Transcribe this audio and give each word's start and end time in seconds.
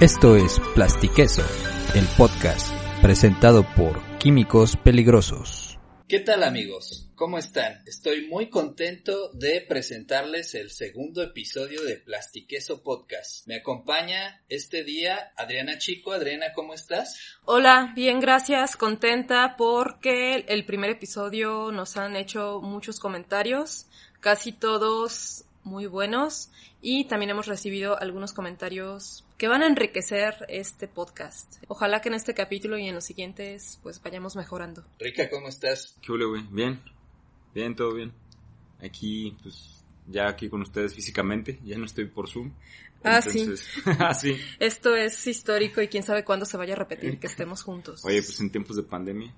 Esto 0.00 0.34
es 0.34 0.60
Plastiqueso, 0.74 1.42
el 1.94 2.04
podcast 2.16 2.74
presentado 3.00 3.64
por 3.76 4.02
Químicos 4.18 4.76
Peligrosos. 4.76 5.78
¿Qué 6.08 6.18
tal 6.18 6.42
amigos? 6.42 7.12
¿Cómo 7.14 7.38
están? 7.38 7.80
Estoy 7.86 8.26
muy 8.26 8.50
contento 8.50 9.30
de 9.34 9.64
presentarles 9.68 10.56
el 10.56 10.70
segundo 10.70 11.22
episodio 11.22 11.84
de 11.84 11.96
Plastiqueso 11.96 12.82
Podcast. 12.82 13.46
Me 13.46 13.54
acompaña 13.54 14.42
este 14.48 14.82
día 14.82 15.32
Adriana 15.36 15.78
Chico. 15.78 16.10
Adriana, 16.10 16.46
¿cómo 16.56 16.74
estás? 16.74 17.38
Hola, 17.44 17.92
bien, 17.94 18.18
gracias. 18.18 18.76
Contenta 18.76 19.54
porque 19.56 20.44
el 20.48 20.64
primer 20.66 20.90
episodio 20.90 21.70
nos 21.70 21.96
han 21.96 22.16
hecho 22.16 22.60
muchos 22.60 22.98
comentarios, 22.98 23.86
casi 24.18 24.50
todos 24.50 25.44
muy 25.62 25.86
buenos 25.86 26.50
y 26.82 27.04
también 27.04 27.30
hemos 27.30 27.46
recibido 27.46 27.98
algunos 27.98 28.32
comentarios 28.32 29.23
que 29.36 29.48
van 29.48 29.62
a 29.62 29.66
enriquecer 29.66 30.46
este 30.48 30.88
podcast. 30.88 31.56
Ojalá 31.68 32.00
que 32.00 32.08
en 32.08 32.14
este 32.14 32.34
capítulo 32.34 32.78
y 32.78 32.88
en 32.88 32.94
los 32.94 33.04
siguientes 33.04 33.78
pues 33.82 34.00
vayamos 34.02 34.36
mejorando. 34.36 34.84
Rica, 34.98 35.28
¿cómo 35.28 35.48
estás? 35.48 35.96
¿Qué 36.00 36.12
huele, 36.12 36.26
güey? 36.26 36.42
Bien, 36.50 36.80
bien, 37.54 37.74
todo 37.74 37.94
bien. 37.94 38.12
Aquí, 38.80 39.36
pues, 39.42 39.84
ya 40.06 40.28
aquí 40.28 40.48
con 40.48 40.62
ustedes 40.62 40.94
físicamente, 40.94 41.58
ya 41.64 41.78
no 41.78 41.86
estoy 41.86 42.06
por 42.06 42.28
Zoom. 42.28 42.52
Ah, 43.02 43.20
sí. 43.20 43.46
ah, 43.98 44.14
sí. 44.14 44.36
Esto 44.58 44.96
es 44.96 45.26
histórico 45.26 45.82
y 45.82 45.88
quién 45.88 46.02
sabe 46.02 46.24
cuándo 46.24 46.46
se 46.46 46.56
vaya 46.56 46.74
a 46.74 46.76
repetir 46.76 47.18
que 47.18 47.26
estemos 47.26 47.62
juntos. 47.62 48.04
Oye, 48.04 48.22
pues 48.22 48.40
en 48.40 48.50
tiempos 48.50 48.76
de 48.76 48.82
pandemia. 48.82 49.34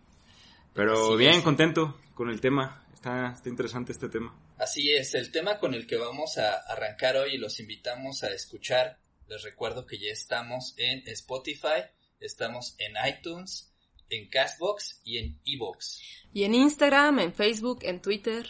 Pero 0.72 1.16
bien, 1.16 1.42
contento 1.42 2.00
con 2.14 2.28
el 2.30 2.40
tema. 2.40 2.84
Está, 2.94 3.32
está 3.32 3.48
interesante 3.48 3.92
este 3.92 4.08
tema. 4.08 4.34
Así 4.58 4.92
es, 4.92 5.14
el 5.14 5.30
tema 5.32 5.58
con 5.58 5.74
el 5.74 5.86
que 5.86 5.96
vamos 5.96 6.38
a 6.38 6.54
arrancar 6.54 7.16
hoy 7.16 7.34
y 7.34 7.38
los 7.38 7.60
invitamos 7.60 8.22
a 8.22 8.28
escuchar. 8.28 8.98
Les 9.28 9.42
recuerdo 9.42 9.86
que 9.86 9.98
ya 9.98 10.10
estamos 10.12 10.74
en 10.76 11.02
Spotify, 11.08 11.82
estamos 12.20 12.76
en 12.78 12.92
iTunes, 13.08 13.72
en 14.08 14.28
Castbox 14.28 15.00
y 15.04 15.18
en 15.18 15.38
Evox. 15.44 16.00
Y 16.32 16.44
en 16.44 16.54
Instagram, 16.54 17.18
en 17.18 17.32
Facebook, 17.34 17.80
en 17.82 18.00
Twitter. 18.00 18.46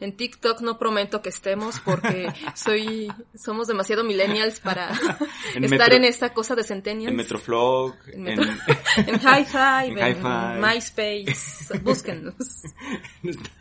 En 0.00 0.16
TikTok 0.16 0.60
no 0.60 0.78
prometo 0.78 1.22
que 1.22 1.28
estemos 1.30 1.80
porque 1.80 2.28
soy 2.54 3.08
somos 3.36 3.66
demasiado 3.66 4.04
millennials 4.04 4.60
para 4.60 4.90
En 5.56 5.64
estar 5.64 5.78
Metro- 5.90 5.96
en 5.96 6.04
esta 6.04 6.32
cosa 6.32 6.54
de 6.54 6.62
centennials. 6.62 7.10
En 7.10 7.16
Metroflog, 7.16 7.96
En, 8.12 8.28
en... 8.28 8.38
Metro- 8.38 8.76
en 9.08 9.18
High 9.20 9.44
Five, 9.44 9.86
En 9.88 9.98
en, 9.98 10.16
Hi-Fi. 10.18 10.60
MySpace, 10.60 11.78
búsquennos. 11.80 12.34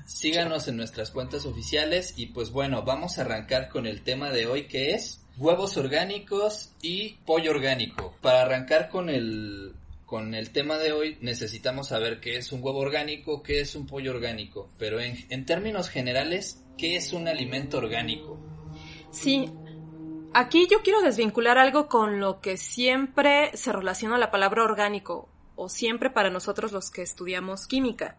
Síganos 0.05 0.67
en 0.67 0.77
nuestras 0.77 1.09
cuentas 1.11 1.45
oficiales 1.47 2.13
y 2.17 2.27
pues 2.27 2.51
bueno, 2.51 2.83
vamos 2.83 3.17
a 3.17 3.21
arrancar 3.21 3.69
con 3.69 3.87
el 3.87 4.03
tema 4.03 4.29
de 4.31 4.45
hoy 4.45 4.67
que 4.67 4.91
es 4.91 5.21
huevos 5.37 5.77
orgánicos 5.77 6.71
y 6.81 7.13
pollo 7.25 7.51
orgánico. 7.51 8.13
Para 8.21 8.41
arrancar 8.41 8.89
con 8.89 9.09
el 9.09 9.73
con 10.05 10.33
el 10.35 10.51
tema 10.51 10.77
de 10.77 10.93
hoy 10.93 11.17
necesitamos 11.19 11.89
saber 11.89 12.21
qué 12.21 12.37
es 12.37 12.53
un 12.53 12.63
huevo 12.63 12.79
orgánico, 12.79 13.43
qué 13.43 13.59
es 13.59 13.75
un 13.75 13.85
pollo 13.85 14.11
orgánico, 14.11 14.69
pero 14.77 15.01
en, 15.01 15.17
en 15.29 15.45
términos 15.45 15.89
generales, 15.89 16.63
¿qué 16.77 16.95
es 16.95 17.11
un 17.11 17.27
alimento 17.27 17.77
orgánico? 17.77 18.39
Sí, 19.11 19.51
aquí 20.33 20.65
yo 20.71 20.81
quiero 20.81 21.01
desvincular 21.01 21.57
algo 21.57 21.89
con 21.89 22.21
lo 22.21 22.39
que 22.39 22.55
siempre 22.55 23.51
se 23.57 23.73
relaciona 23.73 24.17
la 24.17 24.31
palabra 24.31 24.63
orgánico, 24.63 25.27
o 25.57 25.67
siempre 25.67 26.09
para 26.09 26.29
nosotros 26.29 26.71
los 26.71 26.89
que 26.89 27.01
estudiamos 27.01 27.67
química. 27.67 28.17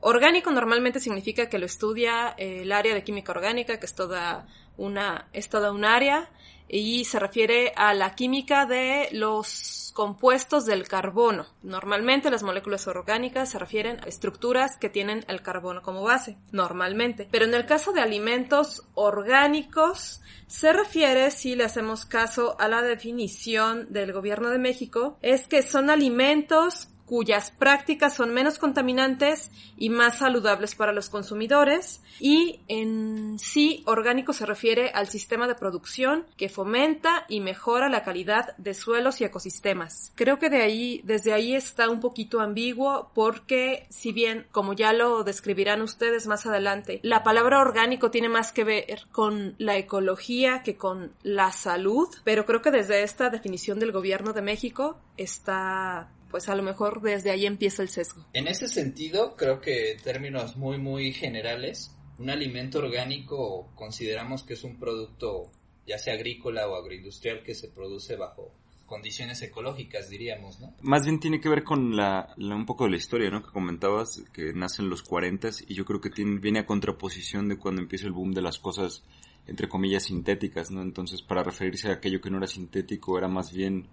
Orgánico 0.00 0.50
normalmente 0.50 1.00
significa 1.00 1.48
que 1.48 1.58
lo 1.58 1.64
estudia 1.64 2.34
el 2.36 2.72
área 2.72 2.94
de 2.94 3.04
química 3.04 3.32
orgánica, 3.32 3.78
que 3.78 3.86
es 3.86 3.94
toda 3.94 4.46
una, 4.76 5.28
es 5.32 5.48
toda 5.48 5.72
un 5.72 5.84
área, 5.84 6.30
y 6.72 7.04
se 7.04 7.18
refiere 7.18 7.72
a 7.74 7.94
la 7.94 8.14
química 8.14 8.64
de 8.64 9.08
los 9.12 9.90
compuestos 9.94 10.66
del 10.66 10.86
carbono. 10.86 11.46
Normalmente 11.62 12.30
las 12.30 12.44
moléculas 12.44 12.86
orgánicas 12.86 13.50
se 13.50 13.58
refieren 13.58 13.98
a 14.00 14.08
estructuras 14.08 14.76
que 14.76 14.88
tienen 14.88 15.24
el 15.28 15.42
carbono 15.42 15.82
como 15.82 16.02
base, 16.02 16.38
normalmente. 16.52 17.28
Pero 17.30 17.44
en 17.44 17.54
el 17.54 17.66
caso 17.66 17.92
de 17.92 18.00
alimentos 18.00 18.84
orgánicos, 18.94 20.22
se 20.46 20.72
refiere, 20.72 21.30
si 21.30 21.56
le 21.56 21.64
hacemos 21.64 22.04
caso 22.04 22.56
a 22.60 22.68
la 22.68 22.82
definición 22.82 23.92
del 23.92 24.12
gobierno 24.12 24.50
de 24.50 24.58
México, 24.58 25.18
es 25.22 25.48
que 25.48 25.62
son 25.62 25.90
alimentos 25.90 26.88
cuyas 27.10 27.50
prácticas 27.50 28.14
son 28.14 28.32
menos 28.32 28.60
contaminantes 28.60 29.50
y 29.76 29.90
más 29.90 30.18
saludables 30.18 30.76
para 30.76 30.92
los 30.92 31.08
consumidores 31.08 32.04
y 32.20 32.60
en 32.68 33.36
sí 33.40 33.82
orgánico 33.84 34.32
se 34.32 34.46
refiere 34.46 34.90
al 34.94 35.08
sistema 35.08 35.48
de 35.48 35.56
producción 35.56 36.24
que 36.36 36.48
fomenta 36.48 37.24
y 37.28 37.40
mejora 37.40 37.88
la 37.88 38.04
calidad 38.04 38.56
de 38.58 38.74
suelos 38.74 39.20
y 39.20 39.24
ecosistemas. 39.24 40.12
Creo 40.14 40.38
que 40.38 40.50
de 40.50 40.62
ahí 40.62 41.00
desde 41.02 41.32
ahí 41.32 41.56
está 41.56 41.90
un 41.90 41.98
poquito 41.98 42.38
ambiguo 42.38 43.10
porque 43.12 43.88
si 43.90 44.12
bien 44.12 44.46
como 44.52 44.74
ya 44.74 44.92
lo 44.92 45.24
describirán 45.24 45.82
ustedes 45.82 46.28
más 46.28 46.46
adelante, 46.46 47.00
la 47.02 47.24
palabra 47.24 47.58
orgánico 47.58 48.12
tiene 48.12 48.28
más 48.28 48.52
que 48.52 48.62
ver 48.62 49.08
con 49.10 49.56
la 49.58 49.76
ecología 49.76 50.62
que 50.62 50.76
con 50.76 51.10
la 51.24 51.50
salud, 51.50 52.06
pero 52.22 52.46
creo 52.46 52.62
que 52.62 52.70
desde 52.70 53.02
esta 53.02 53.30
definición 53.30 53.80
del 53.80 53.90
gobierno 53.90 54.32
de 54.32 54.42
México 54.42 55.00
está 55.16 56.08
pues 56.30 56.48
a 56.48 56.54
lo 56.54 56.62
mejor 56.62 57.00
desde 57.02 57.30
ahí 57.30 57.46
empieza 57.46 57.82
el 57.82 57.88
sesgo. 57.88 58.24
En 58.32 58.46
ese 58.48 58.68
sentido, 58.68 59.36
creo 59.36 59.60
que 59.60 59.92
en 59.92 60.02
términos 60.02 60.56
muy 60.56 60.78
muy 60.78 61.12
generales, 61.12 61.96
un 62.18 62.30
alimento 62.30 62.78
orgánico 62.78 63.68
consideramos 63.74 64.42
que 64.44 64.54
es 64.54 64.64
un 64.64 64.78
producto 64.78 65.50
ya 65.86 65.98
sea 65.98 66.14
agrícola 66.14 66.68
o 66.68 66.76
agroindustrial 66.76 67.42
que 67.42 67.54
se 67.54 67.68
produce 67.68 68.16
bajo 68.16 68.52
condiciones 68.86 69.40
ecológicas, 69.42 70.08
diríamos, 70.10 70.58
¿no? 70.60 70.74
Más 70.82 71.04
bien 71.04 71.20
tiene 71.20 71.40
que 71.40 71.48
ver 71.48 71.62
con 71.62 71.96
la, 71.96 72.34
la- 72.36 72.56
un 72.56 72.66
poco 72.66 72.84
de 72.84 72.90
la 72.90 72.96
historia, 72.96 73.30
¿no? 73.30 73.40
Que 73.42 73.50
comentabas, 73.52 74.22
que 74.32 74.52
nace 74.52 74.82
en 74.82 74.90
los 74.90 75.02
40 75.04 75.48
y 75.68 75.74
yo 75.74 75.84
creo 75.84 76.00
que 76.00 76.10
tiene, 76.10 76.40
viene 76.40 76.58
a 76.58 76.66
contraposición 76.66 77.48
de 77.48 77.56
cuando 77.56 77.80
empieza 77.80 78.06
el 78.06 78.12
boom 78.12 78.32
de 78.34 78.42
las 78.42 78.58
cosas, 78.58 79.04
entre 79.46 79.68
comillas, 79.68 80.04
sintéticas, 80.04 80.72
¿no? 80.72 80.82
Entonces, 80.82 81.22
para 81.22 81.44
referirse 81.44 81.88
a 81.88 81.92
aquello 81.94 82.20
que 82.20 82.30
no 82.30 82.38
era 82.38 82.48
sintético, 82.48 83.16
era 83.16 83.28
más 83.28 83.52
bien, 83.52 83.86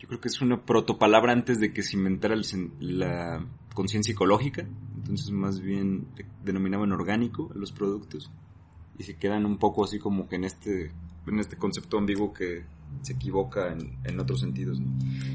yo 0.00 0.08
creo 0.08 0.20
que 0.20 0.28
es 0.28 0.40
una 0.40 0.64
protopalabra 0.64 1.32
antes 1.32 1.60
de 1.60 1.72
que 1.72 1.82
se 1.82 1.96
inventara 1.96 2.34
el 2.34 2.44
la 2.80 3.44
conciencia 3.74 4.12
ecológica. 4.12 4.66
Entonces, 4.96 5.30
más 5.30 5.60
bien 5.60 6.06
de- 6.16 6.26
denominaban 6.44 6.90
orgánico 6.92 7.50
a 7.54 7.58
los 7.58 7.70
productos 7.70 8.30
y 8.98 9.04
se 9.04 9.16
quedan 9.16 9.46
un 9.46 9.58
poco 9.58 9.84
así 9.84 9.98
como 9.98 10.28
que 10.28 10.36
en 10.36 10.44
este, 10.44 10.90
en 11.26 11.38
este 11.38 11.56
concepto 11.56 11.98
ambiguo 11.98 12.32
que 12.32 12.64
se 13.02 13.12
equivoca 13.12 13.72
en, 13.72 13.98
en 14.04 14.18
otros 14.18 14.40
sentidos. 14.40 14.80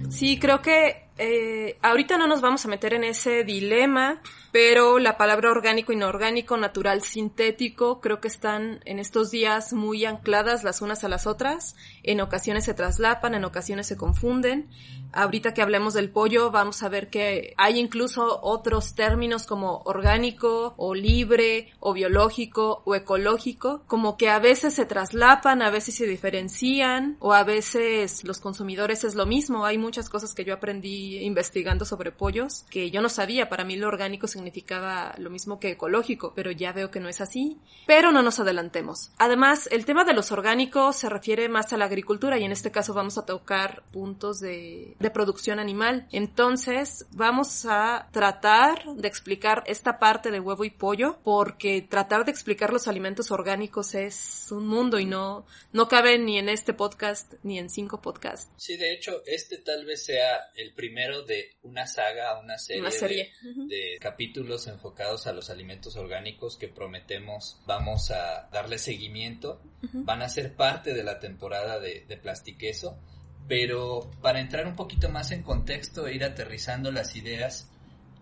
Sí, 0.09 0.37
creo 0.39 0.61
que 0.61 1.04
eh, 1.17 1.77
ahorita 1.81 2.17
no 2.17 2.27
nos 2.27 2.41
vamos 2.41 2.65
a 2.65 2.67
meter 2.67 2.93
en 2.93 3.05
ese 3.05 3.45
dilema, 3.45 4.21
pero 4.51 4.99
la 4.99 5.17
palabra 5.17 5.49
orgánico, 5.49 5.93
inorgánico, 5.93 6.57
natural, 6.57 7.01
sintético, 7.01 8.01
creo 8.01 8.19
que 8.19 8.27
están 8.27 8.81
en 8.85 8.99
estos 8.99 9.31
días 9.31 9.71
muy 9.71 10.03
ancladas 10.05 10.63
las 10.63 10.81
unas 10.81 11.03
a 11.03 11.09
las 11.09 11.25
otras. 11.25 11.75
En 12.03 12.19
ocasiones 12.19 12.65
se 12.65 12.73
traslapan, 12.73 13.33
en 13.35 13.45
ocasiones 13.45 13.87
se 13.87 13.95
confunden. 13.97 14.69
Ahorita 15.13 15.53
que 15.53 15.61
hablemos 15.61 15.93
del 15.93 16.09
pollo, 16.09 16.51
vamos 16.51 16.83
a 16.83 16.89
ver 16.89 17.09
que 17.09 17.53
hay 17.57 17.79
incluso 17.79 18.41
otros 18.41 18.95
términos 18.95 19.45
como 19.45 19.83
orgánico, 19.85 20.73
o 20.75 20.93
libre, 20.93 21.71
o 21.79 21.93
biológico, 21.93 22.81
o 22.85 22.95
ecológico, 22.95 23.83
como 23.87 24.17
que 24.17 24.29
a 24.29 24.39
veces 24.39 24.73
se 24.73 24.85
traslapan, 24.85 25.61
a 25.61 25.69
veces 25.69 25.95
se 25.95 26.07
diferencian, 26.07 27.15
o 27.19 27.31
a 27.33 27.45
veces 27.45 28.25
los 28.25 28.39
consumidores 28.39 29.05
es 29.05 29.15
lo 29.15 29.25
mismo. 29.25 29.65
Hay 29.65 29.77
muchas 29.77 30.09
cosas 30.09 30.33
que 30.33 30.43
yo 30.43 30.53
aprendí 30.53 31.04
investigando 31.05 31.85
sobre 31.85 32.11
pollos, 32.11 32.65
que 32.69 32.91
yo 32.91 33.01
no 33.01 33.09
sabía, 33.09 33.49
para 33.49 33.65
mí 33.65 33.75
lo 33.75 33.87
orgánico 33.87 34.27
significaba 34.27 35.15
lo 35.17 35.29
mismo 35.29 35.59
que 35.59 35.71
ecológico, 35.71 36.33
pero 36.35 36.51
ya 36.51 36.71
veo 36.73 36.91
que 36.91 36.99
no 36.99 37.09
es 37.09 37.21
así. 37.21 37.57
Pero 37.87 38.11
no 38.11 38.21
nos 38.21 38.39
adelantemos. 38.39 39.11
Además, 39.17 39.69
el 39.71 39.85
tema 39.85 40.03
de 40.03 40.13
los 40.13 40.31
orgánicos 40.31 40.97
se 40.97 41.09
refiere 41.09 41.49
más 41.49 41.73
a 41.73 41.77
la 41.77 41.85
agricultura 41.85 42.37
y 42.39 42.43
en 42.43 42.51
este 42.51 42.71
caso 42.71 42.93
vamos 42.93 43.17
a 43.17 43.25
tocar 43.25 43.83
puntos 43.91 44.39
de 44.39 44.95
producción 45.13 45.59
animal. 45.59 46.07
Entonces, 46.11 47.05
vamos 47.11 47.65
a 47.65 48.09
tratar 48.11 48.83
de 48.95 49.07
explicar 49.07 49.63
esta 49.65 49.99
parte 49.99 50.31
de 50.31 50.39
huevo 50.39 50.65
y 50.65 50.69
pollo, 50.69 51.19
porque 51.23 51.81
tratar 51.81 52.25
de 52.25 52.31
explicar 52.31 52.71
los 52.71 52.87
alimentos 52.87 53.31
orgánicos 53.31 53.95
es 53.95 54.47
un 54.51 54.67
mundo 54.67 54.99
y 54.99 55.05
no, 55.05 55.45
no 55.73 55.87
cabe 55.87 56.17
ni 56.17 56.37
en 56.37 56.49
este 56.49 56.73
podcast 56.73 57.33
ni 57.43 57.59
en 57.59 57.69
cinco 57.69 58.01
podcasts. 58.01 58.51
Sí, 58.57 58.77
de 58.77 58.93
hecho, 58.93 59.21
este 59.25 59.57
tal 59.57 59.85
vez 59.85 60.05
sea 60.05 60.49
el 60.55 60.73
primero 60.95 61.23
de 61.23 61.57
una 61.63 61.85
saga, 61.87 62.39
una 62.39 62.57
serie, 62.57 62.81
Una 62.81 62.91
serie. 62.91 63.33
De, 63.67 63.97
capítulos 63.99 64.65
enfocados 64.67 65.27
a 65.27 65.33
los 65.33 65.49
alimentos 65.49 65.97
orgánicos 65.97 66.55
que 66.55 66.69
prometemos 66.69 67.61
vamos 67.65 68.11
a 68.11 68.47
darle 68.49 68.77
seguimiento. 68.77 69.61
Van 69.91 70.21
a 70.21 70.29
ser 70.29 70.55
parte 70.55 70.93
de 70.93 71.03
la 71.03 71.19
temporada 71.19 71.79
de, 71.79 72.05
de 72.07 72.15
Plastiqueso. 72.15 72.97
Pero 73.45 74.09
para 74.21 74.39
entrar 74.39 74.65
un 74.65 74.77
poquito 74.77 75.09
más 75.09 75.31
en 75.31 75.43
contexto 75.43 76.07
e 76.07 76.15
ir 76.15 76.23
aterrizando 76.23 76.93
las 76.93 77.17
ideas, 77.17 77.69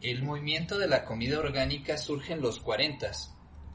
el 0.01 0.23
movimiento 0.23 0.79
de 0.79 0.87
la 0.87 1.05
comida 1.05 1.37
orgánica 1.37 1.99
surge 1.99 2.33
en 2.33 2.41
los 2.41 2.59
40 2.59 3.11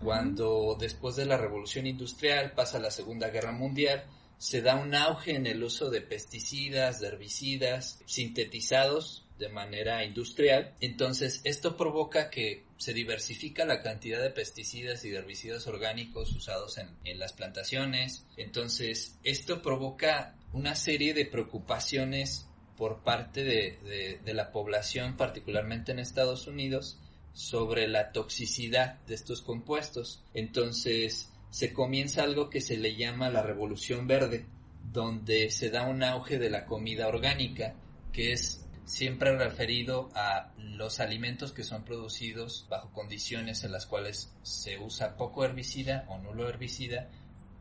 cuando 0.03 0.77
después 0.79 1.15
de 1.15 1.27
la 1.27 1.37
revolución 1.37 1.87
industrial 1.87 2.53
pasa 2.53 2.81
la 2.81 2.91
Segunda 2.91 3.31
Guerra 3.31 3.53
Mundial, 3.53 4.05
se 4.39 4.63
da 4.63 4.77
un 4.77 4.95
auge 4.95 5.35
en 5.35 5.47
el 5.47 5.63
uso 5.63 5.91
de 5.91 6.01
pesticidas, 6.01 7.03
herbicidas 7.03 8.01
sintetizados 8.07 9.25
de 9.39 9.49
manera 9.49 10.05
industrial. 10.05 10.75
Entonces, 10.81 11.41
esto 11.45 11.77
provoca 11.77 12.31
que 12.31 12.65
se 12.77 12.93
diversifica 12.93 13.65
la 13.65 13.83
cantidad 13.83 14.21
de 14.23 14.31
pesticidas 14.31 15.05
y 15.05 15.11
de 15.11 15.19
herbicidas 15.19 15.67
orgánicos 15.67 16.33
usados 16.33 16.79
en, 16.79 16.89
en 17.05 17.19
las 17.19 17.33
plantaciones. 17.33 18.25
Entonces, 18.37 19.17
esto 19.25 19.63
provoca 19.63 20.35
una 20.53 20.75
serie 20.75 21.15
de 21.15 21.27
preocupaciones 21.27 22.47
por 22.77 23.03
parte 23.03 23.43
de, 23.45 23.79
de- 23.85 24.21
de 24.25 24.35
la 24.35 24.51
población, 24.53 25.17
particularmente 25.17 25.93
en 25.93 25.99
Estados 25.99 26.47
Unidos, 26.47 26.97
sobre 27.33 27.87
la 27.87 28.11
toxicidad 28.13 28.99
de 29.07 29.15
estos 29.15 29.43
compuestos. 29.43 30.23
Entonces 30.35 31.29
se 31.51 31.73
comienza 31.73 32.23
algo 32.23 32.51
que 32.51 32.61
se 32.61 32.77
le 32.77 32.97
llama 32.97 33.31
la 33.31 33.43
revolución 33.43 34.07
verde, 34.07 34.47
donde 34.93 35.51
se 35.51 35.71
da 35.71 35.87
un 35.87 36.03
auge 36.03 36.39
de 36.39 36.51
la 36.51 36.67
comida 36.67 37.09
orgánica, 37.09 37.75
que 38.13 38.33
es 38.33 38.65
siempre 38.85 39.37
referido 39.37 40.09
a 40.15 40.53
los 40.57 40.99
alimentos 40.99 41.53
que 41.53 41.63
son 41.63 41.85
producidos 41.85 42.67
bajo 42.71 42.91
condiciones 42.93 43.63
en 43.65 43.73
las 43.73 43.87
cuales 43.87 44.33
se 44.43 44.79
usa 44.79 45.17
poco 45.17 45.45
herbicida 45.45 46.07
o 46.09 46.19
nulo 46.19 46.49
herbicida 46.49 47.11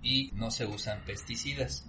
y 0.02 0.32
no 0.34 0.52
se 0.52 0.66
usan 0.66 1.04
pesticidas. 1.04 1.86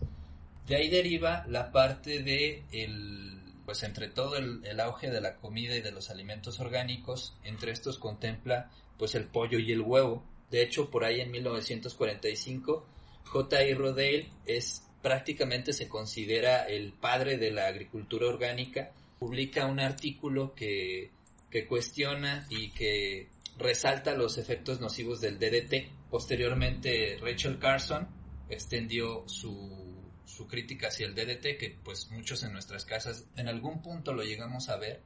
De 0.66 0.76
ahí 0.76 0.90
deriva 0.90 1.46
la 1.48 1.70
parte 1.70 2.22
de 2.22 2.64
el, 2.72 3.54
pues 3.64 3.82
entre 3.84 4.08
todo 4.08 4.36
el, 4.36 4.80
auge 4.80 5.10
de 5.10 5.20
la 5.20 5.36
comida 5.36 5.76
y 5.76 5.82
de 5.82 5.92
los 5.92 6.10
alimentos 6.10 6.58
orgánicos, 6.58 7.36
entre 7.44 7.70
estos 7.70 7.98
contempla 7.98 8.70
pues 8.98 9.14
el 9.14 9.26
pollo 9.26 9.58
y 9.58 9.72
el 9.72 9.82
huevo. 9.82 10.24
De 10.50 10.62
hecho, 10.62 10.90
por 10.90 11.04
ahí 11.04 11.20
en 11.20 11.30
1945, 11.30 12.86
J.I. 13.24 13.74
Rodale 13.74 14.30
es 14.46 14.84
prácticamente 15.02 15.72
se 15.72 15.88
considera 15.88 16.64
el 16.64 16.92
padre 16.92 17.38
de 17.38 17.50
la 17.50 17.66
agricultura 17.66 18.26
orgánica. 18.26 18.92
Publica 19.18 19.66
un 19.66 19.80
artículo 19.80 20.54
que, 20.54 21.10
que 21.50 21.66
cuestiona 21.66 22.46
y 22.50 22.70
que 22.70 23.28
resalta 23.58 24.14
los 24.14 24.38
efectos 24.38 24.80
nocivos 24.80 25.20
del 25.20 25.38
DDT. 25.38 26.08
Posteriormente, 26.10 27.18
Rachel 27.20 27.58
Carson 27.58 28.08
extendió 28.48 29.28
su, 29.28 29.98
su 30.24 30.46
crítica 30.46 30.88
hacia 30.88 31.06
el 31.06 31.14
DDT, 31.14 31.58
que 31.58 31.76
pues 31.82 32.10
muchos 32.10 32.42
en 32.42 32.52
nuestras 32.52 32.84
casas 32.84 33.26
en 33.36 33.48
algún 33.48 33.82
punto 33.82 34.12
lo 34.12 34.22
llegamos 34.22 34.68
a 34.68 34.76
ver 34.76 35.02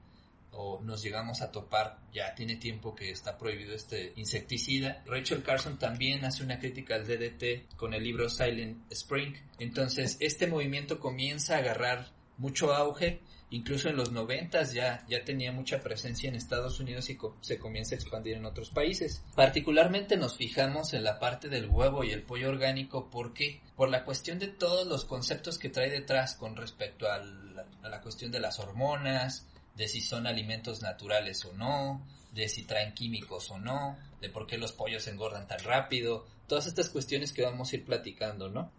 o 0.53 0.81
nos 0.83 1.03
llegamos 1.03 1.43
a 1.43 1.51
topar, 1.51 1.99
ya 2.13 2.35
tiene 2.35 2.57
tiempo 2.57 2.95
que 2.95 3.11
está 3.11 3.39
prohibido 3.39 3.75
este 3.75 4.13
insecticida. 4.17 5.03
Rachel 5.07 5.43
Carson 5.43 5.79
también 5.79 6.25
hace 6.25 6.43
una 6.43 6.59
crítica 6.59 6.95
al 6.95 7.07
DDT 7.07 7.75
con 7.77 7.95
el 7.95 8.05
libro 8.05 8.29
Silent 8.29 8.91
Spring. 8.93 9.35
Entonces, 9.59 10.17
este 10.21 10.47
movimiento 10.47 11.01
comienza 11.01 11.57
a 11.57 11.59
agarrar 11.59 12.11
mucho 12.39 12.75
auge, 12.75 13.21
incluso 13.51 13.89
en 13.89 13.97
los 13.97 14.13
noventas 14.13 14.73
ya, 14.73 15.05
ya 15.09 15.25
tenía 15.25 15.53
mucha 15.53 15.81
presencia 15.81 16.29
en 16.29 16.35
Estados 16.35 16.81
Unidos 16.81 17.09
y 17.11 17.19
se 17.41 17.59
comienza 17.59 17.95
a 17.95 17.99
expandir 17.99 18.37
en 18.37 18.47
otros 18.47 18.71
países. 18.71 19.23
Particularmente 19.35 20.17
nos 20.17 20.37
fijamos 20.37 20.95
en 20.95 21.05
la 21.05 21.19
parte 21.19 21.49
del 21.49 21.69
huevo 21.69 22.05
y 22.05 22.11
el 22.11 22.23
pollo 22.23 22.49
orgánico, 22.49 23.11
¿por 23.11 23.33
qué? 23.33 23.61
Por 23.77 23.91
la 23.91 24.05
cuestión 24.05 24.39
de 24.39 24.49
todos 24.49 24.87
los 24.87 25.05
conceptos 25.05 25.59
que 25.59 25.69
trae 25.69 25.91
detrás 25.91 26.35
con 26.35 26.57
respecto 26.57 27.07
a 27.07 27.19
la 27.19 28.01
cuestión 28.01 28.33
de 28.33 28.41
las 28.41 28.59
hormonas, 28.59 29.47
de 29.77 29.89
si 29.89 30.01
son 30.01 30.27
alimentos 30.27 30.83
naturales 30.83 31.45
o 31.45 31.53
no, 31.55 32.07
de 32.33 32.49
si 32.49 32.65
traen 32.65 32.95
químicos 32.95 33.51
o 33.51 33.59
no, 33.59 33.97
de 34.21 34.29
por 34.29 34.47
qué 34.47 34.59
los 34.59 34.73
pollos 34.73 35.07
engordan 35.07 35.47
tan 35.47 35.61
rápido, 35.61 36.27
todas 36.47 36.67
estas 36.67 36.89
cuestiones 36.89 37.33
que 37.33 37.43
vamos 37.43 37.73
a 37.73 37.77
ir 37.77 37.85
platicando, 37.85 38.49
¿no? 38.49 38.71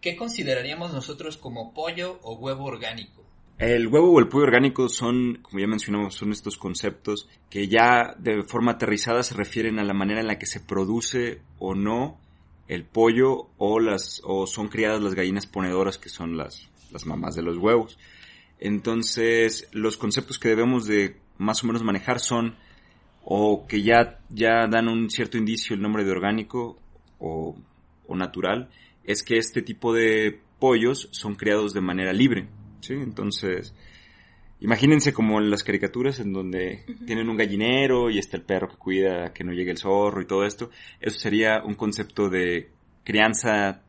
¿Qué 0.00 0.16
consideraríamos 0.16 0.92
nosotros 0.92 1.36
como 1.36 1.74
pollo 1.74 2.18
o 2.22 2.34
huevo 2.34 2.64
orgánico? 2.64 3.22
El 3.58 3.88
huevo 3.88 4.12
o 4.12 4.18
el 4.18 4.28
pollo 4.28 4.44
orgánico 4.44 4.88
son, 4.88 5.40
como 5.42 5.60
ya 5.60 5.66
mencionamos, 5.66 6.14
son 6.14 6.32
estos 6.32 6.56
conceptos 6.56 7.28
que 7.50 7.68
ya 7.68 8.14
de 8.18 8.42
forma 8.44 8.72
aterrizada 8.72 9.22
se 9.22 9.34
refieren 9.34 9.78
a 9.78 9.84
la 9.84 9.92
manera 9.92 10.20
en 10.20 10.28
la 10.28 10.38
que 10.38 10.46
se 10.46 10.60
produce 10.60 11.42
o 11.58 11.74
no 11.74 12.18
el 12.68 12.84
pollo 12.84 13.48
o 13.58 13.78
las 13.78 14.22
o 14.24 14.46
son 14.46 14.68
criadas 14.68 15.02
las 15.02 15.14
gallinas 15.14 15.46
ponedoras 15.46 15.98
que 15.98 16.08
son 16.08 16.38
las 16.38 16.70
las 16.90 17.04
mamás 17.04 17.34
de 17.34 17.42
los 17.42 17.58
huevos. 17.58 17.98
Entonces, 18.60 19.68
los 19.72 19.96
conceptos 19.96 20.38
que 20.38 20.50
debemos 20.50 20.86
de 20.86 21.16
más 21.38 21.64
o 21.64 21.66
menos 21.66 21.82
manejar 21.82 22.20
son 22.20 22.56
o 23.24 23.66
que 23.66 23.82
ya 23.82 24.18
ya 24.28 24.66
dan 24.66 24.88
un 24.88 25.10
cierto 25.10 25.38
indicio 25.38 25.74
el 25.74 25.82
nombre 25.82 26.04
de 26.04 26.10
orgánico 26.10 26.78
o, 27.18 27.56
o 28.06 28.16
natural, 28.16 28.68
es 29.04 29.22
que 29.22 29.38
este 29.38 29.62
tipo 29.62 29.94
de 29.94 30.40
pollos 30.58 31.08
son 31.10 31.34
criados 31.34 31.72
de 31.72 31.80
manera 31.80 32.12
libre. 32.12 32.48
¿sí? 32.80 32.92
Entonces, 32.92 33.74
imagínense 34.60 35.14
como 35.14 35.40
en 35.40 35.50
las 35.50 35.64
caricaturas 35.64 36.20
en 36.20 36.32
donde 36.34 36.84
tienen 37.06 37.30
un 37.30 37.36
gallinero 37.36 38.10
y 38.10 38.18
está 38.18 38.36
el 38.36 38.42
perro 38.42 38.68
que 38.68 38.76
cuida 38.76 39.32
que 39.32 39.42
no 39.42 39.52
llegue 39.52 39.70
el 39.70 39.78
zorro 39.78 40.20
y 40.20 40.26
todo 40.26 40.44
esto. 40.44 40.70
Eso 41.00 41.18
sería 41.18 41.62
un 41.64 41.74
concepto 41.74 42.28
de 42.28 42.70
crianza 43.04 43.82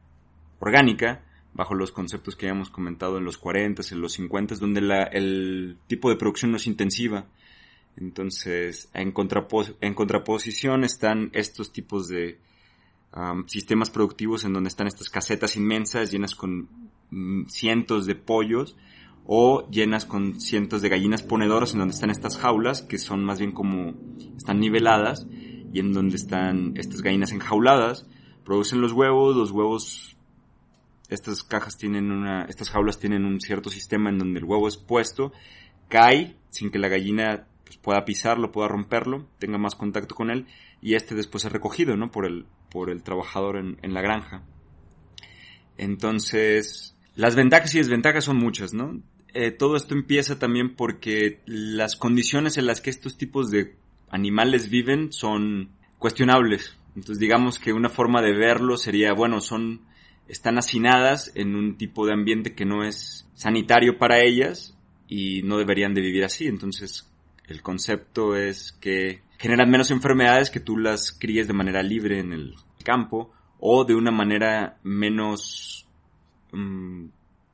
orgánica 0.59 1.25
bajo 1.53 1.75
los 1.75 1.91
conceptos 1.91 2.35
que 2.35 2.47
habíamos 2.47 2.69
comentado 2.69 3.17
en 3.17 3.25
los 3.25 3.37
40, 3.37 3.81
en 3.91 4.01
los 4.01 4.13
50, 4.13 4.55
donde 4.55 4.81
la, 4.81 5.03
el 5.03 5.77
tipo 5.87 6.09
de 6.09 6.15
producción 6.15 6.51
no 6.51 6.57
es 6.57 6.67
intensiva. 6.67 7.25
Entonces, 7.97 8.89
en 8.93 9.11
contraposición 9.11 10.83
están 10.83 11.29
estos 11.33 11.73
tipos 11.73 12.07
de 12.07 12.39
um, 13.15 13.45
sistemas 13.47 13.89
productivos 13.89 14.45
en 14.45 14.53
donde 14.53 14.69
están 14.69 14.87
estas 14.87 15.09
casetas 15.09 15.55
inmensas 15.57 16.11
llenas 16.11 16.35
con 16.35 16.69
mm, 17.09 17.47
cientos 17.47 18.05
de 18.05 18.15
pollos 18.15 18.77
o 19.25 19.69
llenas 19.69 20.05
con 20.05 20.39
cientos 20.39 20.81
de 20.81 20.89
gallinas 20.89 21.21
ponedoras 21.21 21.73
en 21.73 21.79
donde 21.79 21.93
están 21.93 22.09
estas 22.09 22.37
jaulas 22.37 22.81
que 22.81 22.97
son 22.97 23.23
más 23.23 23.39
bien 23.39 23.51
como 23.51 23.93
están 24.35 24.59
niveladas 24.59 25.27
y 25.73 25.79
en 25.79 25.93
donde 25.93 26.15
están 26.15 26.73
estas 26.75 27.01
gallinas 27.01 27.31
enjauladas 27.31 28.07
producen 28.43 28.81
los 28.81 28.93
huevos 28.93 29.35
los 29.35 29.51
huevos 29.51 30.17
estas 31.11 31.43
cajas 31.43 31.77
tienen 31.77 32.11
una 32.11 32.45
estas 32.45 32.71
jaulas 32.71 32.99
tienen 32.99 33.25
un 33.25 33.39
cierto 33.39 33.69
sistema 33.69 34.09
en 34.09 34.17
donde 34.17 34.39
el 34.39 34.45
huevo 34.45 34.67
es 34.67 34.77
puesto 34.77 35.31
cae 35.87 36.35
sin 36.49 36.71
que 36.71 36.79
la 36.79 36.87
gallina 36.87 37.45
pues, 37.63 37.77
pueda 37.77 38.03
pisarlo 38.03 38.51
pueda 38.51 38.67
romperlo 38.67 39.27
tenga 39.37 39.59
más 39.59 39.75
contacto 39.75 40.15
con 40.15 40.31
él 40.31 40.47
y 40.81 40.95
este 40.95 41.13
después 41.13 41.45
es 41.45 41.51
recogido 41.51 41.95
no 41.95 42.09
por 42.09 42.25
el 42.25 42.47
por 42.71 42.89
el 42.89 43.03
trabajador 43.03 43.57
en, 43.57 43.93
la 43.93 44.01
granja 44.01 44.43
entonces 45.77 46.95
las 47.15 47.35
ventajas 47.35 47.75
y 47.75 47.79
desventajas 47.79 48.25
son 48.25 48.37
muchas, 48.37 48.73
¿no? 48.73 49.01
Eh, 49.33 49.51
todo 49.51 49.75
esto 49.75 49.93
empieza 49.93 50.39
también 50.39 50.75
porque 50.75 51.41
las 51.45 51.95
condiciones 51.95 52.57
en 52.57 52.65
las 52.65 52.81
que 52.81 52.89
estos 52.89 53.17
tipos 53.17 53.49
de 53.49 53.75
animales 54.09 54.69
viven 54.69 55.11
son 55.11 55.69
cuestionables. 55.99 56.77
Entonces 56.95 57.19
digamos 57.19 57.59
que 57.59 57.73
una 57.73 57.89
forma 57.89 58.21
de 58.21 58.33
verlo 58.33 58.77
sería, 58.77 59.13
bueno, 59.13 59.39
son, 59.39 59.81
están 60.27 60.57
hacinadas 60.57 61.31
en 61.35 61.55
un 61.55 61.77
tipo 61.77 62.05
de 62.05 62.13
ambiente 62.13 62.55
que 62.55 62.65
no 62.65 62.83
es 62.83 63.27
sanitario 63.33 63.97
para 63.97 64.21
ellas 64.21 64.77
y 65.07 65.41
no 65.43 65.57
deberían 65.57 65.93
de 65.93 66.01
vivir 66.01 66.23
así. 66.23 66.47
Entonces 66.47 67.11
el 67.47 67.61
concepto 67.61 68.35
es 68.35 68.71
que 68.71 69.21
generan 69.37 69.69
menos 69.69 69.91
enfermedades 69.91 70.49
que 70.49 70.59
tú 70.59 70.77
las 70.77 71.11
críes 71.11 71.47
de 71.47 71.53
manera 71.53 71.83
libre 71.83 72.19
en 72.19 72.31
el 72.31 72.55
campo 72.83 73.33
o 73.59 73.83
de 73.85 73.95
una 73.95 74.11
manera 74.11 74.77
menos 74.83 75.87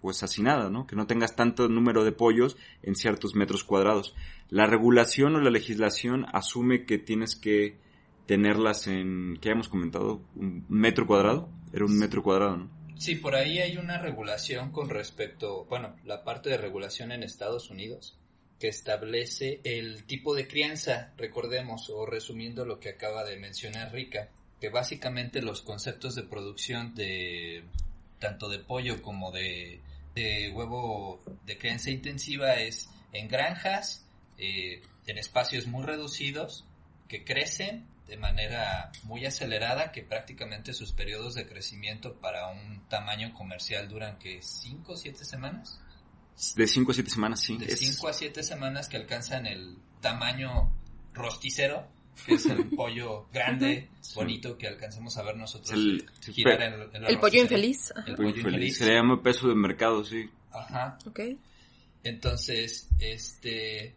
pues 0.02 0.24
hacinada, 0.24 0.70
¿no? 0.70 0.88
Que 0.88 0.96
no 0.96 1.08
tengas 1.08 1.36
tanto 1.36 1.68
número 1.68 2.04
de 2.04 2.12
pollos 2.12 2.58
en 2.84 2.96
ciertos 2.96 3.36
metros 3.36 3.64
cuadrados. 3.64 4.16
La 4.50 4.66
regulación 4.66 5.36
o 5.36 5.42
la 5.42 5.50
legislación 5.50 6.26
asume 6.32 6.86
que 6.86 6.98
tienes 6.98 7.36
que 7.36 7.78
tenerlas 8.28 8.88
en, 8.88 9.38
¿qué 9.42 9.50
hemos 9.50 9.70
comentado? 9.70 10.22
¿Un 10.36 10.66
metro 10.70 11.08
cuadrado? 11.08 11.50
Era 11.74 11.86
un 11.86 11.98
metro 11.98 12.22
cuadrado, 12.22 12.58
¿no? 12.58 12.78
Sí, 12.98 13.16
por 13.16 13.36
ahí 13.36 13.60
hay 13.60 13.78
una 13.78 14.00
regulación 14.00 14.72
con 14.72 14.90
respecto, 14.90 15.66
bueno, 15.66 15.96
la 16.04 16.24
parte 16.24 16.50
de 16.50 16.58
regulación 16.58 17.12
en 17.12 17.24
Estados 17.24 17.70
Unidos 17.70 18.18
que 18.60 18.68
establece 18.68 19.62
el 19.64 20.06
tipo 20.06 20.34
de 20.34 20.48
crianza, 20.48 21.14
recordemos, 21.16 21.90
o 21.90 22.06
resumiendo 22.06 22.66
lo 22.66 22.80
que 22.80 22.90
acaba 22.90 23.24
de 23.24 23.38
mencionar 23.38 23.94
Rica, 23.94 24.30
que 24.60 24.70
básicamente 24.70 25.42
los 25.42 25.62
conceptos 25.62 26.16
de 26.16 26.24
producción 26.24 26.96
de 26.96 27.64
tanto 28.20 28.50
de 28.50 28.58
pollo 28.58 29.02
como 29.04 29.32
de, 29.32 29.80
huevo 30.54 31.22
de 31.46 31.58
crianza 31.60 31.92
intensiva 31.92 32.56
es 32.56 32.90
en 33.14 33.28
granjas, 33.28 34.08
eh, 34.40 34.82
en 35.06 35.20
espacios 35.20 35.68
muy 35.68 35.86
reducidos, 35.86 36.66
que 37.08 37.24
crecen 37.24 37.86
de 38.08 38.18
manera 38.18 38.92
muy 39.04 39.26
acelerada, 39.26 39.92
que 39.92 40.02
prácticamente 40.02 40.74
sus 40.74 40.94
periodos 40.94 41.36
de 41.36 41.46
crecimiento 41.46 42.16
para 42.16 42.48
un 42.52 42.88
tamaño 42.88 43.34
comercial 43.34 43.90
duran 43.90 44.18
que 44.18 44.42
5 44.42 44.94
o 44.94 44.96
7 44.96 45.26
semanas. 45.26 45.80
De 46.56 46.68
5 46.68 46.92
a 46.92 46.94
7 46.94 47.10
semanas, 47.10 47.42
sí. 47.42 47.58
De 47.58 47.76
5 47.76 48.08
a 48.08 48.14
7 48.14 48.44
semanas 48.44 48.88
que 48.88 48.98
alcanzan 48.98 49.46
el 49.46 49.78
tamaño 50.00 50.72
rosticero, 51.14 51.86
que 52.26 52.36
es 52.36 52.46
el 52.46 52.70
pollo 52.76 53.28
grande, 53.34 53.90
bonito, 54.16 54.58
que 54.58 54.68
alcancemos 54.68 55.18
a 55.18 55.24
ver 55.24 55.36
nosotros 55.36 55.72
el, 55.72 56.10
girar 56.22 56.62
en, 56.62 57.06
el 57.06 57.20
pollo 57.20 57.42
infeliz. 57.42 57.94
El, 58.06 58.16
pollo 58.16 58.30
infeliz. 58.30 58.78
Se 58.78 58.86
le 58.86 58.94
llama 58.94 59.22
peso 59.22 59.50
de 59.50 59.56
mercado, 59.56 60.06
sí. 60.06 60.30
Ajá. 60.52 60.98
Ok. 61.06 61.20
Entonces, 62.04 62.88
este... 63.00 63.96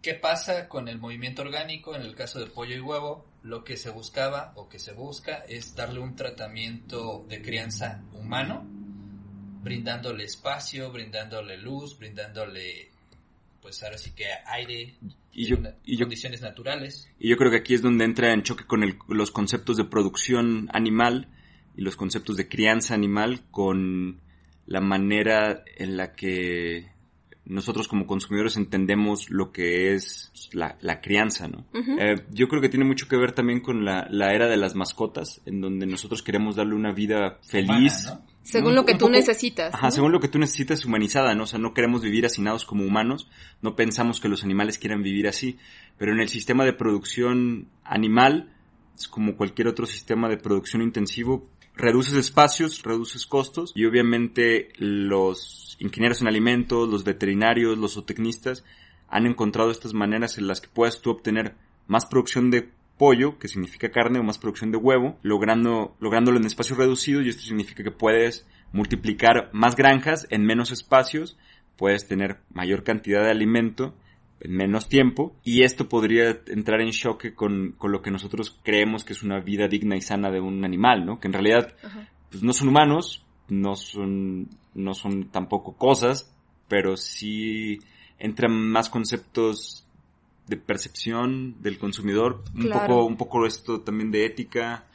¿Qué 0.00 0.14
pasa 0.14 0.68
con 0.68 0.88
el 0.88 0.98
movimiento 0.98 1.42
orgánico 1.42 1.94
en 1.94 2.02
el 2.02 2.16
caso 2.16 2.40
de 2.40 2.46
pollo 2.46 2.74
y 2.74 2.80
huevo? 2.80 3.31
Lo 3.42 3.64
que 3.64 3.76
se 3.76 3.90
buscaba 3.90 4.52
o 4.56 4.68
que 4.68 4.78
se 4.78 4.92
busca 4.92 5.44
es 5.48 5.74
darle 5.74 6.00
un 6.00 6.14
tratamiento 6.14 7.24
de 7.28 7.42
crianza 7.42 8.02
humano, 8.12 8.64
brindándole 9.62 10.24
espacio, 10.24 10.92
brindándole 10.92 11.56
luz, 11.56 11.98
brindándole, 11.98 12.90
pues 13.60 13.82
ahora 13.82 13.98
sí 13.98 14.12
que 14.12 14.26
aire, 14.46 14.94
y, 15.32 15.98
condiciones 15.98 16.42
naturales. 16.42 17.08
Y 17.18 17.30
yo 17.30 17.36
creo 17.36 17.50
que 17.50 17.58
aquí 17.58 17.74
es 17.74 17.82
donde 17.82 18.04
entra 18.04 18.32
en 18.32 18.42
choque 18.42 18.64
con 18.64 18.82
los 19.08 19.30
conceptos 19.30 19.76
de 19.76 19.84
producción 19.84 20.68
animal 20.72 21.28
y 21.76 21.82
los 21.82 21.96
conceptos 21.96 22.36
de 22.36 22.48
crianza 22.48 22.94
animal 22.94 23.42
con 23.50 24.20
la 24.66 24.80
manera 24.80 25.64
en 25.76 25.96
la 25.96 26.12
que 26.12 26.92
nosotros 27.52 27.86
como 27.86 28.06
consumidores 28.06 28.56
entendemos 28.56 29.30
lo 29.30 29.52
que 29.52 29.94
es 29.94 30.32
la, 30.52 31.00
crianza, 31.00 31.48
¿no? 31.48 31.66
Eh, 31.98 32.24
yo 32.30 32.48
creo 32.48 32.62
que 32.62 32.68
tiene 32.68 32.84
mucho 32.84 33.08
que 33.08 33.16
ver 33.16 33.32
también 33.32 33.60
con 33.60 33.84
la, 33.84 34.06
era 34.32 34.48
de 34.48 34.56
las 34.56 34.74
mascotas, 34.74 35.40
en 35.44 35.60
donde 35.60 35.86
nosotros 35.86 36.22
queremos 36.22 36.56
darle 36.56 36.74
una 36.74 36.92
vida 36.92 37.38
feliz. 37.42 38.12
Según 38.42 38.74
lo 38.74 38.84
que 38.84 38.94
tú 38.94 39.08
necesitas. 39.08 39.74
Ajá, 39.74 39.90
según 39.90 40.12
lo 40.12 40.20
que 40.20 40.28
tú 40.28 40.38
necesitas 40.38 40.84
humanizada, 40.84 41.34
¿no? 41.34 41.44
O 41.44 41.46
sea, 41.46 41.58
no 41.58 41.74
queremos 41.74 42.02
vivir 42.02 42.26
hacinados 42.26 42.64
como 42.64 42.84
humanos, 42.84 43.28
no 43.60 43.76
pensamos 43.76 44.18
que 44.18 44.28
los 44.28 44.44
animales 44.44 44.78
quieran 44.78 45.02
vivir 45.02 45.28
así, 45.28 45.58
pero 45.98 46.12
en 46.12 46.20
el 46.20 46.28
sistema 46.28 46.64
de 46.64 46.72
producción 46.72 47.68
animal, 47.84 48.52
es 48.96 49.08
como 49.08 49.36
cualquier 49.36 49.68
otro 49.68 49.86
sistema 49.86 50.28
de 50.28 50.38
producción 50.38 50.82
intensivo, 50.82 51.48
reduces 51.74 52.14
espacios, 52.14 52.82
reduces 52.82 53.26
costos 53.26 53.72
y 53.74 53.84
obviamente 53.84 54.68
los 54.76 55.76
ingenieros 55.78 56.20
en 56.20 56.28
alimentos, 56.28 56.88
los 56.88 57.04
veterinarios, 57.04 57.78
los 57.78 57.94
zootecnistas 57.94 58.64
han 59.08 59.26
encontrado 59.26 59.70
estas 59.70 59.94
maneras 59.94 60.38
en 60.38 60.46
las 60.46 60.60
que 60.60 60.68
puedes 60.68 61.00
tú 61.00 61.10
obtener 61.10 61.54
más 61.86 62.06
producción 62.06 62.50
de 62.50 62.70
pollo, 62.96 63.38
que 63.38 63.48
significa 63.48 63.90
carne, 63.90 64.18
o 64.18 64.22
más 64.22 64.38
producción 64.38 64.70
de 64.70 64.78
huevo, 64.78 65.18
logrando, 65.22 65.96
lográndolo 66.00 66.38
en 66.38 66.46
espacios 66.46 66.78
reducidos 66.78 67.24
y 67.24 67.30
esto 67.30 67.42
significa 67.42 67.82
que 67.82 67.90
puedes 67.90 68.46
multiplicar 68.72 69.50
más 69.52 69.76
granjas 69.76 70.26
en 70.30 70.44
menos 70.44 70.70
espacios, 70.70 71.36
puedes 71.76 72.06
tener 72.06 72.38
mayor 72.52 72.84
cantidad 72.84 73.22
de 73.22 73.30
alimento 73.30 73.94
en 74.42 74.52
menos 74.52 74.88
tiempo 74.88 75.36
y 75.44 75.62
esto 75.62 75.88
podría 75.88 76.40
entrar 76.48 76.80
en 76.80 76.90
choque 76.90 77.34
con, 77.34 77.72
con, 77.78 77.92
lo 77.92 78.02
que 78.02 78.10
nosotros 78.10 78.58
creemos 78.62 79.04
que 79.04 79.12
es 79.12 79.22
una 79.22 79.38
vida 79.40 79.68
digna 79.68 79.96
y 79.96 80.00
sana 80.00 80.30
de 80.30 80.40
un 80.40 80.64
animal, 80.64 81.06
¿no? 81.06 81.20
Que 81.20 81.28
en 81.28 81.32
realidad 81.32 81.74
pues 82.28 82.42
no 82.42 82.52
son 82.52 82.68
humanos, 82.68 83.24
no 83.48 83.76
son, 83.76 84.48
no 84.74 84.94
son 84.94 85.30
tampoco 85.30 85.76
cosas, 85.76 86.34
pero 86.66 86.96
sí 86.96 87.78
entran 88.18 88.52
más 88.52 88.88
conceptos 88.88 89.86
de 90.48 90.56
percepción 90.56 91.62
del 91.62 91.78
consumidor, 91.78 92.42
un 92.54 92.68
poco, 92.68 93.04
un 93.04 93.16
poco 93.16 93.46
esto 93.46 93.80
también 93.82 94.10
de 94.10 94.26
ética, 94.26 94.86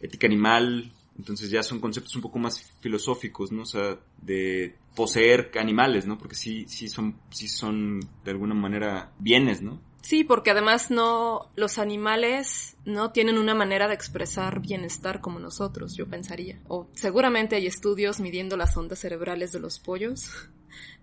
ética 0.00 0.26
animal, 0.26 0.92
entonces 1.16 1.50
ya 1.50 1.62
son 1.62 1.78
conceptos 1.78 2.16
un 2.16 2.22
poco 2.22 2.38
más 2.38 2.72
filosóficos, 2.80 3.52
¿no? 3.52 3.62
O 3.62 3.66
sea, 3.66 3.98
de 4.20 4.76
poseer 4.94 5.50
animales, 5.58 6.06
¿no? 6.06 6.18
Porque 6.18 6.34
sí, 6.34 6.66
sí 6.68 6.88
son, 6.88 7.20
sí 7.30 7.48
son 7.48 8.00
de 8.24 8.30
alguna 8.30 8.54
manera 8.54 9.12
bienes, 9.18 9.62
¿no? 9.62 9.80
Sí, 10.02 10.24
porque 10.24 10.50
además 10.50 10.90
no, 10.90 11.50
los 11.56 11.78
animales 11.78 12.76
no 12.84 13.12
tienen 13.12 13.38
una 13.38 13.54
manera 13.54 13.86
de 13.86 13.94
expresar 13.94 14.60
bienestar 14.60 15.20
como 15.20 15.38
nosotros, 15.38 15.94
yo 15.94 16.08
pensaría. 16.08 16.58
O 16.68 16.88
seguramente 16.94 17.56
hay 17.56 17.66
estudios 17.66 18.18
midiendo 18.18 18.56
las 18.56 18.76
ondas 18.76 18.98
cerebrales 18.98 19.52
de 19.52 19.60
los 19.60 19.78
pollos 19.78 20.30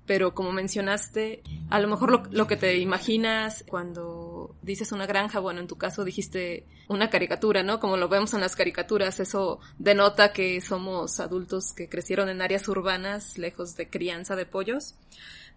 pero 0.08 0.34
como 0.34 0.54
mencionaste, 0.54 1.44
a 1.70 1.80
lo 1.80 1.90
mejor 1.90 2.34
lo, 2.34 2.48
que 2.48 2.56
te 2.56 2.78
imaginas 2.78 3.66
cuando 3.68 4.56
dices 4.62 4.94
una 4.94 5.06
granja, 5.06 5.40
bueno, 5.40 5.60
en 5.60 5.68
tu 5.68 5.78
caso 5.78 6.06
dijiste 6.06 6.66
una 6.88 7.10
caricatura, 7.10 7.62
¿no? 7.62 7.82
Como 7.82 7.98
lo 7.98 8.08
vemos 8.08 8.34
en 8.34 8.40
las 8.40 8.56
caricaturas, 8.56 9.20
eso 9.20 9.60
denota 9.78 10.32
que 10.32 10.62
somos 10.62 11.20
adultos 11.20 11.74
que 11.74 11.90
crecieron 11.90 12.30
en 12.30 12.42
áreas 12.42 12.68
urbanas, 12.70 13.38
lejos 13.38 13.76
de 13.76 13.90
crianza 13.90 14.38
de 14.38 14.46
pollos. 14.46 14.96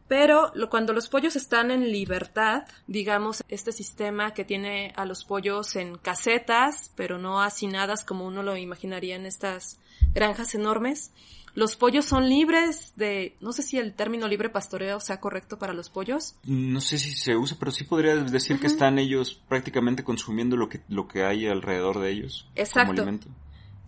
Pero 0.09 0.53
cuando 0.69 0.93
los 0.93 1.09
pollos 1.09 1.37
están 1.37 1.71
en 1.71 1.93
libertad, 1.93 2.65
digamos, 2.89 3.45
este 3.49 3.71
sistema 3.71 4.35
que 4.35 4.45
tiene 4.45 4.93
a 4.97 5.05
los 5.05 5.25
pollos 5.25 5.77
en 5.77 5.97
casetas, 5.99 6.91
pero 6.97 7.17
no 7.19 7.41
hacinadas 7.41 8.05
como 8.05 8.27
uno 8.27 8.43
lo 8.43 8.57
imaginaría 8.57 9.15
en 9.15 9.25
estas 9.25 9.79
granjas 10.13 10.57
enormes, 10.57 11.13
los 11.55 11.77
pollos 11.77 12.05
son 12.05 12.29
libres 12.29 12.93
de, 12.97 13.37
no 13.41 13.53
sé 13.53 13.63
si 13.63 13.79
el 13.79 13.95
término 13.95 14.29
libre 14.29 14.51
pastoreo 14.51 15.01
sea 15.01 15.21
correcto 15.21 15.59
para 15.59 15.73
los 15.73 15.91
pollos. 15.91 16.37
No 16.45 16.81
sé 16.81 16.99
si 16.99 17.13
se 17.13 17.37
usa, 17.37 17.57
pero 17.59 17.73
sí 17.73 17.85
podría 17.85 18.17
decir 18.17 18.61
que 18.61 18.67
están 18.67 18.99
ellos 18.99 19.41
prácticamente 19.49 20.05
consumiendo 20.05 20.57
lo 20.57 20.69
que, 20.69 20.81
lo 20.89 21.09
que 21.09 21.25
hay 21.25 21.47
alrededor 21.47 21.99
de 21.99 22.11
ellos. 22.11 22.49
Exacto. 22.55 22.93
Como 22.93 23.03
alimento. 23.03 23.29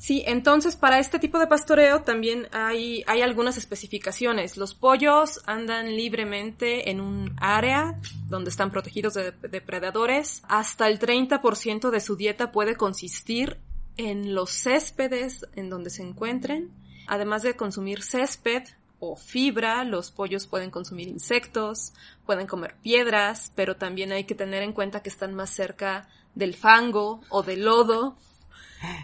Sí, 0.02 0.25
entonces 0.26 0.75
para 0.75 0.99
este 0.99 1.21
tipo 1.21 1.38
de 1.38 1.47
pastoreo 1.47 2.02
también 2.02 2.49
hay, 2.50 3.04
hay 3.07 3.23
algunas 3.23 3.57
especificaciones. 3.57 4.57
Los 4.57 4.75
pollos 4.75 5.40
andan 5.47 5.95
libremente 5.95 6.90
en 6.90 7.00
un 7.00 7.37
área 7.38 8.00
donde 8.26 8.50
están 8.50 8.73
protegidos 8.73 9.14
de 9.14 9.31
depredadores. 9.31 10.42
Hasta 10.49 10.88
el 10.88 10.99
30% 10.99 11.90
de 11.90 12.00
su 12.00 12.16
dieta 12.16 12.50
puede 12.50 12.75
consistir 12.75 13.59
en 13.97 14.35
los 14.35 14.50
céspedes 14.50 15.47
en 15.54 15.71
donde 15.71 15.90
se 15.90 16.02
encuentren 16.02 16.73
Además 17.12 17.42
de 17.42 17.57
consumir 17.57 18.02
césped 18.02 18.62
o 18.99 19.16
fibra, 19.16 19.85
los 19.85 20.11
pollos 20.11 20.47
pueden 20.47 20.71
consumir 20.71 21.09
insectos, 21.09 21.92
pueden 22.25 22.47
comer 22.47 22.76
piedras, 22.83 23.52
pero 23.54 23.76
también 23.76 24.12
hay 24.12 24.25
que 24.25 24.35
tener 24.35 24.62
en 24.62 24.73
cuenta 24.73 25.02
que 25.02 25.11
están 25.11 25.35
más 25.35 25.50
cerca 25.50 26.09
del 26.35 26.54
fango 26.54 27.21
o 27.28 27.42
del 27.42 27.66
lodo. 27.66 28.16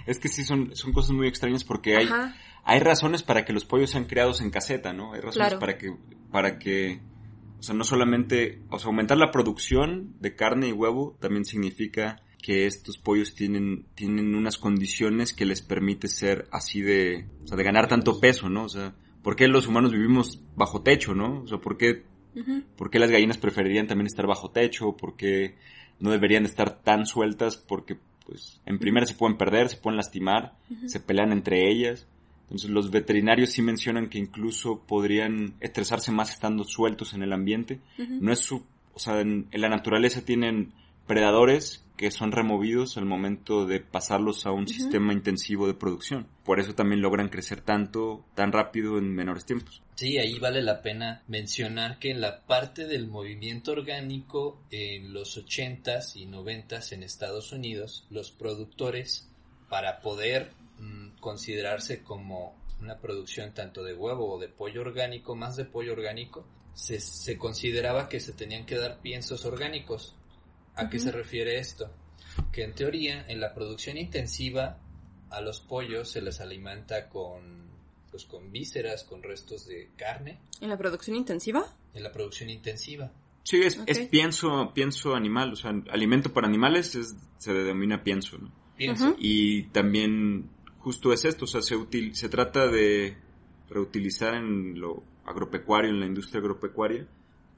Es 0.07 0.19
que 0.19 0.29
sí, 0.29 0.43
son, 0.43 0.75
son 0.75 0.95
cosas 0.95 1.11
muy 1.11 1.29
extrañas 1.29 1.65
porque 1.65 1.97
hay, 1.97 2.09
hay 2.65 2.81
razones 2.81 3.23
para 3.23 3.45
que 3.45 3.53
los 3.53 3.67
pollos 3.67 3.91
sean 3.91 4.07
creados 4.07 4.41
en 4.41 4.49
caseta, 4.49 4.95
¿no? 4.95 5.12
Hay 5.12 5.21
razones 5.21 5.57
para 5.57 5.77
que, 5.77 5.95
para 6.33 6.59
que, 6.59 7.03
o 7.59 7.62
sea, 7.62 7.75
no 7.75 7.85
solamente, 7.85 8.62
o 8.71 8.79
sea, 8.79 8.87
aumentar 8.87 9.19
la 9.19 9.31
producción 9.31 10.15
de 10.19 10.35
carne 10.35 10.69
y 10.69 10.73
huevo 10.73 11.19
también 11.21 11.45
significa 11.45 12.23
que 12.40 12.66
estos 12.66 12.99
pollos 12.99 13.35
tienen, 13.35 13.85
tienen 13.95 14.35
unas 14.35 14.59
condiciones 14.59 15.33
que 15.33 15.45
les 15.45 15.61
permite 15.61 16.09
ser 16.09 16.47
así 16.50 16.80
de, 16.80 17.26
o 17.45 17.49
sea, 17.49 17.57
de 17.57 17.64
ganar 17.64 17.88
tanto 17.88 18.21
peso, 18.21 18.49
¿no? 18.49 18.64
O 18.64 18.68
sea, 18.68 18.95
¿por 19.23 19.37
qué 19.37 19.49
los 19.49 19.66
humanos 19.66 19.92
vivimos 19.92 20.40
bajo 20.54 20.83
techo, 20.83 21.14
no? 21.14 21.42
O 21.42 21.47
sea, 21.47 21.59
¿por 21.59 21.76
qué, 21.76 22.04
¿por 22.76 22.90
qué 22.90 22.99
las 22.99 23.11
gallinas 23.11 23.38
preferirían 23.38 23.87
también 23.87 24.07
estar 24.07 24.26
bajo 24.26 24.50
techo? 24.50 24.97
¿Por 24.97 25.16
qué 25.16 25.57
no 25.99 26.11
deberían 26.11 26.45
estar 26.45 26.83
tan 26.83 27.07
sueltas? 27.07 27.57
Porque, 27.57 27.99
pues, 28.25 28.61
en 28.66 28.78
primera 28.78 29.07
se 29.07 29.14
pueden 29.14 29.37
perder, 29.37 29.68
se 29.68 29.76
pueden 29.76 29.97
lastimar, 29.97 30.54
se 30.87 31.00
pelean 31.00 31.33
entre 31.33 31.68
ellas. 31.68 32.07
Entonces 32.45 32.71
los 32.71 32.90
veterinarios 32.90 33.50
sí 33.50 33.61
mencionan 33.61 34.09
que 34.09 34.18
incluso 34.18 34.80
podrían 34.87 35.54
estresarse 35.61 36.12
más 36.12 36.30
estando 36.30 36.64
sueltos 36.64 37.12
en 37.12 37.23
el 37.23 37.33
ambiente. 37.33 37.80
No 37.99 38.33
es 38.33 38.38
su, 38.38 38.64
o 38.95 38.99
sea, 38.99 39.21
en 39.21 39.49
la 39.52 39.68
naturaleza 39.68 40.25
tienen 40.25 40.73
predadores 41.09 41.85
que 41.97 42.12
son 42.12 42.31
removidos 42.31 42.97
al 42.97 43.07
momento 43.07 43.67
de 43.67 43.81
pasarlos 43.81 44.47
a 44.47 44.53
un 44.53 44.69
sistema 44.69 45.12
intensivo 45.12 45.67
de 45.67 45.75
producción. 45.75 46.29
Por 46.45 46.61
eso 46.61 46.77
también 46.77 47.03
logran 47.03 47.29
crecer 47.29 47.61
tanto, 47.61 48.25
tan 48.37 48.53
rápido 48.53 48.99
en 48.99 49.12
menores 49.12 49.45
tiempos. 49.45 49.83
Sí, 49.97 50.17
ahí 50.17 50.38
vale 50.38 50.62
la 50.62 50.81
pena 50.81 51.25
mencionar 51.27 51.99
que 51.99 52.12
en 52.12 52.21
la 52.21 52.47
parte 52.47 52.87
del 52.87 53.09
movimiento 53.09 53.73
orgánico 53.73 54.62
en 54.71 55.12
los 55.12 55.45
80s 55.45 56.15
y 56.15 56.27
90s 56.27 56.93
en 56.93 57.03
Estados 57.03 57.50
Unidos, 57.50 58.07
los 58.11 58.31
productores 58.31 59.29
para 59.69 60.00
poder 60.00 60.53
mm, 60.79 61.19
considerarse 61.19 62.05
como 62.05 62.55
una 62.81 62.99
producción 62.99 63.53
tanto 63.55 63.83
de 63.83 63.95
huevo 63.95 64.35
o 64.35 64.38
de 64.38 64.49
pollo 64.49 64.83
orgánico, 64.83 65.35
más 65.35 65.57
de 65.57 65.65
pollo 65.65 65.95
orgánico, 65.95 66.47
se, 66.75 67.00
se 67.00 67.37
consideraba 67.37 68.09
que 68.09 68.21
se 68.21 68.33
tenían 68.33 68.65
que 68.67 68.77
dar 68.77 69.00
piensos 69.00 69.45
orgánicos. 69.45 70.15
¿A 70.79 70.89
qué 70.89 70.99
se 70.99 71.11
refiere 71.11 71.59
esto? 71.59 71.91
Que 72.53 72.65
en 72.65 72.75
teoría, 72.75 73.27
en 73.29 73.41
la 73.41 73.53
producción 73.53 73.97
intensiva, 73.99 74.79
a 75.31 75.41
los 75.41 75.61
pollos 75.61 76.11
se 76.11 76.23
les 76.23 76.41
alimenta 76.41 77.09
con 77.09 77.69
pues 78.11 78.25
con 78.25 78.51
vísceras, 78.51 79.05
con 79.05 79.23
restos 79.23 79.67
de 79.67 79.91
carne. 79.97 80.39
¿En 80.63 80.71
la 80.71 80.79
producción 80.79 81.15
intensiva? 81.15 81.67
En 81.93 82.03
la 82.03 82.11
producción 82.11 82.49
intensiva. 82.49 83.13
Sí, 83.43 83.61
es, 83.61 83.79
es 83.87 84.01
pienso, 84.09 84.73
pienso 84.75 85.15
animal, 85.15 85.53
o 85.53 85.57
sea, 85.57 85.71
alimento 85.91 86.33
para 86.33 86.47
animales 86.47 86.99
se 87.39 87.53
denomina 87.53 88.03
pienso, 88.03 88.39
¿no? 88.39 88.51
Pienso. 88.77 89.17
Y 89.19 89.65
también 89.65 90.51
justo 90.79 91.13
es 91.13 91.25
esto, 91.25 91.45
o 91.45 91.49
sea, 91.49 91.63
se, 91.63 91.77
util, 91.77 92.15
se 92.15 92.29
trata 92.29 92.69
de 92.69 93.17
reutilizar 93.69 94.35
en 94.35 94.79
lo 94.81 95.03
agropecuario, 95.27 95.91
en 95.91 96.01
la 96.01 96.07
industria 96.07 96.41
agropecuaria, 96.41 97.07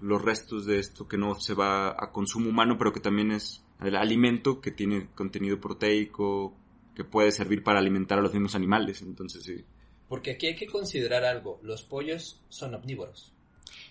los 0.00 0.22
restos 0.22 0.66
de 0.66 0.78
esto 0.78 1.06
que 1.06 1.18
no 1.18 1.34
se 1.34 1.54
va 1.54 1.90
a 1.90 2.12
consumo 2.12 2.48
humano, 2.48 2.76
pero 2.78 2.92
que 2.92 3.00
también 3.00 3.32
es 3.32 3.62
el 3.80 3.96
alimento 3.96 4.60
que 4.60 4.70
tiene 4.70 5.08
contenido 5.14 5.60
proteico, 5.60 6.54
que 6.94 7.04
puede 7.04 7.32
servir 7.32 7.62
para 7.62 7.78
alimentar 7.78 8.18
a 8.18 8.22
los 8.22 8.32
mismos 8.32 8.54
animales, 8.54 9.02
entonces 9.02 9.42
sí. 9.42 9.64
Porque 10.08 10.32
aquí 10.32 10.48
hay 10.48 10.56
que 10.56 10.66
considerar 10.66 11.24
algo, 11.24 11.60
los 11.62 11.82
pollos 11.82 12.42
son 12.48 12.74
omnívoros. 12.74 13.32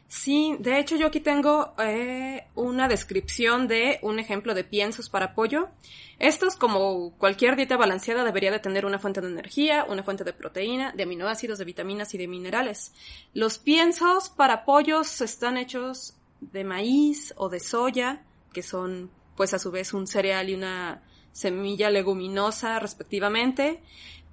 Sí, 0.07 0.55
de 0.59 0.79
hecho 0.79 0.95
yo 0.95 1.07
aquí 1.07 1.19
tengo 1.19 1.75
eh, 1.77 2.47
una 2.55 2.87
descripción 2.87 3.67
de 3.67 3.99
un 4.01 4.17
ejemplo 4.17 4.55
de 4.55 4.63
piensos 4.63 5.07
para 5.07 5.35
pollo. 5.35 5.69
Estos, 6.17 6.55
como 6.55 7.11
cualquier 7.17 7.55
dieta 7.55 7.77
balanceada, 7.77 8.23
debería 8.23 8.51
de 8.51 8.59
tener 8.59 8.85
una 8.85 8.97
fuente 8.97 9.21
de 9.21 9.27
energía, 9.27 9.85
una 9.87 10.01
fuente 10.01 10.23
de 10.23 10.33
proteína, 10.33 10.91
de 10.93 11.03
aminoácidos, 11.03 11.59
de 11.59 11.65
vitaminas 11.65 12.13
y 12.15 12.17
de 12.17 12.27
minerales. 12.27 12.91
Los 13.33 13.59
piensos 13.59 14.29
para 14.29 14.65
pollos 14.65 15.21
están 15.21 15.57
hechos 15.57 16.15
de 16.41 16.63
maíz 16.63 17.33
o 17.37 17.47
de 17.49 17.59
soya, 17.59 18.23
que 18.51 18.63
son 18.63 19.11
pues 19.37 19.53
a 19.53 19.59
su 19.59 19.69
vez 19.69 19.93
un 19.93 20.07
cereal 20.07 20.49
y 20.49 20.55
una 20.55 21.03
semilla 21.31 21.89
leguminosa 21.89 22.79
respectivamente 22.79 23.81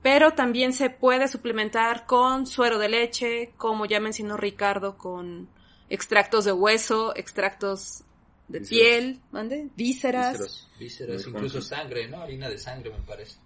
pero 0.06 0.34
también 0.34 0.72
se 0.72 0.88
puede 0.88 1.26
suplementar 1.26 2.06
con 2.06 2.46
suero 2.46 2.78
de 2.78 2.88
leche, 2.88 3.52
como 3.56 3.86
ya 3.86 3.98
mencionó 3.98 4.36
Ricardo, 4.36 4.96
con 4.96 5.48
extractos 5.90 6.44
de 6.44 6.52
hueso, 6.52 7.12
extractos 7.16 8.04
de 8.46 8.60
piel, 8.60 9.18
¿mande? 9.32 9.68
Vísceras. 9.74 10.38
Vísceras, 10.38 10.68
vísceras 10.78 11.26
incluso 11.26 11.60
sangre, 11.60 12.06
¿no? 12.06 12.22
Harina 12.22 12.48
de 12.48 12.56
sangre, 12.56 12.90
me 12.90 13.04
parece. 13.04 13.38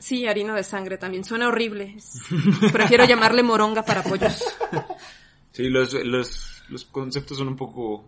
Sí, 0.00 0.26
harina 0.26 0.54
de 0.54 0.64
sangre 0.64 0.98
también. 0.98 1.24
Suena 1.24 1.48
horrible. 1.48 1.96
Prefiero 2.70 3.06
llamarle 3.06 3.42
moronga 3.42 3.82
para 3.82 4.02
pollos. 4.02 4.44
Sí, 5.52 5.68
los, 5.68 5.92
los, 5.92 6.62
los 6.68 6.84
conceptos 6.86 7.36
son 7.36 7.48
un 7.48 7.56
poco... 7.56 8.06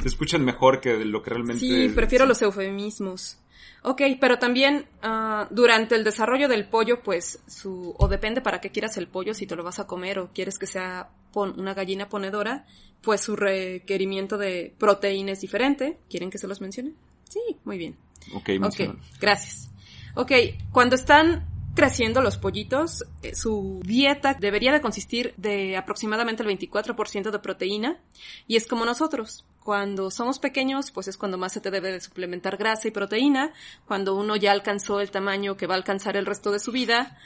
Se, 0.00 0.08
escuchan 0.08 0.44
mejor 0.44 0.80
que 0.80 1.04
lo 1.04 1.22
que 1.22 1.30
realmente... 1.30 1.60
Sí, 1.60 1.88
prefiero 1.94 2.26
los 2.26 2.40
eufemismos. 2.42 3.38
Ok, 3.82 4.00
pero 4.18 4.38
también 4.38 4.86
uh, 5.02 5.46
durante 5.50 5.94
el 5.94 6.04
desarrollo 6.04 6.48
del 6.48 6.66
pollo, 6.66 7.02
pues 7.02 7.40
su, 7.46 7.94
o 7.98 8.08
depende 8.08 8.40
para 8.40 8.60
qué 8.60 8.70
quieras 8.70 8.96
el 8.96 9.08
pollo, 9.08 9.34
si 9.34 9.46
te 9.46 9.56
lo 9.56 9.62
vas 9.62 9.78
a 9.78 9.86
comer 9.86 10.18
o 10.18 10.30
quieres 10.32 10.58
que 10.58 10.66
sea 10.66 11.10
pon, 11.32 11.58
una 11.58 11.74
gallina 11.74 12.08
ponedora, 12.08 12.64
pues 13.02 13.20
su 13.20 13.36
requerimiento 13.36 14.38
de 14.38 14.74
proteína 14.78 15.32
es 15.32 15.40
diferente. 15.40 15.98
¿Quieren 16.08 16.30
que 16.30 16.38
se 16.38 16.48
los 16.48 16.62
mencione? 16.62 16.94
Sí, 17.28 17.40
muy 17.64 17.76
bien. 17.76 17.96
Ok, 18.34 18.50
okay 18.62 18.90
gracias. 19.20 19.70
Ok, 20.14 20.32
cuando 20.72 20.94
están 20.94 21.46
creciendo 21.74 22.22
los 22.22 22.38
pollitos, 22.38 23.04
eh, 23.22 23.34
su 23.34 23.80
dieta 23.84 24.34
debería 24.34 24.72
de 24.72 24.80
consistir 24.80 25.34
de 25.36 25.76
aproximadamente 25.76 26.42
el 26.42 26.48
24% 26.48 27.30
de 27.30 27.38
proteína 27.38 27.98
y 28.46 28.56
es 28.56 28.66
como 28.66 28.84
nosotros. 28.84 29.44
Cuando 29.64 30.10
somos 30.10 30.38
pequeños, 30.38 30.90
pues 30.90 31.08
es 31.08 31.16
cuando 31.16 31.38
más 31.38 31.54
se 31.54 31.60
te 31.62 31.70
debe 31.70 31.90
de 31.90 32.00
suplementar 32.00 32.58
grasa 32.58 32.86
y 32.86 32.90
proteína. 32.90 33.54
Cuando 33.86 34.14
uno 34.14 34.36
ya 34.36 34.52
alcanzó 34.52 35.00
el 35.00 35.10
tamaño 35.10 35.56
que 35.56 35.66
va 35.66 35.72
a 35.72 35.78
alcanzar 35.78 36.18
el 36.18 36.26
resto 36.26 36.52
de 36.52 36.58
su 36.58 36.70
vida, 36.70 37.16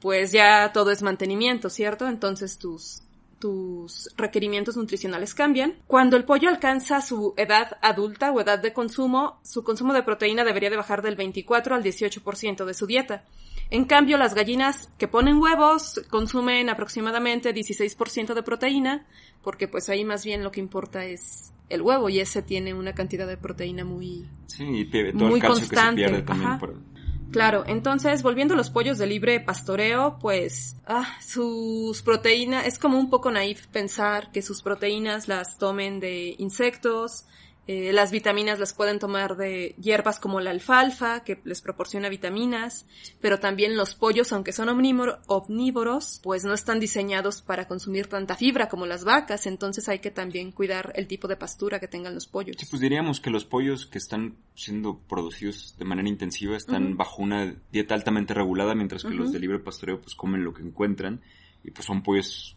pues 0.00 0.32
ya 0.32 0.72
todo 0.72 0.90
es 0.90 1.02
mantenimiento, 1.02 1.68
¿cierto? 1.68 2.08
Entonces 2.08 2.58
tus 2.58 3.02
tus 3.38 4.08
requerimientos 4.16 4.76
nutricionales 4.76 5.34
cambian. 5.34 5.74
Cuando 5.88 6.16
el 6.16 6.24
pollo 6.24 6.48
alcanza 6.48 7.02
su 7.02 7.34
edad 7.36 7.76
adulta 7.82 8.30
o 8.30 8.40
edad 8.40 8.60
de 8.60 8.72
consumo, 8.72 9.40
su 9.42 9.64
consumo 9.64 9.92
de 9.92 10.04
proteína 10.04 10.44
debería 10.44 10.70
de 10.70 10.76
bajar 10.76 11.02
del 11.02 11.16
24 11.16 11.74
al 11.74 11.82
18% 11.82 12.64
de 12.64 12.72
su 12.72 12.86
dieta. 12.86 13.24
En 13.68 13.84
cambio, 13.84 14.16
las 14.16 14.34
gallinas 14.34 14.88
que 14.96 15.08
ponen 15.08 15.38
huevos 15.42 16.00
consumen 16.08 16.70
aproximadamente 16.70 17.52
16% 17.52 18.32
de 18.32 18.42
proteína, 18.44 19.06
porque 19.42 19.66
pues 19.66 19.88
ahí 19.88 20.04
más 20.04 20.24
bien 20.24 20.44
lo 20.44 20.52
que 20.52 20.60
importa 20.60 21.04
es 21.04 21.51
el 21.72 21.82
huevo 21.82 22.08
y 22.08 22.20
ese 22.20 22.42
tiene 22.42 22.74
una 22.74 22.94
cantidad 22.94 23.26
de 23.26 23.36
proteína 23.36 23.84
muy, 23.84 24.28
sí, 24.46 24.64
y 24.64 24.84
todo 24.84 25.28
muy 25.28 25.40
el 25.40 25.46
constante. 25.46 26.02
Que 26.02 26.08
se 26.08 26.14
pierde 26.14 26.26
también 26.26 26.92
Claro, 27.32 27.64
entonces 27.66 28.22
volviendo 28.22 28.52
a 28.52 28.56
los 28.58 28.68
pollos 28.68 28.98
de 28.98 29.06
libre 29.06 29.40
pastoreo, 29.40 30.18
pues 30.20 30.76
ah, 30.86 31.16
sus 31.22 32.02
proteínas, 32.02 32.66
es 32.66 32.78
como 32.78 32.98
un 32.98 33.08
poco 33.08 33.30
naif 33.30 33.68
pensar 33.68 34.30
que 34.32 34.42
sus 34.42 34.60
proteínas 34.60 35.28
las 35.28 35.56
tomen 35.56 35.98
de 35.98 36.36
insectos, 36.38 37.24
eh, 37.68 37.92
las 37.92 38.10
vitaminas 38.10 38.58
las 38.58 38.72
pueden 38.72 38.98
tomar 38.98 39.36
de 39.36 39.76
hierbas 39.80 40.18
como 40.18 40.40
la 40.40 40.50
alfalfa, 40.50 41.22
que 41.22 41.40
les 41.44 41.60
proporciona 41.60 42.08
vitaminas, 42.08 42.86
pero 43.20 43.38
también 43.38 43.76
los 43.76 43.94
pollos, 43.94 44.32
aunque 44.32 44.52
son 44.52 44.68
omnívoros, 44.68 46.20
pues 46.24 46.44
no 46.44 46.54
están 46.54 46.80
diseñados 46.80 47.40
para 47.40 47.68
consumir 47.68 48.08
tanta 48.08 48.34
fibra 48.34 48.68
como 48.68 48.84
las 48.84 49.04
vacas, 49.04 49.46
entonces 49.46 49.88
hay 49.88 50.00
que 50.00 50.10
también 50.10 50.50
cuidar 50.50 50.92
el 50.96 51.06
tipo 51.06 51.28
de 51.28 51.36
pastura 51.36 51.78
que 51.78 51.86
tengan 51.86 52.14
los 52.14 52.26
pollos. 52.26 52.56
Sí, 52.58 52.66
pues 52.68 52.82
diríamos 52.82 53.20
que 53.20 53.30
los 53.30 53.44
pollos 53.44 53.86
que 53.86 53.98
están 53.98 54.34
siendo 54.56 54.98
producidos 54.98 55.76
de 55.78 55.84
manera 55.84 56.08
intensiva 56.08 56.56
están 56.56 56.96
bajo 56.96 57.22
una 57.22 57.54
dieta 57.70 57.94
altamente 57.94 58.34
regulada, 58.34 58.74
mientras 58.74 59.04
que 59.04 59.10
los 59.10 59.32
de 59.32 59.38
libre 59.38 59.60
pastoreo 59.60 60.00
pues 60.00 60.16
comen 60.16 60.42
lo 60.42 60.52
que 60.52 60.62
encuentran 60.62 61.20
y 61.62 61.70
pues 61.70 61.86
son 61.86 62.02
pollos, 62.02 62.56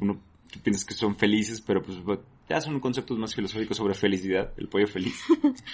uno 0.00 0.18
piensas 0.62 0.84
que 0.84 0.94
son 0.94 1.16
felices, 1.16 1.60
pero 1.60 1.82
pues 1.82 1.98
ya 2.48 2.60
son 2.60 2.80
conceptos 2.80 3.18
más 3.18 3.34
filosóficos 3.34 3.76
sobre 3.76 3.94
felicidad, 3.94 4.52
el 4.56 4.68
pollo 4.68 4.86
feliz. 4.86 5.14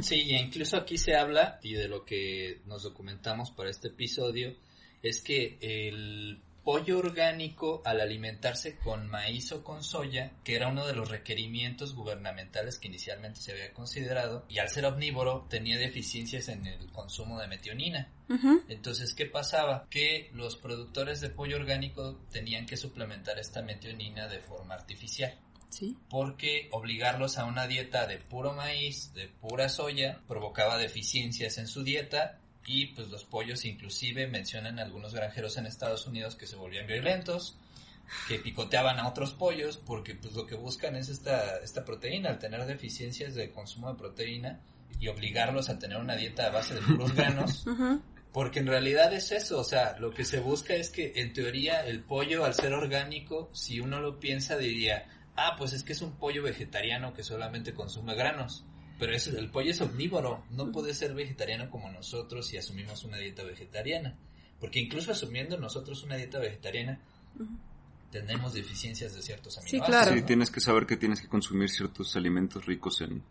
Sí, 0.00 0.30
e 0.30 0.40
incluso 0.40 0.76
aquí 0.76 0.96
se 0.96 1.16
habla, 1.16 1.58
y 1.60 1.72
de 1.72 1.88
lo 1.88 2.04
que 2.04 2.60
nos 2.66 2.84
documentamos 2.84 3.50
para 3.50 3.68
este 3.68 3.88
episodio, 3.88 4.54
es 5.02 5.20
que 5.20 5.58
el 5.60 6.40
pollo 6.62 6.98
orgánico 6.98 7.82
al 7.84 8.00
alimentarse 8.00 8.76
con 8.76 9.08
maíz 9.08 9.50
o 9.50 9.64
con 9.64 9.82
soya, 9.82 10.32
que 10.44 10.54
era 10.54 10.68
uno 10.68 10.86
de 10.86 10.94
los 10.94 11.08
requerimientos 11.08 11.94
gubernamentales 11.94 12.78
que 12.78 12.88
inicialmente 12.88 13.40
se 13.40 13.52
había 13.52 13.72
considerado, 13.72 14.44
y 14.48 14.58
al 14.58 14.68
ser 14.68 14.84
omnívoro 14.84 15.46
tenía 15.50 15.78
deficiencias 15.78 16.48
en 16.48 16.66
el 16.66 16.86
consumo 16.92 17.40
de 17.40 17.48
metionina. 17.48 18.08
Entonces, 18.68 19.14
¿qué 19.14 19.26
pasaba? 19.26 19.86
Que 19.90 20.30
los 20.32 20.56
productores 20.56 21.20
de 21.20 21.28
pollo 21.28 21.56
orgánico 21.56 22.20
tenían 22.30 22.66
que 22.66 22.76
suplementar 22.76 23.38
esta 23.38 23.62
metionina 23.62 24.28
de 24.28 24.38
forma 24.38 24.74
artificial. 24.74 25.36
Porque 26.08 26.68
obligarlos 26.72 27.38
a 27.38 27.44
una 27.44 27.66
dieta 27.66 28.06
de 28.06 28.18
puro 28.18 28.52
maíz, 28.52 29.12
de 29.14 29.28
pura 29.28 29.68
soya, 29.68 30.20
provocaba 30.28 30.76
deficiencias 30.76 31.58
en 31.58 31.66
su 31.66 31.82
dieta 31.82 32.38
y 32.66 32.86
pues 32.86 33.08
los 33.08 33.24
pollos 33.24 33.64
inclusive 33.64 34.26
mencionan 34.28 34.78
algunos 34.78 35.14
granjeros 35.14 35.56
en 35.56 35.66
Estados 35.66 36.06
Unidos 36.06 36.36
que 36.36 36.46
se 36.46 36.56
volvían 36.56 36.86
violentos, 36.86 37.56
que 38.28 38.38
picoteaban 38.38 38.98
a 39.00 39.08
otros 39.08 39.32
pollos 39.32 39.76
porque 39.76 40.14
pues 40.14 40.34
lo 40.34 40.46
que 40.46 40.54
buscan 40.54 40.96
es 40.96 41.08
esta, 41.08 41.58
esta 41.58 41.84
proteína, 41.84 42.30
al 42.30 42.38
tener 42.38 42.64
deficiencias 42.66 43.34
de 43.34 43.50
consumo 43.50 43.90
de 43.90 43.98
proteína 43.98 44.60
y 45.00 45.08
obligarlos 45.08 45.68
a 45.68 45.78
tener 45.78 45.98
una 45.98 46.16
dieta 46.16 46.46
a 46.46 46.50
base 46.50 46.74
de 46.74 46.82
puros 46.82 47.14
granos. 47.14 47.64
Porque 48.32 48.60
en 48.60 48.66
realidad 48.66 49.12
es 49.12 49.30
eso, 49.30 49.60
o 49.60 49.64
sea, 49.64 49.98
lo 49.98 50.10
que 50.10 50.24
se 50.24 50.40
busca 50.40 50.74
es 50.74 50.88
que 50.88 51.12
en 51.16 51.34
teoría 51.34 51.84
el 51.84 52.02
pollo 52.02 52.46
al 52.46 52.54
ser 52.54 52.72
orgánico, 52.72 53.50
si 53.52 53.78
uno 53.78 54.00
lo 54.00 54.18
piensa 54.20 54.56
diría, 54.56 55.06
ah, 55.36 55.54
pues 55.58 55.72
es 55.72 55.82
que 55.84 55.92
es 55.92 56.02
un 56.02 56.12
pollo 56.12 56.42
vegetariano 56.42 57.12
que 57.12 57.22
solamente 57.22 57.74
consume 57.74 58.14
granos. 58.14 58.64
Pero 58.98 59.14
eso, 59.14 59.36
el 59.36 59.50
pollo 59.50 59.70
es 59.70 59.80
omnívoro, 59.80 60.44
no 60.50 60.70
puede 60.70 60.94
ser 60.94 61.14
vegetariano 61.14 61.70
como 61.70 61.90
nosotros 61.90 62.46
si 62.46 62.56
asumimos 62.58 63.04
una 63.04 63.16
dieta 63.16 63.42
vegetariana. 63.42 64.16
Porque 64.60 64.78
incluso 64.78 65.10
asumiendo 65.10 65.58
nosotros 65.58 66.04
una 66.04 66.16
dieta 66.16 66.38
vegetariana, 66.38 67.00
tenemos 68.12 68.52
deficiencias 68.52 69.14
de 69.14 69.22
ciertos 69.22 69.58
aminoácidos. 69.58 69.86
Sí, 69.86 69.90
claro. 69.90 70.14
Sí, 70.14 70.22
tienes 70.22 70.50
que 70.50 70.60
saber 70.60 70.86
que 70.86 70.96
tienes 70.96 71.20
que 71.20 71.28
consumir 71.28 71.68
ciertos 71.68 72.14
alimentos 72.14 72.64
ricos 72.64 73.00
en, 73.00 73.24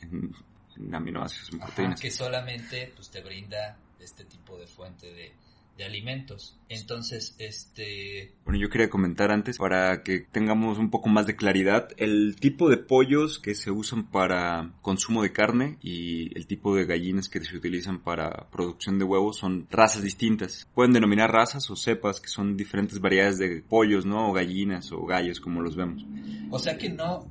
en 0.00 0.94
aminoácidos, 0.94 1.52
en 1.52 1.56
Ajá, 1.58 1.66
proteínas. 1.66 2.00
que 2.00 2.10
solamente 2.10 2.92
pues 2.94 3.10
te 3.10 3.20
brinda 3.20 3.76
este 4.00 4.24
tipo 4.24 4.56
de 4.56 4.66
fuente 4.66 5.12
de, 5.12 5.32
de 5.82 5.88
alimentos. 5.88 6.56
Entonces, 6.68 7.34
este 7.38 8.32
Bueno, 8.44 8.58
yo 8.60 8.70
quería 8.70 8.88
comentar 8.88 9.30
antes, 9.30 9.58
para 9.58 10.02
que 10.02 10.20
tengamos 10.20 10.78
un 10.78 10.90
poco 10.90 11.08
más 11.08 11.26
de 11.26 11.36
claridad, 11.36 11.88
el 11.96 12.36
tipo 12.38 12.70
de 12.70 12.76
pollos 12.76 13.38
que 13.38 13.54
se 13.54 13.70
usan 13.70 14.04
para 14.10 14.72
consumo 14.80 15.22
de 15.22 15.32
carne 15.32 15.78
y 15.82 16.36
el 16.36 16.46
tipo 16.46 16.74
de 16.74 16.86
gallinas 16.86 17.28
que 17.28 17.44
se 17.44 17.56
utilizan 17.56 18.00
para 18.00 18.48
producción 18.50 18.98
de 18.98 19.04
huevos 19.04 19.38
son 19.38 19.66
razas 19.70 20.02
distintas. 20.02 20.68
Pueden 20.74 20.92
denominar 20.92 21.30
razas 21.30 21.68
o 21.70 21.76
cepas, 21.76 22.20
que 22.20 22.28
son 22.28 22.56
diferentes 22.56 23.00
variedades 23.00 23.38
de 23.38 23.62
pollos, 23.62 24.06
¿no? 24.06 24.30
O 24.30 24.32
gallinas 24.32 24.92
o 24.92 25.04
gallos, 25.04 25.40
como 25.40 25.60
los 25.60 25.76
vemos. 25.76 26.06
O 26.50 26.58
sea 26.58 26.78
que 26.78 26.88
no, 26.88 27.28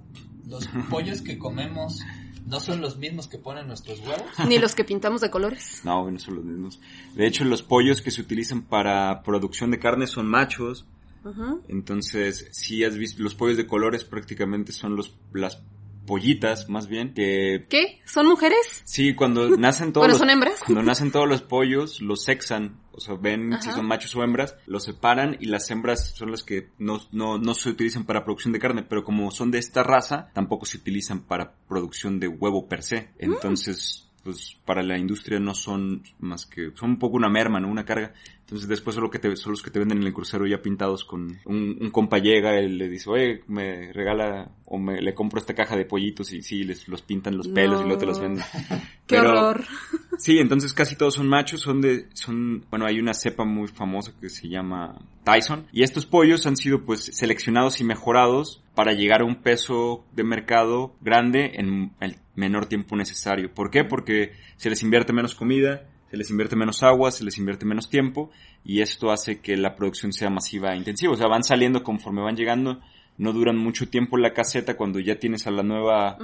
los 0.48 0.68
pollos 0.90 1.22
que 1.22 1.38
comemos 1.38 2.02
no 2.46 2.60
son 2.60 2.82
los 2.82 2.98
mismos 2.98 3.28
que 3.28 3.38
ponen 3.38 3.68
nuestros 3.68 4.00
huevos. 4.00 4.24
Ni 4.48 4.58
los 4.58 4.76
que 4.76 4.84
pintamos 4.84 5.22
de 5.22 5.30
colores. 5.30 5.82
No, 5.84 6.10
no 6.10 6.20
son 6.20 6.36
los 6.36 6.46
mismos. 6.46 6.80
De 7.16 7.28
hecho, 7.28 7.44
los 7.46 7.62
pollos 7.62 8.02
que 8.02 8.12
se 8.12 8.22
utilizan 8.22 8.64
para 8.64 9.24
producción 9.24 9.72
de 9.72 9.80
carne 9.80 10.08
son 10.08 10.28
machos. 10.28 10.86
Entonces, 11.68 12.48
si 12.52 12.84
has 12.84 12.98
visto, 12.98 13.22
los 13.22 13.36
pollos 13.36 13.58
de 13.58 13.68
colores 13.68 14.04
prácticamente 14.04 14.72
son 14.72 14.96
los, 14.96 15.16
las 15.34 15.62
pollitas, 16.08 16.68
más 16.68 16.88
bien, 16.88 17.14
que 17.14 17.68
¿Qué? 17.70 18.00
¿Son 18.06 18.28
mujeres? 18.28 18.82
Sí, 18.86 19.14
cuando 19.14 19.50
nacen 19.58 19.94
todos 19.94 20.08
los, 20.08 20.18
¿son 20.18 20.30
hembras? 20.30 20.62
cuando 20.66 20.82
nacen 20.82 21.12
todos 21.12 21.28
los 21.28 21.42
pollos, 21.44 22.02
los 22.02 22.24
sexan, 22.24 22.81
o 22.94 23.00
sea, 23.00 23.16
ven 23.16 23.52
si 23.62 23.70
Ajá. 23.70 23.78
son 23.78 23.88
machos 23.88 24.16
o 24.16 24.24
hembras, 24.24 24.56
los 24.68 24.84
separan 24.84 25.38
y 25.40 25.46
las 25.48 25.70
hembras 25.72 26.12
son 26.16 26.32
las 26.32 26.44
que 26.44 26.70
no, 26.80 27.00
no, 27.12 27.38
no 27.38 27.54
se 27.54 27.70
utilizan 27.70 28.06
para 28.06 28.24
producción 28.24 28.54
de 28.54 28.60
carne, 28.60 28.84
pero 28.84 29.04
como 29.04 29.32
son 29.32 29.52
de 29.52 29.60
esta 29.60 29.84
raza, 29.84 30.30
tampoco 30.34 30.66
se 30.66 30.78
utilizan 30.78 31.22
para 31.22 31.54
producción 31.68 32.20
de 32.20 32.28
huevo 32.28 32.68
per 32.68 32.84
se. 32.84 33.02
Mm. 33.02 33.34
Entonces, 33.34 34.08
pues 34.24 34.56
para 34.66 34.84
la 34.84 35.00
industria 35.00 35.40
no 35.40 35.56
son 35.56 36.04
más 36.20 36.46
que, 36.46 36.72
son 36.76 36.92
un 36.92 37.00
poco 37.00 37.18
una 37.18 37.28
merma, 37.30 37.60
¿no? 37.60 37.68
Una 37.70 37.86
carga. 37.86 38.14
Entonces 38.42 38.68
después 38.68 38.94
solo 38.96 39.10
que 39.10 39.18
te, 39.18 39.36
son 39.36 39.54
los 39.54 39.64
que 39.64 39.72
te 39.72 39.80
venden 39.80 40.00
en 40.00 40.08
el 40.08 40.14
crucero 40.14 40.46
ya 40.46 40.62
pintados 40.62 41.06
con 41.06 41.40
un, 41.46 41.78
un 41.82 41.90
compa 41.90 42.20
llega 42.20 42.60
y 42.62 42.68
le 42.70 42.88
dice, 42.90 43.10
oye, 43.10 43.44
me 43.48 43.92
regala 43.94 44.52
o 44.66 44.78
me 44.78 45.02
le 45.02 45.16
compro 45.16 45.40
esta 45.40 45.56
caja 45.56 45.76
de 45.78 45.86
pollitos 45.86 46.34
y 46.34 46.44
sí, 46.44 46.64
les 46.66 46.88
los 46.88 47.02
pintan 47.02 47.36
los 47.38 47.48
pelos 47.48 47.80
y 47.82 47.86
luego 47.86 47.98
te 48.00 48.06
los 48.06 48.18
No. 48.18 48.24
venden. 48.24 48.44
¡Qué 49.08 49.16
Pero- 49.16 49.30
horror! 49.50 49.66
Sí, 50.22 50.38
entonces 50.38 50.72
casi 50.74 50.96
todos 50.96 51.16
son 51.16 51.28
machos, 51.28 51.62
son 51.62 51.82
de, 51.82 52.08
son, 52.14 52.64
bueno, 52.70 52.86
hay 52.86 53.00
una 53.00 53.16
cepa 53.16 53.44
muy 53.44 53.68
famosa 53.68 54.14
que 54.22 54.30
se 54.30 54.48
llama 54.48 55.00
Tyson, 55.24 55.66
y 55.72 55.82
estos 55.82 56.06
pollos 56.06 56.46
han 56.46 56.58
sido 56.58 56.86
pues 56.86 57.06
seleccionados 57.06 57.82
y 57.82 57.84
mejorados 57.84 58.64
para 58.76 58.94
llegar 58.94 59.22
a 59.22 59.26
un 59.26 59.42
peso 59.42 60.06
de 60.14 60.24
mercado 60.24 60.96
grande 61.02 61.54
en 61.56 61.94
el 62.02 62.18
menor 62.36 62.68
tiempo 62.68 62.96
necesario. 62.96 63.52
¿Por 63.52 63.72
qué? 63.72 63.84
Porque 63.84 64.34
se 64.58 64.70
les 64.70 64.84
invierte 64.84 65.12
menos 65.12 65.34
comida, 65.34 65.90
se 66.12 66.18
les 66.18 66.30
invierte 66.30 66.56
menos 66.56 66.84
agua, 66.84 67.10
se 67.10 67.24
les 67.24 67.40
invierte 67.40 67.66
menos 67.66 67.90
tiempo, 67.90 68.30
y 68.64 68.82
esto 68.82 69.10
hace 69.10 69.40
que 69.40 69.58
la 69.58 69.76
producción 69.76 70.14
sea 70.14 70.30
masiva 70.30 70.74
e 70.74 70.78
intensiva. 70.78 71.14
O 71.14 71.18
sea, 71.18 71.30
van 71.30 71.44
saliendo 71.44 71.82
conforme 71.82 72.22
van 72.22 72.36
llegando, 72.36 72.80
no 73.18 73.34
duran 73.34 73.58
mucho 73.58 73.90
tiempo 73.90 74.18
en 74.18 74.24
la 74.24 74.34
caseta 74.34 74.78
cuando 74.78 75.00
ya 75.00 75.20
tienes 75.20 75.48
a 75.48 75.52
la 75.52 75.64
nueva 75.64 76.18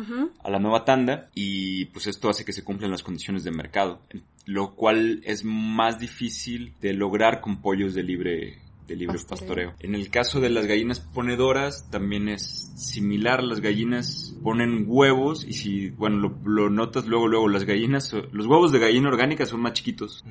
a 0.44 0.50
la 0.50 0.60
nueva 0.60 0.86
tanda 0.86 1.30
y 1.36 1.86
pues 1.86 2.08
esto 2.08 2.30
hace 2.30 2.46
que 2.46 2.54
se 2.54 2.64
cumplan 2.64 2.92
las 2.92 3.04
condiciones 3.04 3.44
de 3.44 3.52
mercado, 3.52 4.02
lo 4.46 4.76
cual 4.76 5.22
es 5.24 5.44
más 5.44 6.00
difícil 6.00 6.74
de 6.82 6.94
lograr 6.94 7.42
con 7.42 7.62
pollos 7.62 7.94
de 7.94 8.04
libre 8.04 8.62
de 8.88 8.96
libre 8.96 9.16
Pastoreo. 9.16 9.72
pastoreo. 9.72 9.74
En 9.80 9.96
el 9.96 10.10
caso 10.10 10.40
de 10.40 10.50
las 10.50 10.66
gallinas 10.66 11.02
ponedoras 11.02 11.90
también 11.92 12.30
es 12.30 12.72
similar, 12.78 13.44
las 13.44 13.60
gallinas 13.60 14.36
ponen 14.42 14.86
huevos 14.88 15.46
y 15.46 15.54
si, 15.54 15.90
bueno, 15.90 16.18
lo, 16.18 16.38
lo 16.46 16.70
notas 16.70 17.06
luego, 17.06 17.28
luego, 17.28 17.50
las 17.50 17.66
gallinas, 17.66 18.14
los 18.32 18.46
huevos 18.46 18.72
de 18.72 18.80
gallina 18.80 19.10
orgánica 19.10 19.46
son 19.46 19.62
más 19.62 19.74
chiquitos 19.74 20.24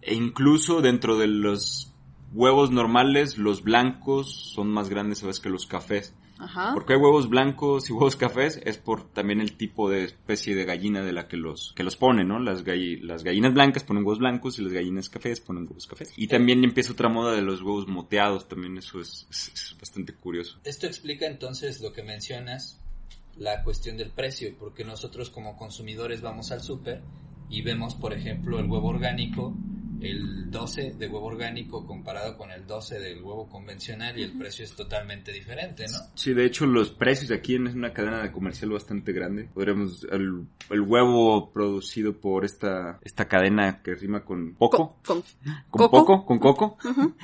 e 0.00 0.14
incluso 0.14 0.80
dentro 0.80 1.16
de 1.18 1.26
los 1.26 1.93
huevos 2.34 2.70
normales, 2.70 3.38
los 3.38 3.62
blancos 3.62 4.52
son 4.54 4.68
más 4.68 4.88
grandes 4.88 5.22
a 5.22 5.26
veces 5.28 5.40
que 5.40 5.48
los 5.50 5.66
cafés. 5.66 6.14
Ajá. 6.36 6.72
Porque 6.74 6.94
hay 6.94 6.98
huevos 6.98 7.28
blancos 7.28 7.88
y 7.88 7.92
huevos 7.92 8.16
cafés 8.16 8.60
es 8.64 8.76
por 8.76 9.08
también 9.08 9.40
el 9.40 9.56
tipo 9.56 9.88
de 9.88 10.02
especie 10.02 10.56
de 10.56 10.64
gallina 10.64 11.02
de 11.02 11.12
la 11.12 11.28
que 11.28 11.36
los 11.36 11.72
que 11.76 11.84
los 11.84 11.94
ponen, 11.96 12.26
¿no? 12.26 12.40
Las, 12.40 12.64
galli- 12.64 13.00
las 13.00 13.22
gallinas 13.22 13.54
blancas 13.54 13.84
ponen 13.84 14.02
huevos 14.02 14.18
blancos 14.18 14.58
y 14.58 14.62
las 14.62 14.72
gallinas 14.72 15.08
cafés 15.08 15.40
ponen 15.40 15.62
huevos 15.62 15.86
cafés. 15.86 16.12
Y 16.16 16.26
también 16.26 16.64
empieza 16.64 16.92
otra 16.92 17.08
moda 17.08 17.36
de 17.36 17.42
los 17.42 17.62
huevos 17.62 17.86
moteados, 17.86 18.48
también 18.48 18.76
eso 18.78 19.00
es, 19.00 19.28
es- 19.30 19.52
es 19.54 19.76
bastante 19.78 20.12
curioso. 20.12 20.58
Esto 20.64 20.88
explica 20.88 21.26
entonces 21.28 21.80
lo 21.80 21.92
que 21.92 22.02
mencionas, 22.02 22.80
la 23.38 23.62
cuestión 23.62 23.96
del 23.96 24.10
precio, 24.10 24.54
porque 24.58 24.84
nosotros 24.84 25.30
como 25.30 25.56
consumidores 25.56 26.20
vamos 26.20 26.50
al 26.50 26.62
súper 26.62 27.00
y 27.48 27.62
vemos, 27.62 27.94
por 27.94 28.12
ejemplo, 28.12 28.58
el 28.58 28.66
huevo 28.66 28.88
orgánico, 28.88 29.54
el 30.06 30.50
12 30.50 30.94
de 30.98 31.06
huevo 31.08 31.26
orgánico 31.26 31.86
comparado 31.86 32.36
con 32.36 32.50
el 32.50 32.66
12 32.66 32.98
del 32.98 33.22
huevo 33.22 33.48
convencional 33.48 34.18
y 34.18 34.22
el 34.22 34.32
precio 34.38 34.64
es 34.64 34.74
totalmente 34.74 35.32
diferente, 35.32 35.84
¿no? 35.86 35.98
Sí, 36.14 36.34
de 36.34 36.44
hecho 36.44 36.66
los 36.66 36.90
precios 36.90 37.30
aquí 37.30 37.54
en 37.56 37.66
es 37.68 37.74
una 37.74 37.92
cadena 37.92 38.22
de 38.22 38.30
comercial 38.32 38.70
bastante 38.70 39.12
grande. 39.12 39.48
Podríamos 39.54 40.06
el, 40.10 40.46
el 40.70 40.80
huevo 40.80 41.50
producido 41.52 42.12
por 42.20 42.44
esta 42.44 42.98
esta 43.02 43.26
cadena 43.26 43.82
que 43.82 43.94
rima 43.94 44.24
con 44.24 44.54
poco, 44.54 44.98
Con- 45.04 45.22
con- 45.22 45.22
con 45.22 45.62
¿Coco? 45.70 45.90
poco, 45.90 46.26
con 46.26 46.38
coco. 46.38 46.78
Ujú. 46.84 47.14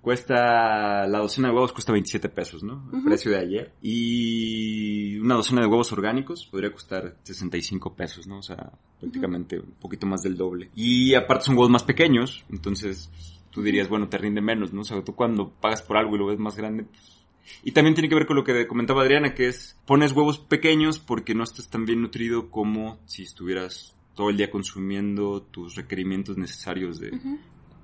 Cuesta, 0.00 1.06
la 1.06 1.18
docena 1.18 1.48
de 1.48 1.54
huevos 1.54 1.72
cuesta 1.72 1.92
27 1.92 2.30
pesos, 2.30 2.62
¿no? 2.62 2.88
El 2.92 3.04
precio 3.04 3.30
de 3.30 3.38
ayer. 3.38 3.74
Y 3.82 5.18
una 5.18 5.34
docena 5.34 5.60
de 5.60 5.66
huevos 5.66 5.92
orgánicos 5.92 6.46
podría 6.46 6.72
costar 6.72 7.18
65 7.22 7.94
pesos, 7.94 8.26
¿no? 8.26 8.38
O 8.38 8.42
sea, 8.42 8.72
prácticamente 8.98 9.58
un 9.58 9.72
poquito 9.72 10.06
más 10.06 10.22
del 10.22 10.36
doble. 10.36 10.70
Y 10.74 11.14
aparte 11.14 11.44
son 11.44 11.56
huevos 11.56 11.70
más 11.70 11.84
pequeños, 11.84 12.46
entonces 12.50 13.10
tú 13.50 13.62
dirías, 13.62 13.88
bueno, 13.88 14.08
te 14.08 14.16
rinde 14.16 14.40
menos, 14.40 14.72
¿no? 14.72 14.80
O 14.80 14.84
sea, 14.84 15.04
tú 15.04 15.14
cuando 15.14 15.50
pagas 15.50 15.82
por 15.82 15.98
algo 15.98 16.14
y 16.14 16.18
lo 16.18 16.26
ves 16.26 16.38
más 16.38 16.56
grande, 16.56 16.84
pues... 16.84 17.20
Y 17.64 17.72
también 17.72 17.94
tiene 17.94 18.08
que 18.08 18.14
ver 18.14 18.26
con 18.26 18.36
lo 18.36 18.44
que 18.44 18.66
comentaba 18.66 19.02
Adriana, 19.02 19.34
que 19.34 19.48
es, 19.48 19.78
pones 19.84 20.12
huevos 20.12 20.38
pequeños 20.38 20.98
porque 20.98 21.34
no 21.34 21.42
estás 21.42 21.68
tan 21.68 21.84
bien 21.84 22.00
nutrido 22.00 22.50
como 22.50 22.98
si 23.06 23.24
estuvieras 23.24 23.96
todo 24.14 24.30
el 24.30 24.36
día 24.36 24.50
consumiendo 24.50 25.42
tus 25.42 25.74
requerimientos 25.74 26.36
necesarios 26.36 27.00
de 27.00 27.18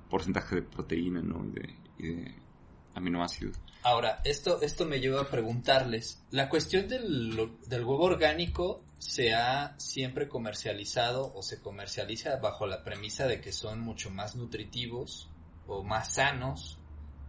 porcentaje 0.09 0.55
de 0.55 0.61
proteína, 0.61 1.21
¿no? 1.21 1.45
Y 1.45 1.51
de, 1.51 1.75
y 1.97 2.07
de 2.13 2.35
aminoácidos. 2.95 3.57
Ahora, 3.83 4.21
esto, 4.25 4.61
esto 4.61 4.85
me 4.85 4.99
lleva 4.99 5.21
a 5.21 5.29
preguntarles, 5.29 6.21
la 6.31 6.49
cuestión 6.49 6.87
del, 6.87 7.51
del 7.67 7.83
huevo 7.83 8.03
orgánico 8.03 8.83
se 8.99 9.33
ha 9.33 9.77
siempre 9.79 10.27
comercializado 10.27 11.31
o 11.33 11.41
se 11.43 11.61
comercializa 11.61 12.35
bajo 12.37 12.65
la 12.65 12.83
premisa 12.83 13.27
de 13.27 13.39
que 13.39 13.51
son 13.51 13.79
mucho 13.79 14.09
más 14.09 14.35
nutritivos 14.35 15.29
o 15.67 15.83
más 15.83 16.15
sanos 16.15 16.79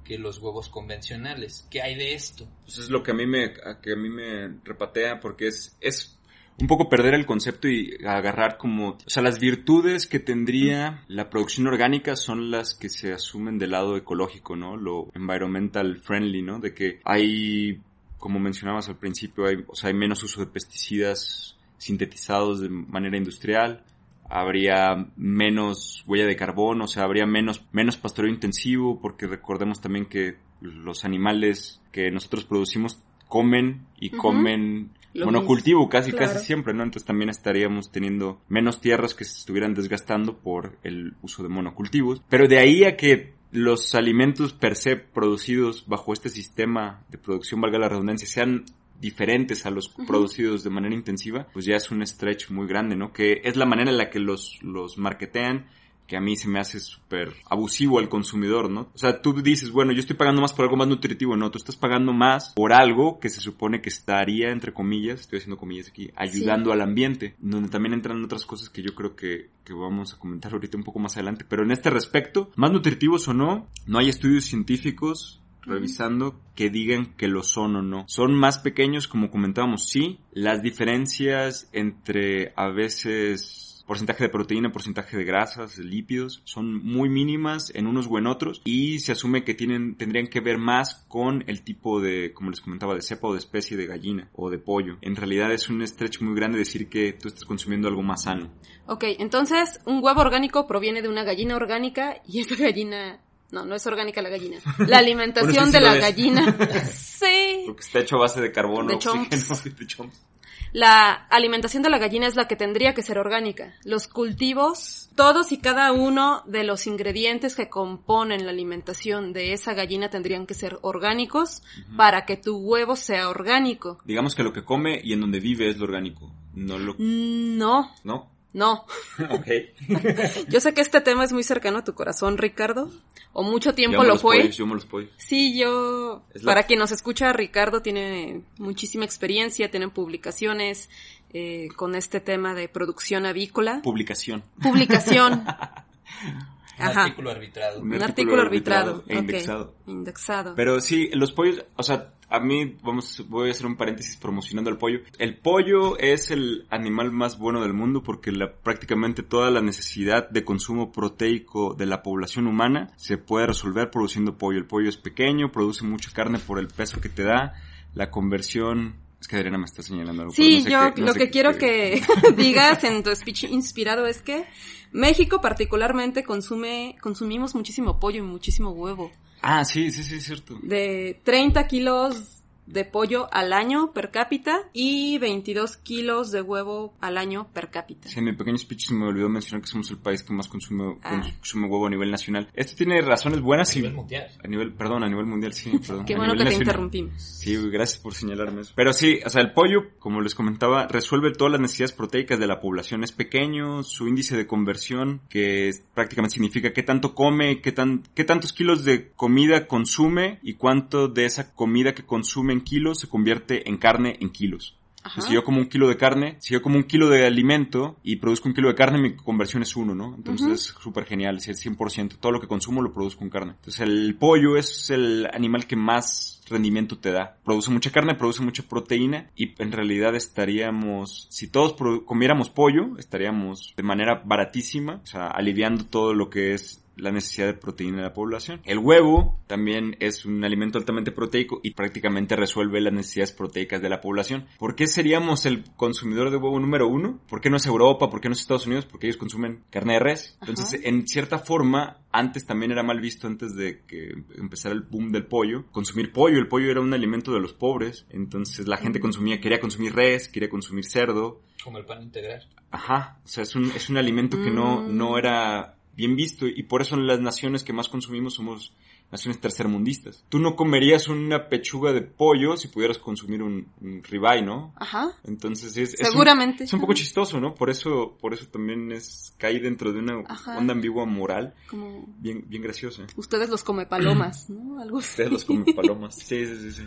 que 0.05 0.19
los 0.19 0.39
huevos 0.39 0.71
convencionales. 0.71 1.67
¿Qué 1.71 1.83
hay 1.83 1.95
de 1.95 2.15
esto? 2.15 2.49
Pues 2.65 2.79
es 2.79 2.89
lo 2.89 3.03
que 3.03 3.11
a 3.11 3.15
mí 3.15 3.27
me, 3.27 3.53
a 3.63 3.81
que 3.81 3.93
a 3.93 3.97
mí 3.97 4.09
me 4.09 4.59
repatea 4.65 5.21
porque 5.21 5.49
es, 5.49 5.77
es 5.81 6.18
un 6.61 6.67
poco 6.67 6.89
perder 6.89 7.15
el 7.15 7.27
concepto 7.27 7.69
y 7.69 7.99
agarrar 8.05 8.57
como, 8.59 8.91
o 8.91 8.99
sea, 9.07 9.23
las 9.23 9.39
virtudes 9.39 10.07
que 10.07 10.19
tendría 10.19 11.05
la 11.07 11.31
producción 11.31 11.69
orgánica 11.69 12.17
son 12.17 12.51
las 12.51 12.75
que 12.75 12.89
se 12.89 13.13
asumen 13.13 13.59
del 13.59 13.71
lado 13.71 13.97
ecológico, 13.97 14.57
¿no? 14.57 14.77
Lo 14.77 15.09
environmental 15.15 15.99
friendly, 15.99 16.43
¿no? 16.43 16.59
De 16.59 16.75
que 16.75 17.01
hay, 17.05 17.81
como 18.19 18.41
mencionabas 18.41 18.89
al 18.89 18.97
principio, 18.97 19.47
hay, 19.47 19.65
o 19.69 19.77
sea, 19.77 19.89
hay 19.89 19.95
menos 19.95 20.23
uso 20.25 20.41
de 20.41 20.47
pesticidas 20.47 21.57
sintetizados 21.77 22.61
de 22.61 22.69
manera 22.69 23.17
industrial, 23.17 23.85
habría 24.29 25.07
menos 25.17 26.03
huella 26.07 26.27
de 26.27 26.37
carbono, 26.37 26.85
o 26.85 26.89
sea, 26.89 27.05
habría 27.05 27.25
menos, 27.25 27.65
menos 27.71 27.97
pastoreo 27.97 28.31
intensivo, 28.33 29.01
porque 29.01 29.29
recordemos 29.29 29.81
también 29.81 30.07
que 30.07 30.37
los 30.61 31.05
animales 31.05 31.81
que 31.93 32.11
nosotros 32.11 32.45
producimos 32.45 33.01
comen 33.29 33.87
y 34.01 34.11
comen 34.11 34.91
Lo 35.15 35.27
monocultivo 35.27 35.89
casi 35.89 36.13
Claro. 36.13 36.33
casi 36.33 36.45
siempre, 36.47 36.75
¿no? 36.75 36.83
Entonces 36.83 37.07
también 37.07 37.31
estaríamos 37.31 37.91
teniendo 37.91 38.41
menos 38.49 38.81
tierras 38.81 39.15
que 39.15 39.25
se 39.25 39.39
estuvieran 39.39 39.75
desgastando 39.75 40.39
por 40.39 40.79
el 40.83 41.15
uso 41.23 41.43
de 41.43 41.49
monocultivos. 41.49 42.23
Pero 42.29 42.47
de 42.47 42.59
ahí 42.59 42.85
a 42.85 42.97
que 42.97 43.33
los 43.51 43.95
alimentos 43.95 44.53
per 44.53 44.77
se 44.77 44.97
producidos 44.97 45.87
bajo 45.87 46.13
este 46.13 46.29
sistema 46.29 47.05
de 47.09 47.19
producción, 47.19 47.61
valga 47.61 47.79
la 47.79 47.89
redundancia, 47.89 48.29
sean 48.29 48.65
diferentes 49.01 49.65
a 49.65 49.71
los 49.71 49.89
producidos 49.89 50.65
de 50.65 50.71
manera 50.71 50.95
intensiva, 50.95 51.47
pues 51.53 51.65
ya 51.65 51.77
es 51.77 51.91
un 51.91 52.05
stretch 52.07 52.51
muy 52.51 52.67
grande, 52.67 52.97
¿no? 52.97 53.13
Que 53.13 53.41
es 53.45 53.57
la 53.57 53.65
manera 53.65 53.91
en 53.91 53.97
la 53.97 54.11
que 54.11 54.19
los, 54.19 54.59
los 54.63 54.99
marketean, 54.99 55.67
que 56.09 56.17
a 56.17 56.21
mí 56.21 56.37
se 56.37 56.49
me 56.49 56.59
hace 56.59 56.81
súper 56.81 57.35
abusivo 57.49 57.99
al 57.99 58.09
consumidor, 58.09 58.71
¿no? 58.71 58.91
O 58.95 58.99
sea, 58.99 59.21
tú 59.21 59.35
dices, 59.35 59.71
bueno, 59.71 59.93
yo 59.93 60.01
estoy 60.01 60.17
pagando 60.17 60.41
más 60.41 60.55
por 60.55 60.65
algo 60.65 60.77
más 60.77 60.89
nutritivo, 60.89 61.37
no, 61.37 61.51
tú 61.51 61.59
estás 61.59 61.77
pagando 61.77 62.13
más 62.13 62.55
por 62.55 62.73
algo 62.73 63.21
que 63.21 63.29
se 63.29 63.41
supone 63.41 63.83
que 63.83 63.91
estaría, 63.91 64.51
entre 64.51 64.73
comillas, 64.73 65.21
estoy 65.21 65.39
haciendo 65.39 65.59
comillas 65.59 65.89
aquí, 65.89 66.11
ayudando 66.17 66.73
al 66.73 66.81
ambiente, 66.81 67.37
donde 67.39 67.69
también 67.69 67.93
entran 67.93 68.25
otras 68.25 68.47
cosas 68.47 68.71
que 68.71 68.83
yo 68.83 68.95
creo 68.95 69.15
que, 69.15 69.51
que 69.65 69.75
vamos 69.75 70.15
a 70.15 70.19
comentar 70.19 70.53
ahorita 70.53 70.79
un 70.79 70.85
poco 70.85 70.99
más 70.99 71.17
adelante, 71.17 71.45
pero 71.47 71.63
en 71.63 71.73
este 71.73 71.91
respecto, 71.91 72.51
más 72.57 72.73
nutritivos 72.73 73.29
o 73.29 73.35
no, 73.35 73.69
no 73.87 73.99
hay 73.99 74.09
estudios 74.09 74.47
científicos 74.47 75.43
revisando 75.69 76.41
que 76.55 76.71
digan 76.71 77.15
que 77.17 77.29
lo 77.29 77.43
son 77.43 77.77
o 77.77 77.83
no. 77.83 78.05
Son 78.09 78.35
más 78.35 78.59
pequeños, 78.59 79.07
como 79.07 79.31
comentábamos, 79.31 79.89
sí. 79.89 80.19
Las 80.33 80.63
diferencias 80.63 81.69
entre 81.73 82.53
a 82.57 82.69
veces 82.71 83.68
porcentaje 83.89 84.23
de 84.23 84.29
proteína, 84.29 84.71
porcentaje 84.71 85.17
de 85.17 85.25
grasas, 85.25 85.77
de 85.77 85.83
lípidos, 85.83 86.43
son 86.45 86.75
muy 86.85 87.09
mínimas 87.09 87.73
en 87.75 87.87
unos 87.87 88.07
o 88.09 88.19
en 88.19 88.27
otros 88.27 88.61
y 88.65 89.01
se 89.01 89.13
asume 89.13 89.43
que 89.43 89.55
tienen, 89.55 89.97
tendrían 89.97 90.29
que 90.29 90.41
ver 90.41 90.59
más 90.59 91.07
con 91.09 91.43
el 91.49 91.63
tipo 91.63 92.01
de, 92.01 92.33
como 92.35 92.51
les 92.51 92.61
comentaba, 92.61 92.95
de 92.95 93.03
cepa 93.03 93.29
o 93.29 93.33
de 93.33 93.39
especie 93.39 93.77
de 93.77 93.87
gallina 93.87 94.29
o 94.35 94.51
de 94.51 94.59
pollo. 94.59 94.99
En 95.01 95.17
realidad 95.17 95.51
es 95.53 95.69
un 95.71 95.85
stretch 95.85 96.21
muy 96.21 96.37
grande 96.37 96.59
decir 96.59 96.89
que 96.89 97.15
tú 97.15 97.29
estás 97.29 97.45
consumiendo 97.45 97.89
algo 97.89 98.03
más 98.03 98.23
sano. 98.25 98.53
Ok, 98.87 99.05
entonces 99.19 99.81
un 99.87 100.05
huevo 100.05 100.21
orgánico 100.21 100.67
proviene 100.67 101.03
de 101.03 101.09
una 101.09 101.25
gallina 101.25 101.57
orgánica 101.57 102.21
y 102.29 102.41
esa 102.41 102.57
gallina 102.57 103.21
no, 103.51 103.65
no 103.65 103.75
es 103.75 103.87
orgánica 103.87 104.21
la 104.21 104.29
gallina. 104.29 104.59
La 104.87 104.99
alimentación 104.99 105.71
Bueno, 105.71 105.73
sí, 105.73 105.73
sí 105.73 105.79
de 105.79 105.81
la 105.81 105.95
es. 105.97 106.01
gallina. 106.03 106.57
sí. 106.93 107.63
Porque 107.67 107.81
está 107.81 108.01
hecho 108.01 108.17
a 108.17 108.21
base 108.21 108.41
de 108.43 108.53
carbono, 108.53 108.89
De 108.89 108.95
oxígeno 108.97 109.27
de 109.31 109.87
chomps. 109.87 110.28
La 110.73 111.13
alimentación 111.31 111.83
de 111.83 111.91
la 111.91 111.99
gallina 111.99 112.27
es 112.27 112.37
la 112.37 112.47
que 112.47 112.57
tendría 112.57 112.95
que 112.95 113.03
ser 113.03 113.19
orgánica. 113.19 113.75
Los 113.85 114.09
cultivos, 114.09 115.11
todos 115.17 115.53
y 115.53 115.59
cada 115.59 115.93
uno 115.93 116.43
de 116.47 116.65
los 116.65 116.87
ingredientes 116.87 117.55
que 117.55 117.69
componen 117.69 118.45
la 118.45 118.53
alimentación 118.53 119.33
de 119.33 119.53
esa 119.53 119.75
gallina 119.75 120.11
tendrían 120.11 120.47
que 120.47 120.55
ser 120.55 120.79
orgánicos 120.83 121.63
para 121.97 122.25
que 122.27 122.37
tu 122.37 122.59
huevo 122.59 122.97
sea 122.97 123.29
orgánico. 123.29 123.99
Digamos 124.05 124.35
que 124.35 124.43
lo 124.43 124.53
que 124.53 124.65
come 124.65 125.01
y 125.03 125.13
en 125.13 125.21
donde 125.21 125.41
vive 125.41 125.69
es 125.69 125.79
lo 125.79 125.85
orgánico. 125.85 126.31
No 126.55 126.79
lo... 126.79 126.95
No, 126.99 127.91
¿No? 128.05 128.38
No. 128.59 128.85
Ok. 129.31 129.47
Yo 130.49 130.61
sé 130.61 130.75
que 130.75 130.81
este 130.81 131.01
tema 131.01 131.25
es 131.25 131.33
muy 131.33 131.43
cercano 131.45 131.79
a 131.79 131.85
tu 131.85 131.95
corazón, 131.95 132.37
Ricardo. 132.39 132.91
O 133.33 133.43
mucho 133.43 133.75
tiempo 133.75 134.03
lo 134.05 134.19
fue. 134.19 134.39
pollos, 134.39 134.57
yo 134.57 134.65
amo 134.65 134.75
los 134.75 134.87
pollos. 134.87 135.11
Sí, 135.17 135.57
yo, 135.57 136.25
la- 136.35 136.43
para 136.45 136.63
quien 136.65 136.79
nos 136.81 136.91
escucha, 136.91 137.33
Ricardo 137.33 137.83
tiene 137.83 138.43
muchísima 138.59 139.05
experiencia, 139.05 139.71
tiene 139.71 139.89
publicaciones 139.89 140.89
eh, 141.33 141.69
con 141.77 141.95
este 141.95 142.21
tema 142.21 142.55
de 142.55 142.69
producción 142.69 143.27
avícola. 143.27 143.81
Publicación. 143.83 144.43
Publicación. 144.63 145.45
Un 146.79 146.87
Ajá. 146.87 147.05
artículo 147.05 147.31
arbitrado. 147.31 147.81
Un 147.81 147.93
Un 147.93 148.03
artículo 148.03 148.43
arbitrado. 148.43 149.05
e 149.09 149.17
indexado. 149.19 149.75
Indexado. 149.87 150.55
Pero 150.55 150.81
sí, 150.81 151.11
los 151.13 151.33
pollos, 151.33 151.65
o 151.77 151.83
sea, 151.83 152.13
a 152.31 152.41
mí, 152.41 152.77
vamos, 152.83 153.25
voy 153.29 153.49
a 153.49 153.53
hacer 153.53 153.67
un 153.67 153.77
paréntesis 153.77 154.17
promocionando 154.17 154.71
al 154.71 154.77
pollo. 154.77 155.01
El 155.19 155.39
pollo 155.39 155.99
es 155.99 156.31
el 156.31 156.67
animal 156.71 157.11
más 157.11 157.39
bueno 157.39 157.63
del 157.63 157.73
mundo 157.73 158.03
porque 158.03 158.31
la, 158.33 158.53
prácticamente 158.53 159.23
toda 159.23 159.51
la 159.51 159.63
necesidad 159.63 160.29
de 160.29 160.45
consumo 160.45 160.93
proteico 160.93 161.75
de 161.75 161.87
la 161.87 162.03
población 162.03 162.47
humana 162.47 162.93
se 162.97 163.17
puede 163.17 163.47
resolver 163.47 163.91
produciendo 163.91 164.37
pollo. 164.37 164.59
El 164.59 164.67
pollo 164.67 164.89
es 164.89 164.99
pequeño, 164.99 165.51
produce 165.51 165.85
mucha 165.85 166.11
carne 166.13 166.39
por 166.39 166.59
el 166.59 166.69
peso 166.69 167.01
que 167.01 167.09
te 167.09 167.25
da, 167.25 167.55
la 167.95 168.11
conversión... 168.11 169.08
Es 169.21 169.27
que 169.27 169.37
Adriana 169.37 169.59
me 169.59 169.65
está 169.65 169.83
señalando 169.83 170.23
algo. 170.23 170.35
Sí, 170.35 170.59
no 170.59 170.65
sé 170.65 170.71
yo 170.71 170.95
qué- 170.95 171.01
no 171.01 171.07
lo 171.09 171.13
sé 171.13 171.19
que 171.19 171.25
qué- 171.27 171.31
quiero 171.31 171.59
que 171.59 172.03
digas 172.37 172.85
en 172.85 173.03
tu 173.03 173.15
speech 173.15 173.45
inspirado 173.45 174.07
es 174.07 174.23
que 174.23 174.45
México 174.93 175.41
particularmente 175.41 176.23
consume, 176.25 176.97
consumimos 177.01 177.55
muchísimo 177.55 177.99
pollo 177.99 178.19
y 178.19 178.23
muchísimo 178.27 178.71
huevo. 178.71 179.11
Ah, 179.43 179.65
sí, 179.65 179.91
sí, 179.91 180.03
sí, 180.03 180.17
es 180.17 180.25
cierto. 180.25 180.59
De 180.63 181.21
30 181.25 181.67
kilos 181.67 182.38
de 182.69 182.85
pollo 182.85 183.29
al 183.33 183.53
año 183.53 183.93
per 183.93 184.11
cápita 184.11 184.69
y 184.73 185.19
22 185.19 185.77
kilos 185.79 186.31
de 186.31 186.43
huevo 186.43 186.95
al 187.01 187.19
año 187.19 187.49
per 187.53 187.71
cápita. 187.71 188.09
Sí, 188.09 188.19
en 188.19 188.27
mi 188.27 188.33
pequeño 188.35 188.59
speech 188.59 188.89
se 188.89 188.95
me 188.95 189.07
olvidó 189.07 189.29
mencionar 189.29 189.63
que 189.63 189.69
somos 189.69 189.91
el 189.91 189.99
país 189.99 190.23
que 190.23 190.33
más 190.33 190.49
consume, 190.49 190.99
Ah. 191.03 191.23
consume 191.39 191.67
huevo 191.67 191.87
a 191.87 191.91
nivel 191.91 192.11
nacional. 192.11 192.49
Esto 192.55 192.77
tiene 192.77 193.01
razones 193.01 193.41
buenas 193.41 193.71
A 193.71 193.79
y... 193.79 193.83
nivel 193.83 193.95
mundial. 193.95 194.27
A 194.45 194.49
nivel, 194.49 194.73
perdón, 194.75 195.03
a 195.05 195.09
nivel 195.09 195.27
mundial, 195.27 195.53
sí, 195.53 195.71
perdón. 195.87 196.05
Qué 196.05 196.15
a 196.15 196.17
bueno 196.19 196.33
que 196.35 196.39
nivel 196.41 196.55
te 196.55 196.59
nacional. 196.65 196.85
interrumpimos. 196.91 197.23
Sí, 197.23 197.57
gracias 197.71 197.99
por 198.01 198.15
señalarme 198.15 198.63
eso. 198.63 198.73
Pero 198.77 198.93
sí, 198.93 199.19
o 199.25 199.31
sea, 199.31 199.43
el 199.43 199.53
pollo, 199.53 199.91
como 199.99 200.21
les 200.21 200.35
comentaba, 200.35 200.87
resuelve 200.87 201.33
todas 201.33 201.53
las 201.53 201.61
necesidades 201.61 201.93
proteicas 201.93 202.39
de 202.39 202.47
la 202.47 202.61
población. 202.61 203.03
Es 203.05 203.13
pequeño, 203.13 203.83
su 203.83 204.07
índice 204.09 204.37
de 204.37 204.47
conversión, 204.47 205.21
que 205.29 205.69
es- 205.69 205.83
prácticamente 205.95 206.35
significa 206.35 206.73
qué 206.73 206.83
tanto 206.83 207.15
come, 207.15 207.61
qué, 207.61 207.73
tan, 207.73 208.03
qué 208.15 208.25
tantos 208.25 208.53
kilos 208.53 208.85
de 208.85 209.11
comida 209.13 209.67
consume 209.67 210.39
y 210.43 210.55
cuánto 210.55 211.09
de 211.09 211.25
esa 211.25 211.55
comida 211.55 211.95
que 211.95 212.05
consume 212.05 212.53
en 212.59 212.65
kilos 212.65 213.01
se 213.01 213.09
convierte 213.09 213.69
en 213.69 213.77
carne 213.77 214.17
en 214.21 214.31
kilos. 214.31 214.75
Ajá. 215.03 215.21
Si 215.23 215.33
yo 215.33 215.45
como 215.45 215.59
un 215.59 215.69
kilo 215.69 215.89
de 215.89 215.97
carne, 215.97 216.37
si 216.41 216.55
yo 216.55 216.61
como 216.61 216.77
un 216.77 216.83
kilo 216.83 217.09
de 217.09 217.25
alimento 217.25 217.97
y 218.03 218.17
produzco 218.17 218.49
un 218.49 218.55
kilo 218.55 218.69
de 218.69 218.75
carne, 218.75 218.99
mi 218.99 219.15
conversión 219.15 219.63
es 219.63 219.77
uno, 219.77 219.95
¿no? 219.95 220.15
Entonces 220.15 220.49
es 220.49 220.75
súper 220.83 221.05
genial, 221.05 221.41
si 221.41 221.51
es 221.51 221.65
100%. 221.65 222.17
Todo 222.21 222.33
lo 222.33 222.41
que 222.41 222.49
consumo 222.49 222.83
lo 222.83 222.93
produzco 222.93 223.25
en 223.25 223.31
carne. 223.31 223.53
Entonces 223.53 223.81
el 223.81 224.17
pollo 224.17 224.57
es 224.57 224.91
el 224.91 225.27
animal 225.33 225.67
que 225.67 225.77
más 225.77 226.43
rendimiento 226.49 226.99
te 226.99 227.13
da. 227.13 227.37
Produce 227.45 227.71
mucha 227.71 227.91
carne, 227.91 228.17
produce 228.17 228.43
mucha 228.43 228.63
proteína 228.63 229.31
y 229.37 229.55
en 229.63 229.73
realidad 229.73 230.15
estaríamos, 230.15 231.27
si 231.31 231.49
todos 231.49 231.75
comiéramos 232.05 232.51
pollo, 232.51 232.99
estaríamos 232.99 233.75
de 233.77 233.83
manera 233.83 234.23
baratísima, 234.25 235.01
o 235.03 235.07
sea, 235.07 235.29
aliviando 235.29 235.85
todo 235.85 236.13
lo 236.15 236.29
que 236.29 236.55
es 236.55 236.83
la 236.99 237.11
necesidad 237.13 237.47
de 237.47 237.55
proteína 237.55 237.99
de 237.99 238.03
la 238.05 238.13
población. 238.15 238.61
El 238.65 238.79
huevo 238.79 239.39
también 239.47 239.97
es 240.01 240.25
un 240.25 240.45
alimento 240.45 240.79
altamente 240.79 241.13
proteico 241.13 241.61
y 241.63 241.71
prácticamente 241.73 242.37
resuelve 242.37 242.81
las 242.81 242.93
necesidades 242.93 243.33
proteicas 243.33 243.81
de 243.81 243.89
la 243.89 244.01
población. 244.01 244.47
¿Por 244.59 244.75
qué 244.75 244.87
seríamos 244.87 245.47
el 245.47 245.65
consumidor 245.77 246.31
de 246.31 246.37
huevo 246.37 246.59
número 246.61 246.89
uno? 246.89 247.21
¿Por 247.29 247.41
qué 247.41 247.51
no 247.51 247.57
es 247.57 247.67
Europa? 247.67 248.11
¿Por 248.11 248.21
qué 248.21 248.29
no 248.29 248.33
es 248.35 248.41
Estados 248.41 248.67
Unidos? 248.67 248.87
Porque 248.87 249.07
ellos 249.07 249.17
consumen 249.17 249.63
carne 249.71 249.95
de 249.95 250.01
res. 250.01 250.37
Entonces, 250.41 250.81
Ajá. 250.81 250.89
en 250.89 251.07
cierta 251.09 251.39
forma, 251.39 251.99
antes 252.13 252.47
también 252.47 252.73
era 252.73 252.83
mal 252.83 253.01
visto, 253.01 253.27
antes 253.27 253.55
de 253.55 253.83
que 253.87 254.13
empezara 254.37 254.75
el 254.75 254.83
boom 254.83 255.13
del 255.13 255.27
pollo, 255.27 255.65
consumir 255.73 256.13
pollo. 256.13 256.39
El 256.39 256.49
pollo 256.49 256.71
era 256.71 256.81
un 256.81 256.93
alimento 256.95 257.33
de 257.33 257.41
los 257.41 257.53
pobres. 257.53 258.07
Entonces, 258.11 258.67
la 258.67 258.77
gente 258.77 259.01
consumía, 259.01 259.41
quería 259.41 259.61
consumir 259.61 259.95
res, 259.95 260.29
quería 260.29 260.49
consumir 260.49 260.85
cerdo. 260.85 261.43
Como 261.63 261.79
el 261.79 261.85
pan 261.85 262.03
integral. 262.03 262.47
Ajá, 262.71 263.19
o 263.25 263.29
sea, 263.29 263.43
es 263.43 263.55
un, 263.57 263.65
es 263.73 263.89
un 263.89 263.97
alimento 263.97 264.37
que 264.43 264.51
no, 264.51 264.83
Mm. 264.83 264.97
no 264.97 265.19
era 265.19 265.75
bien 265.99 266.15
visto 266.17 266.47
y 266.47 266.63
por 266.63 266.81
eso 266.81 266.97
las 266.97 267.19
naciones 267.21 267.65
que 267.65 267.73
más 267.73 267.89
consumimos 267.89 268.35
somos 268.35 268.73
naciones 269.11 269.41
tercermundistas. 269.41 270.23
Tú 270.29 270.39
no 270.39 270.55
comerías 270.55 271.09
una 271.09 271.49
pechuga 271.49 271.93
de 271.93 272.03
pollo 272.03 272.57
si 272.57 272.69
pudieras 272.69 272.99
consumir 272.99 273.43
un, 273.43 273.67
un 273.81 274.03
ribeye, 274.05 274.43
¿no? 274.43 274.75
Ajá. 274.77 275.11
Entonces 275.25 275.77
es, 275.77 275.95
es 275.95 276.01
un- 276.01 276.07
Seguramente. 276.13 276.65
es 276.65 276.73
un 276.73 276.81
poco 276.81 276.93
chistoso, 276.93 277.41
¿no? 277.41 277.55
Por 277.55 277.69
eso, 277.71 278.17
por 278.21 278.33
eso 278.35 278.47
también 278.47 278.93
es 278.93 279.35
cae 279.39 279.59
dentro 279.61 279.93
de 279.93 279.99
una 280.01 280.23
Ajá. 280.29 280.57
onda 280.59 280.73
ambigua 280.75 281.05
moral 281.07 281.55
Como 281.69 282.05
bien, 282.19 282.45
bien 282.49 282.63
graciosa. 282.63 283.07
ustedes 283.17 283.49
los 283.49 283.65
come 283.65 283.87
palomas, 283.87 284.49
¿no? 284.51 284.81
Algo 284.81 284.99
así. 284.99 285.09
Ustedes 285.11 285.33
los 285.33 285.45
comen 285.45 285.75
palomas. 285.75 286.15
Sí, 286.15 286.47
sí, 286.47 286.57
sí, 286.61 286.73
sí. 286.73 286.83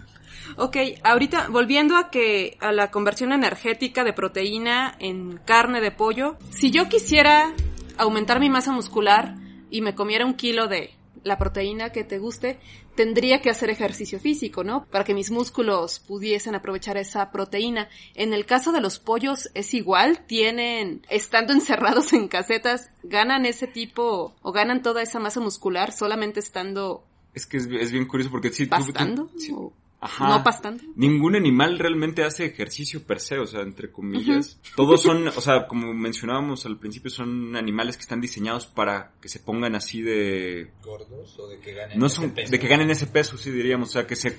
Ok, 0.55 0.77
ahorita 1.03 1.49
volviendo 1.49 1.97
a 1.97 2.09
que 2.11 2.55
a 2.61 2.71
la 2.71 2.91
conversión 2.91 3.33
energética 3.33 4.03
de 4.05 4.13
proteína 4.13 4.95
en 4.99 5.37
carne 5.45 5.81
de 5.81 5.91
pollo, 5.91 6.37
si 6.51 6.71
yo 6.71 6.87
quisiera 6.87 7.53
aumentar 8.01 8.39
mi 8.39 8.49
masa 8.49 8.71
muscular 8.71 9.35
y 9.69 9.81
me 9.81 9.95
comiera 9.95 10.25
un 10.25 10.33
kilo 10.33 10.67
de 10.67 10.91
la 11.23 11.37
proteína 11.37 11.91
que 11.91 12.03
te 12.03 12.17
guste, 12.17 12.59
tendría 12.95 13.41
que 13.41 13.51
hacer 13.51 13.69
ejercicio 13.69 14.19
físico, 14.19 14.63
¿no? 14.63 14.85
Para 14.85 15.03
que 15.03 15.13
mis 15.13 15.29
músculos 15.29 15.99
pudiesen 15.99 16.55
aprovechar 16.55 16.97
esa 16.97 17.31
proteína. 17.31 17.89
En 18.15 18.33
el 18.33 18.45
caso 18.45 18.71
de 18.71 18.81
los 18.81 18.97
pollos 18.99 19.49
es 19.53 19.73
igual, 19.75 20.25
tienen, 20.25 21.05
estando 21.09 21.53
encerrados 21.59 22.11
en 22.13 22.27
casetas, 22.27 22.89
ganan 23.03 23.45
ese 23.45 23.67
tipo 23.67 24.33
o 24.41 24.51
ganan 24.51 24.81
toda 24.81 25.01
esa 25.03 25.19
masa 25.19 25.39
muscular 25.39 25.91
solamente 25.91 26.39
estando 26.39 27.05
Es 27.35 27.45
que 27.45 27.57
es, 27.57 27.67
es 27.67 27.91
bien 27.91 28.07
curioso 28.07 28.31
porque 28.31 28.49
sí, 28.51 28.65
tú- 28.65 28.75
tú- 28.77 28.85
pastando 28.93 29.29
sí, 29.37 29.51
o 29.55 29.71
ajá. 30.01 30.27
no 30.29 30.43
pastando. 30.43 30.83
Ningún 30.95 31.35
animal 31.35 31.79
realmente 31.79 32.23
hace 32.23 32.45
ejercicio 32.47 33.03
per 33.05 33.19
se, 33.19 33.37
o 33.39 33.45
sea, 33.47 33.61
entre 33.61 33.91
comillas. 33.91 34.59
Todos 34.75 35.01
son, 35.03 35.27
o 35.29 35.41
sea, 35.41 35.67
como 35.67 35.93
mencionábamos 35.93 36.65
al 36.65 36.77
principio, 36.79 37.09
son 37.09 37.55
animales 37.55 37.95
que 37.97 38.01
están 38.01 38.19
diseñados 38.19 38.65
para 38.67 39.13
que 39.21 39.29
se 39.29 39.39
pongan 39.39 39.75
así 39.75 40.01
de... 40.01 40.71
¿Gordos 40.83 41.37
o 41.39 41.47
de 41.47 41.59
que 41.59 41.73
ganen 41.73 41.97
No 41.99 42.07
ese 42.07 42.15
son, 42.17 42.31
peso? 42.31 42.51
de 42.51 42.59
que 42.59 42.67
ganen 42.67 42.89
ese 42.91 43.07
peso, 43.07 43.37
sí 43.37 43.51
diríamos, 43.51 43.89
o 43.89 43.91
sea, 43.93 44.05
que 44.07 44.15
se, 44.15 44.31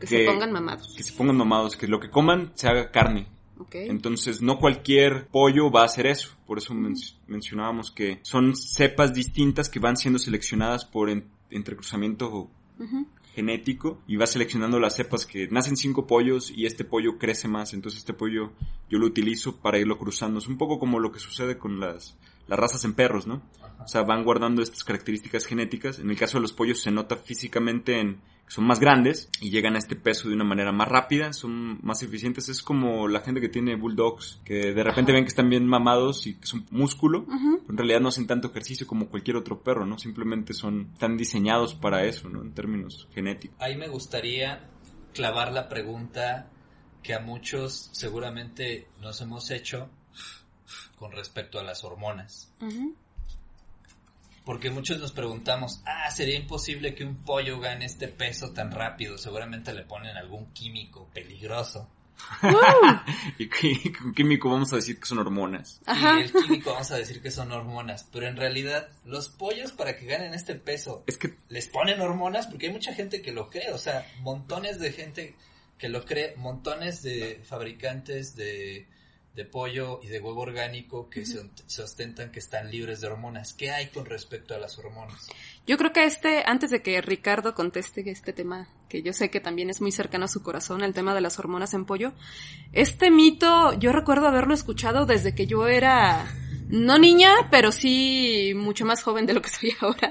Que, 0.00 0.06
Que- 0.06 0.06
se 0.06 0.24
pongan 0.24 0.52
mamados. 0.52 0.94
que 0.96 1.02
se 1.02 1.12
pongan 1.12 1.36
mamados, 1.36 1.76
que 1.76 1.86
lo 1.86 2.00
que 2.00 2.08
coman 2.10 2.52
se 2.54 2.68
haga 2.68 2.90
carne. 2.90 3.26
Ok. 3.58 3.74
Entonces, 3.76 4.42
no 4.42 4.58
cualquier 4.58 5.28
pollo 5.28 5.70
va 5.70 5.82
a 5.82 5.84
hacer 5.84 6.06
eso. 6.06 6.30
Por 6.46 6.58
eso 6.58 6.74
men- 6.74 6.96
mencionábamos 7.28 7.92
que 7.92 8.18
son 8.22 8.56
cepas 8.56 9.14
distintas 9.14 9.68
que 9.68 9.78
van 9.78 9.96
siendo 9.96 10.18
seleccionadas 10.18 10.84
por 10.84 11.08
en- 11.10 11.28
entrecruzamiento. 11.50 12.50
Genético 13.34 13.98
y 14.06 14.16
va 14.16 14.26
seleccionando 14.26 14.78
las 14.78 14.96
cepas 14.96 15.26
que 15.26 15.48
nacen 15.48 15.76
cinco 15.76 16.06
pollos 16.06 16.50
y 16.54 16.66
este 16.66 16.84
pollo 16.84 17.18
crece 17.18 17.48
más. 17.48 17.72
Entonces 17.72 18.00
este 18.00 18.12
pollo 18.12 18.52
yo 18.90 18.98
lo 18.98 19.06
utilizo 19.06 19.56
para 19.56 19.78
irlo 19.78 19.98
cruzando. 19.98 20.38
Es 20.38 20.48
un 20.48 20.58
poco 20.58 20.78
como 20.78 21.00
lo 21.00 21.12
que 21.12 21.18
sucede 21.18 21.58
con 21.58 21.80
las, 21.80 22.16
las 22.46 22.58
razas 22.58 22.84
en 22.84 22.94
perros, 22.94 23.26
¿no? 23.26 23.42
Ajá. 23.62 23.84
O 23.84 23.88
sea, 23.88 24.02
van 24.02 24.24
guardando 24.24 24.62
estas 24.62 24.84
características 24.84 25.46
genéticas. 25.46 25.98
En 25.98 26.10
el 26.10 26.18
caso 26.18 26.38
de 26.38 26.42
los 26.42 26.52
pollos 26.52 26.80
se 26.80 26.90
nota 26.90 27.16
físicamente 27.16 28.00
en 28.00 28.20
que 28.46 28.54
son 28.54 28.64
más 28.64 28.80
grandes 28.80 29.30
y 29.40 29.50
llegan 29.50 29.76
a 29.76 29.78
este 29.78 29.96
peso 29.96 30.28
de 30.28 30.34
una 30.34 30.44
manera 30.44 30.72
más 30.72 30.88
rápida, 30.88 31.32
son 31.32 31.78
más 31.82 32.02
eficientes. 32.02 32.48
Es 32.48 32.62
como 32.62 33.08
la 33.08 33.20
gente 33.20 33.40
que 33.40 33.48
tiene 33.48 33.76
bulldogs, 33.76 34.40
que 34.44 34.72
de 34.72 34.82
repente 34.82 35.12
ven 35.12 35.24
que 35.24 35.28
están 35.28 35.48
bien 35.48 35.66
mamados 35.66 36.26
y 36.26 36.34
que 36.34 36.46
son 36.46 36.66
músculo, 36.70 37.24
pero 37.26 37.62
en 37.68 37.76
realidad 37.76 38.00
no 38.00 38.08
hacen 38.08 38.26
tanto 38.26 38.48
ejercicio 38.48 38.86
como 38.86 39.08
cualquier 39.08 39.36
otro 39.36 39.62
perro, 39.62 39.86
¿no? 39.86 39.98
Simplemente 39.98 40.54
son, 40.54 40.90
están 40.92 41.16
diseñados 41.16 41.74
para 41.74 42.04
eso, 42.04 42.28
¿no? 42.28 42.42
En 42.42 42.52
términos 42.52 43.08
genéticos. 43.12 43.56
Ahí 43.60 43.76
me 43.76 43.88
gustaría 43.88 44.68
clavar 45.12 45.52
la 45.52 45.68
pregunta 45.68 46.50
que 47.02 47.14
a 47.14 47.20
muchos 47.20 47.90
seguramente 47.92 48.88
nos 49.00 49.20
hemos 49.20 49.50
hecho 49.50 49.88
con 50.96 51.12
respecto 51.12 51.58
a 51.58 51.62
las 51.62 51.84
hormonas. 51.84 52.52
Porque 54.44 54.70
muchos 54.70 54.98
nos 54.98 55.12
preguntamos, 55.12 55.82
ah, 55.86 56.10
sería 56.10 56.36
imposible 56.36 56.94
que 56.94 57.04
un 57.04 57.16
pollo 57.24 57.60
gane 57.60 57.84
este 57.84 58.08
peso 58.08 58.52
tan 58.52 58.72
rápido. 58.72 59.16
Seguramente 59.16 59.72
le 59.72 59.84
ponen 59.84 60.16
algún 60.16 60.52
químico 60.52 61.08
peligroso. 61.14 61.88
y 63.38 63.92
con 63.92 64.14
químico 64.14 64.50
vamos 64.50 64.72
a 64.72 64.76
decir 64.76 64.98
que 64.98 65.06
son 65.06 65.18
hormonas. 65.18 65.80
Y 65.86 66.22
el 66.22 66.32
químico 66.32 66.72
vamos 66.72 66.90
a 66.90 66.96
decir 66.96 67.22
que 67.22 67.30
son 67.30 67.52
hormonas. 67.52 68.08
Pero 68.12 68.26
en 68.26 68.36
realidad, 68.36 68.88
los 69.04 69.28
pollos 69.28 69.72
para 69.72 69.96
que 69.96 70.06
ganen 70.06 70.34
este 70.34 70.56
peso, 70.56 71.04
es 71.06 71.18
que 71.18 71.36
les 71.48 71.68
ponen 71.68 72.00
hormonas 72.00 72.48
porque 72.48 72.66
hay 72.66 72.72
mucha 72.72 72.94
gente 72.94 73.22
que 73.22 73.32
lo 73.32 73.48
cree. 73.48 73.72
O 73.72 73.78
sea, 73.78 74.06
montones 74.20 74.80
de 74.80 74.92
gente 74.92 75.36
que 75.78 75.88
lo 75.88 76.04
cree, 76.04 76.34
montones 76.36 77.02
de 77.02 77.40
fabricantes 77.44 78.34
de 78.34 78.86
de 79.34 79.44
pollo 79.46 80.00
y 80.02 80.08
de 80.08 80.20
huevo 80.20 80.42
orgánico 80.42 81.08
que 81.08 81.24
se, 81.24 81.40
ostentan 81.82 82.30
que 82.30 82.38
están 82.38 82.70
libres 82.70 83.00
de 83.00 83.06
hormonas. 83.06 83.54
¿Qué 83.54 83.70
hay 83.70 83.86
con 83.88 84.04
respecto 84.04 84.54
a 84.54 84.58
las 84.58 84.78
hormonas? 84.78 85.28
Yo 85.66 85.78
creo 85.78 85.92
que 85.92 86.04
este, 86.04 86.42
antes 86.44 86.70
de 86.70 86.82
que 86.82 87.00
Ricardo 87.00 87.54
conteste 87.54 88.08
este 88.10 88.32
tema, 88.32 88.68
que 88.88 89.02
yo 89.02 89.12
sé 89.12 89.30
que 89.30 89.40
también 89.40 89.70
es 89.70 89.80
muy 89.80 89.92
cercano 89.92 90.26
a 90.26 90.28
su 90.28 90.42
corazón, 90.42 90.82
el 90.82 90.92
tema 90.92 91.14
de 91.14 91.22
las 91.22 91.38
hormonas 91.38 91.72
en 91.72 91.86
pollo, 91.86 92.12
este 92.72 93.10
mito 93.10 93.72
yo 93.78 93.92
recuerdo 93.92 94.26
haberlo 94.26 94.54
escuchado 94.54 95.06
desde 95.06 95.34
que 95.34 95.46
yo 95.46 95.66
era 95.66 96.26
no 96.68 96.98
niña, 96.98 97.48
pero 97.50 97.70
sí 97.70 98.52
mucho 98.56 98.86
más 98.86 99.02
joven 99.02 99.26
de 99.26 99.34
lo 99.34 99.42
que 99.42 99.50
soy 99.50 99.74
ahora. 99.80 100.10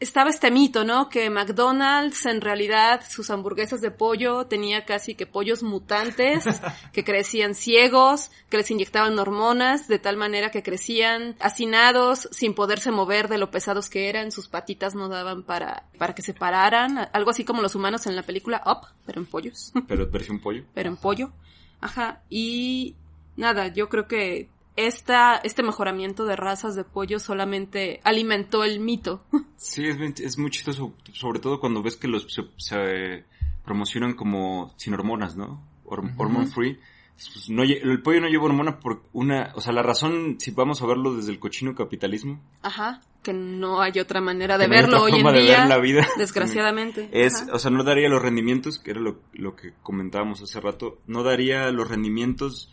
Estaba 0.00 0.30
este 0.30 0.50
mito, 0.50 0.84
¿no? 0.84 1.08
Que 1.08 1.30
McDonald's 1.30 2.26
en 2.26 2.40
realidad 2.40 3.02
sus 3.08 3.30
hamburguesas 3.30 3.80
de 3.80 3.90
pollo 3.90 4.46
tenía 4.46 4.84
casi 4.84 5.14
que 5.14 5.26
pollos 5.26 5.62
mutantes, 5.62 6.44
que 6.92 7.04
crecían 7.04 7.54
ciegos, 7.54 8.30
que 8.50 8.56
les 8.56 8.70
inyectaban 8.70 9.18
hormonas 9.18 9.86
de 9.86 9.98
tal 9.98 10.16
manera 10.16 10.50
que 10.50 10.62
crecían 10.62 11.36
hacinados, 11.38 12.28
sin 12.32 12.54
poderse 12.54 12.90
mover 12.90 13.28
de 13.28 13.38
lo 13.38 13.50
pesados 13.50 13.88
que 13.88 14.08
eran, 14.08 14.32
sus 14.32 14.48
patitas 14.48 14.94
no 14.94 15.08
daban 15.08 15.44
para, 15.44 15.84
para 15.96 16.14
que 16.14 16.22
se 16.22 16.34
pararan, 16.34 17.08
algo 17.12 17.30
así 17.30 17.44
como 17.44 17.62
los 17.62 17.74
humanos 17.74 18.06
en 18.06 18.16
la 18.16 18.22
película 18.22 18.62
Up, 18.66 18.88
pero 19.06 19.20
en 19.20 19.26
pollos. 19.26 19.72
Pero 19.86 20.10
versión 20.10 20.40
pollo. 20.40 20.64
Pero 20.74 20.88
en 20.88 20.96
pollo. 20.96 21.32
Ajá. 21.80 22.22
Y 22.28 22.96
nada, 23.36 23.68
yo 23.68 23.88
creo 23.88 24.08
que 24.08 24.48
esta, 24.76 25.36
este 25.36 25.62
mejoramiento 25.62 26.24
de 26.24 26.36
razas 26.36 26.74
de 26.74 26.84
pollo 26.84 27.18
solamente 27.18 28.00
alimentó 28.04 28.64
el 28.64 28.80
mito. 28.80 29.24
Sí, 29.56 29.86
es, 29.86 29.96
es 30.20 30.36
muy 30.36 30.50
chistoso, 30.50 30.92
sobre 31.14 31.38
todo 31.38 31.58
cuando 31.58 31.82
ves 31.82 31.96
que 31.96 32.06
los 32.06 32.26
se, 32.58 33.24
promocionan 33.64 34.12
como 34.12 34.74
sin 34.76 34.92
hormonas, 34.92 35.36
¿no? 35.36 35.66
Hormone 35.84 36.46
free. 36.48 36.78
Pues, 37.14 37.48
no, 37.48 37.62
el 37.62 38.02
pollo 38.02 38.20
no 38.20 38.28
lleva 38.28 38.44
hormona 38.44 38.80
por 38.80 39.04
una, 39.12 39.52
o 39.54 39.60
sea, 39.60 39.72
la 39.72 39.82
razón, 39.82 40.36
si 40.38 40.50
vamos 40.50 40.82
a 40.82 40.86
verlo 40.86 41.14
desde 41.14 41.30
el 41.30 41.38
cochino 41.38 41.74
capitalismo. 41.74 42.42
Ajá, 42.60 43.00
que 43.22 43.32
no 43.32 43.80
hay 43.80 44.00
otra 44.00 44.20
manera 44.20 44.58
de 44.58 44.66
verlo 44.66 45.04
hoy 45.04 45.20
en 45.20 45.32
día. 45.32 45.66
la 45.66 45.78
vida, 45.78 46.06
desgraciadamente. 46.18 47.08
Es, 47.12 47.46
o 47.52 47.58
sea, 47.58 47.70
no 47.70 47.84
daría 47.84 48.08
los 48.08 48.20
rendimientos, 48.20 48.78
que 48.80 48.90
era 48.90 49.00
lo, 49.00 49.20
lo 49.32 49.54
que 49.54 49.72
comentábamos 49.82 50.42
hace 50.42 50.60
rato, 50.60 50.98
no 51.06 51.22
daría 51.22 51.70
los 51.70 51.88
rendimientos 51.88 52.70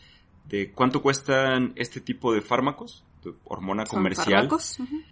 de 0.51 0.69
cuánto 0.71 1.01
cuestan 1.01 1.71
este 1.77 2.01
tipo 2.01 2.33
de 2.33 2.41
fármacos, 2.41 3.05
de 3.23 3.31
hormona 3.45 3.85
comercial, 3.85 4.49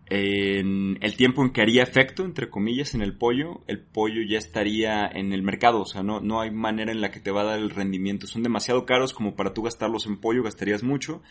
en 0.07 0.97
el 0.99 1.15
tiempo 1.15 1.41
en 1.41 1.51
que 1.51 1.61
haría 1.61 1.81
efecto, 1.81 2.25
entre 2.25 2.49
comillas, 2.49 2.93
en 2.93 3.01
el 3.01 3.15
pollo, 3.15 3.61
el 3.67 3.79
pollo 3.79 4.21
ya 4.21 4.37
estaría 4.37 5.07
en 5.07 5.31
el 5.31 5.41
mercado, 5.41 5.79
o 5.79 5.85
sea, 5.85 6.03
no, 6.03 6.19
no 6.19 6.41
hay 6.41 6.51
manera 6.51 6.91
en 6.91 6.99
la 6.99 7.09
que 7.09 7.21
te 7.21 7.31
va 7.31 7.41
a 7.41 7.45
dar 7.45 7.59
el 7.59 7.69
rendimiento. 7.69 8.27
Son 8.27 8.43
demasiado 8.43 8.85
caros 8.85 9.13
como 9.13 9.35
para 9.35 9.53
tú 9.53 9.61
gastarlos 9.61 10.07
en 10.07 10.17
pollo, 10.17 10.43
gastarías 10.43 10.83
mucho, 10.83 11.21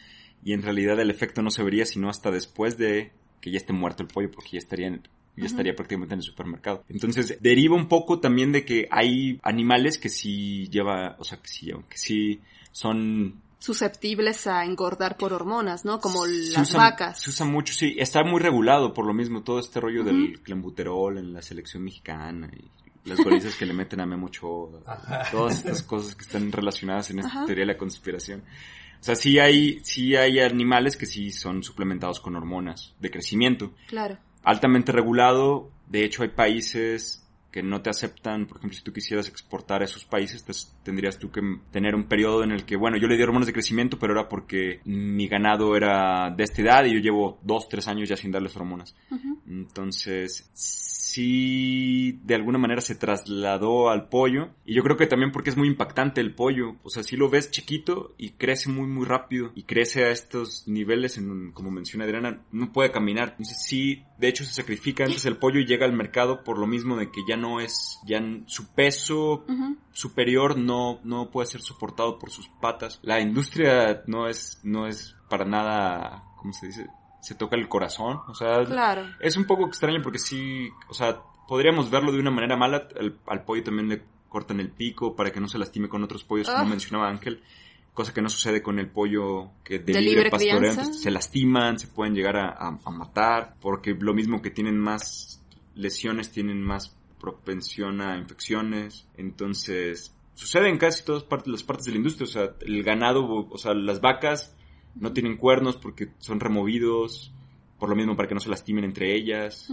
y 0.42 0.54
en 0.54 0.62
realidad 0.62 0.98
el 0.98 1.10
efecto 1.10 1.42
no 1.42 1.50
se 1.50 1.62
vería 1.62 1.84
sino 1.84 2.08
hasta 2.08 2.30
después 2.30 2.78
de 2.78 3.12
que 3.42 3.50
ya 3.50 3.58
esté 3.58 3.74
muerto 3.74 4.02
el 4.02 4.08
pollo, 4.08 4.30
porque 4.30 4.52
ya 4.52 4.58
estaría 4.58 4.98
ya 5.36 5.46
estaría 5.46 5.76
prácticamente 5.76 6.14
en 6.14 6.20
el 6.20 6.24
supermercado. 6.24 6.82
Entonces, 6.88 7.38
deriva 7.40 7.76
un 7.76 7.86
poco 7.86 8.18
también 8.18 8.50
de 8.50 8.64
que 8.64 8.88
hay 8.90 9.38
animales 9.44 9.96
que 9.96 10.08
sí 10.08 10.68
lleva, 10.68 11.14
o 11.20 11.22
sea, 11.22 11.38
que 11.38 11.46
sí, 11.46 11.70
que 11.88 11.96
sí 11.96 12.40
son 12.72 13.40
susceptibles 13.58 14.46
a 14.46 14.64
engordar 14.64 15.16
por 15.16 15.32
hormonas, 15.32 15.84
¿no? 15.84 16.00
Como 16.00 16.26
las 16.26 16.72
vacas. 16.74 17.20
Se 17.20 17.30
usa 17.30 17.46
mucho, 17.46 17.74
sí. 17.74 17.96
Está 17.98 18.22
muy 18.24 18.40
regulado 18.40 18.94
por 18.94 19.06
lo 19.06 19.12
mismo 19.12 19.42
todo 19.42 19.58
este 19.58 19.80
rollo 19.80 20.04
del 20.04 20.40
clenbuterol 20.42 21.18
en 21.18 21.32
la 21.32 21.42
selección 21.42 21.82
mexicana 21.84 22.50
y 22.52 22.70
las 23.08 23.18
golizas 23.18 23.54
que 23.54 23.66
le 23.66 23.72
meten 23.72 24.00
a 24.00 24.06
Memo 24.06 24.30
Todas 24.30 25.58
estas 25.58 25.82
cosas 25.82 26.14
que 26.14 26.22
están 26.22 26.52
relacionadas 26.52 27.10
en 27.10 27.20
esta 27.20 27.46
teoría 27.46 27.62
de 27.62 27.72
la 27.72 27.78
conspiración. 27.78 28.44
O 29.00 29.04
sea, 29.04 29.14
sí 29.14 29.38
hay, 29.38 29.80
sí 29.84 30.16
hay 30.16 30.40
animales 30.40 30.96
que 30.96 31.06
sí 31.06 31.30
son 31.30 31.62
suplementados 31.62 32.20
con 32.20 32.36
hormonas 32.36 32.94
de 32.98 33.10
crecimiento. 33.10 33.72
Claro. 33.86 34.18
Altamente 34.42 34.92
regulado. 34.92 35.70
De 35.86 36.04
hecho, 36.04 36.22
hay 36.22 36.30
países 36.30 37.24
que 37.50 37.62
no 37.62 37.80
te 37.80 37.90
aceptan, 37.90 38.46
por 38.46 38.58
ejemplo, 38.58 38.76
si 38.76 38.84
tú 38.84 38.92
quisieras 38.92 39.28
exportar 39.28 39.80
a 39.80 39.86
esos 39.86 40.04
países, 40.04 40.44
tendrías 40.82 41.18
tú 41.18 41.30
que 41.30 41.40
tener 41.70 41.94
un 41.94 42.04
periodo 42.04 42.44
en 42.44 42.52
el 42.52 42.64
que, 42.64 42.76
bueno, 42.76 42.98
yo 42.98 43.08
le 43.08 43.16
di 43.16 43.22
hormonas 43.22 43.46
de 43.46 43.54
crecimiento, 43.54 43.98
pero 43.98 44.12
era 44.12 44.28
porque 44.28 44.80
mi 44.84 45.28
ganado 45.28 45.74
era 45.74 46.30
de 46.30 46.44
esta 46.44 46.60
edad 46.60 46.84
y 46.84 46.94
yo 46.94 47.00
llevo 47.00 47.38
dos, 47.42 47.68
tres 47.68 47.88
años 47.88 48.08
ya 48.08 48.16
sin 48.16 48.30
darles 48.30 48.54
hormonas. 48.56 48.94
Entonces, 49.46 50.50
sí, 51.18 52.20
de 52.22 52.36
alguna 52.36 52.58
manera 52.58 52.80
se 52.80 52.94
trasladó 52.94 53.90
al 53.90 54.08
pollo. 54.08 54.50
Y 54.64 54.74
yo 54.74 54.84
creo 54.84 54.96
que 54.96 55.08
también 55.08 55.32
porque 55.32 55.50
es 55.50 55.56
muy 55.56 55.66
impactante 55.66 56.20
el 56.20 56.34
pollo. 56.34 56.76
O 56.84 56.90
sea, 56.90 57.02
si 57.02 57.16
lo 57.16 57.28
ves 57.28 57.50
chiquito 57.50 58.14
y 58.18 58.30
crece 58.30 58.70
muy, 58.70 58.86
muy 58.86 59.04
rápido. 59.04 59.50
Y 59.56 59.64
crece 59.64 60.04
a 60.04 60.10
estos 60.10 60.68
niveles, 60.68 61.18
en, 61.18 61.50
como 61.52 61.72
menciona 61.72 62.04
Adriana, 62.04 62.42
no 62.52 62.72
puede 62.72 62.92
caminar. 62.92 63.30
Entonces 63.30 63.60
sí, 63.64 64.04
de 64.18 64.28
hecho 64.28 64.44
se 64.44 64.54
sacrifica 64.54 65.04
antes 65.04 65.26
el 65.26 65.38
pollo 65.38 65.58
y 65.58 65.66
llega 65.66 65.86
al 65.86 65.92
mercado 65.92 66.44
por 66.44 66.58
lo 66.58 66.68
mismo 66.68 66.96
de 66.96 67.10
que 67.10 67.22
ya 67.28 67.36
no 67.36 67.60
es, 67.60 67.98
ya 68.06 68.22
su 68.46 68.72
peso 68.74 69.44
superior 69.92 70.56
no, 70.56 71.00
no 71.02 71.30
puede 71.30 71.48
ser 71.48 71.62
soportado 71.62 72.18
por 72.18 72.30
sus 72.30 72.48
patas. 72.60 73.00
La 73.02 73.20
industria 73.20 74.04
no 74.06 74.28
es, 74.28 74.60
no 74.62 74.86
es 74.86 75.16
para 75.28 75.44
nada, 75.44 76.24
¿cómo 76.36 76.52
se 76.52 76.66
dice? 76.66 76.86
Se 77.20 77.34
toca 77.34 77.56
el 77.56 77.68
corazón. 77.68 78.20
O 78.28 78.34
sea, 78.34 78.62
es 79.20 79.36
un 79.36 79.44
poco 79.44 79.66
extraño 79.66 80.00
porque 80.02 80.18
sí, 80.18 80.68
o 80.88 80.94
sea, 80.94 81.20
podríamos 81.46 81.90
verlo 81.90 82.12
de 82.12 82.20
una 82.20 82.30
manera 82.30 82.56
mala. 82.56 82.88
al 83.26 83.44
pollo 83.44 83.64
también 83.64 83.88
le 83.88 84.02
cortan 84.28 84.60
el 84.60 84.70
pico 84.70 85.16
para 85.16 85.32
que 85.32 85.40
no 85.40 85.48
se 85.48 85.58
lastime 85.58 85.88
con 85.88 86.04
otros 86.04 86.24
pollos, 86.24 86.48
como 86.48 86.62
ah. 86.62 86.66
mencionaba 86.66 87.08
Ángel. 87.08 87.42
Cosa 87.94 88.14
que 88.14 88.22
no 88.22 88.28
sucede 88.28 88.62
con 88.62 88.78
el 88.78 88.88
pollo 88.88 89.50
que 89.64 89.80
de, 89.80 90.00
libre, 90.00 90.30
pastoreo. 90.30 90.72
se 90.72 91.10
lastiman, 91.10 91.80
se 91.80 91.88
pueden 91.88 92.14
llegar 92.14 92.36
a, 92.36 92.70
matar, 92.92 93.56
porque 93.60 93.96
lo 93.98 94.14
mismo 94.14 94.40
que 94.40 94.50
tienen 94.50 94.78
más 94.78 95.42
lesiones, 95.74 96.30
tienen 96.30 96.62
más 96.62 96.96
propensión 97.18 98.00
a 98.00 98.16
infecciones. 98.16 99.08
Entonces, 99.16 100.14
sucede 100.34 100.68
en 100.68 100.78
casi 100.78 101.04
todas 101.04 101.24
partes, 101.24 101.48
las 101.48 101.64
partes 101.64 101.86
de 101.86 101.92
la 101.92 101.96
industria. 101.96 102.24
O 102.24 102.30
sea, 102.30 102.54
el 102.60 102.84
ganado, 102.84 103.48
o 103.50 103.58
sea, 103.58 103.74
las 103.74 104.00
vacas 104.00 104.54
no 105.00 105.12
tienen 105.12 105.36
cuernos 105.36 105.76
porque 105.76 106.08
son 106.18 106.40
removidos, 106.40 107.32
por 107.78 107.88
lo 107.88 107.96
mismo 107.96 108.16
para 108.16 108.28
que 108.28 108.34
no 108.34 108.40
se 108.40 108.48
lastimen 108.48 108.84
entre 108.84 109.14
ellas. 109.14 109.68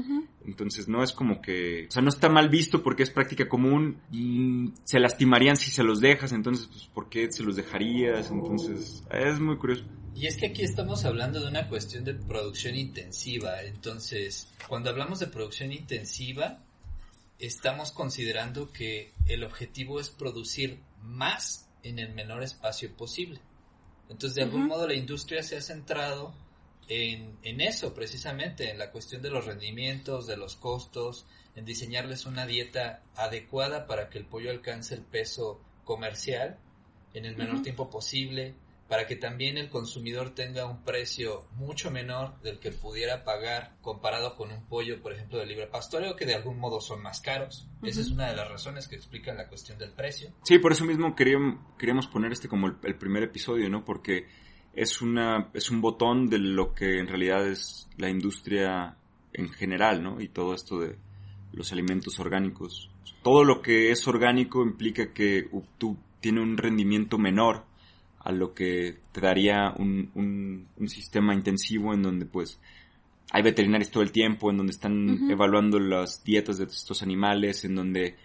Entonces 0.46 0.88
no 0.88 1.04
es 1.04 1.12
como 1.12 1.42
que, 1.42 1.88
o 1.88 1.92
sea, 1.92 2.02
no 2.02 2.10
está 2.10 2.30
mal 2.30 2.50
visto 2.50 2.84
porque 2.84 3.04
es 3.04 3.10
práctica 3.10 3.50
común, 3.50 4.00
y 4.12 4.72
se 4.84 5.00
lastimarían 5.00 5.58
si 5.58 5.72
se 5.72 5.84
los 5.84 6.00
dejas, 6.00 6.32
entonces, 6.32 6.68
pues, 6.68 6.86
¿por 6.88 7.10
qué 7.10 7.32
se 7.32 7.44
los 7.44 7.56
dejarías? 7.56 8.30
Entonces, 8.30 9.04
es 9.10 9.40
muy 9.40 9.58
curioso. 9.58 9.84
Y 10.16 10.28
es 10.28 10.38
que 10.38 10.48
aquí 10.48 10.64
estamos 10.64 11.04
hablando 11.04 11.42
de 11.42 11.50
una 11.50 11.68
cuestión 11.68 12.06
de 12.06 12.14
producción 12.14 12.76
intensiva, 12.76 13.64
entonces, 13.64 14.48
cuando 14.68 14.90
hablamos 14.90 15.20
de 15.20 15.28
producción 15.28 15.74
intensiva, 15.74 16.60
estamos 17.40 17.92
considerando 17.92 18.72
que 18.72 19.12
el 19.28 19.44
objetivo 19.44 20.00
es 20.00 20.10
producir 20.10 20.80
más 21.04 21.68
en 21.84 22.00
el 22.00 22.14
menor 22.14 22.44
espacio 22.44 22.96
posible. 22.96 23.40
Entonces, 24.10 24.36
de 24.36 24.44
algún 24.44 24.68
modo, 24.68 24.88
la 24.88 24.94
industria 24.94 25.42
se 25.44 25.58
ha 25.58 25.62
centrado 25.62 26.34
en, 26.88 27.38
en, 27.44 27.62
eso, 27.62 27.94
precisamente, 27.94 28.70
en 28.70 28.78
la 28.78 28.92
cuestión 28.92 29.22
de 29.22 29.32
los 29.32 29.46
rendimientos, 29.46 30.28
de 30.28 30.38
los 30.38 30.56
costos, 30.56 31.26
en 31.56 31.66
diseñarles 31.66 32.26
una 32.26 32.46
dieta 32.46 33.02
adecuada 33.16 33.88
para 33.88 34.10
que 34.10 34.20
el 34.20 34.26
pollo 34.26 34.52
alcance 34.52 34.94
el 34.94 35.02
peso 35.02 35.60
comercial 35.84 36.60
en 37.14 37.26
el 37.26 37.38
menor 37.38 37.62
tiempo 37.62 37.90
posible, 37.90 38.56
para 38.88 39.08
que 39.08 39.16
también 39.16 39.58
el 39.58 39.70
consumidor 39.70 40.36
tenga 40.36 40.66
un 40.66 40.84
precio 40.84 41.48
mucho 41.56 41.90
menor 41.90 42.40
del 42.42 42.60
que 42.60 42.72
pudiera 42.72 43.24
pagar 43.24 43.76
comparado 43.82 44.36
con 44.36 44.52
un 44.52 44.66
pollo, 44.68 45.02
por 45.02 45.14
ejemplo, 45.14 45.40
de 45.40 45.48
libre 45.48 45.68
pastoreo, 45.68 46.16
que 46.16 46.26
de 46.26 46.36
algún 46.36 46.60
modo 46.60 46.80
son 46.80 47.02
más 47.02 47.20
caros. 47.20 47.68
Esa 47.82 48.02
es 48.02 48.12
una 48.12 48.30
de 48.30 48.36
las 48.36 48.48
razones 48.48 48.88
que 48.88 48.96
explican 48.96 49.38
la 49.38 49.48
cuestión 49.48 49.80
del 49.80 49.92
precio. 49.92 50.32
Sí, 50.44 50.60
por 50.60 50.72
eso 50.72 50.86
mismo 50.86 51.16
queríamos, 51.16 51.60
queríamos 51.80 52.08
poner 52.08 52.32
este 52.32 52.48
como 52.48 52.68
el, 52.68 52.76
el 52.84 52.96
primer 52.96 53.24
episodio, 53.24 53.70
¿no? 53.70 53.84
Porque 53.84 54.28
es, 54.74 55.02
una, 55.02 55.50
es 55.54 55.72
un 55.72 55.82
botón 55.82 56.28
de 56.28 56.38
lo 56.38 56.74
que 56.74 57.00
en 57.00 57.08
realidad 57.08 57.48
es 57.48 57.90
la 57.98 58.10
industria 58.10 58.98
en 59.34 59.50
general, 59.50 60.04
¿no? 60.04 60.22
Y 60.22 60.28
todo 60.28 60.54
esto 60.54 60.80
de 60.80 60.96
los 61.54 61.72
alimentos 61.72 62.20
orgánicos. 62.20 62.92
Todo 63.24 63.44
lo 63.44 63.62
que 63.62 63.92
es 63.92 64.08
orgánico 64.08 64.62
implica 64.64 65.12
que 65.14 65.50
tú 65.78 65.98
tiene 66.20 66.42
un 66.42 66.58
rendimiento 66.58 67.18
menor 67.18 67.66
a 68.26 68.32
lo 68.32 68.54
que 68.56 68.98
te 69.12 69.22
daría 69.22 69.72
un, 69.78 70.10
un, 70.16 70.90
sistema 70.90 71.34
intensivo 71.34 71.94
en 71.94 72.02
donde 72.02 72.26
pues 72.26 72.60
hay 73.32 73.44
veterinarios 73.44 73.92
todo 73.92 74.02
el 74.02 74.12
tiempo, 74.12 74.50
en 74.50 74.58
donde 74.58 74.72
están 74.72 75.30
evaluando 75.30 75.80
las 75.80 76.24
dietas 76.24 76.58
de 76.58 76.66
estos 76.66 77.04
animales, 77.04 77.64
en 77.66 77.76
donde 77.76 78.16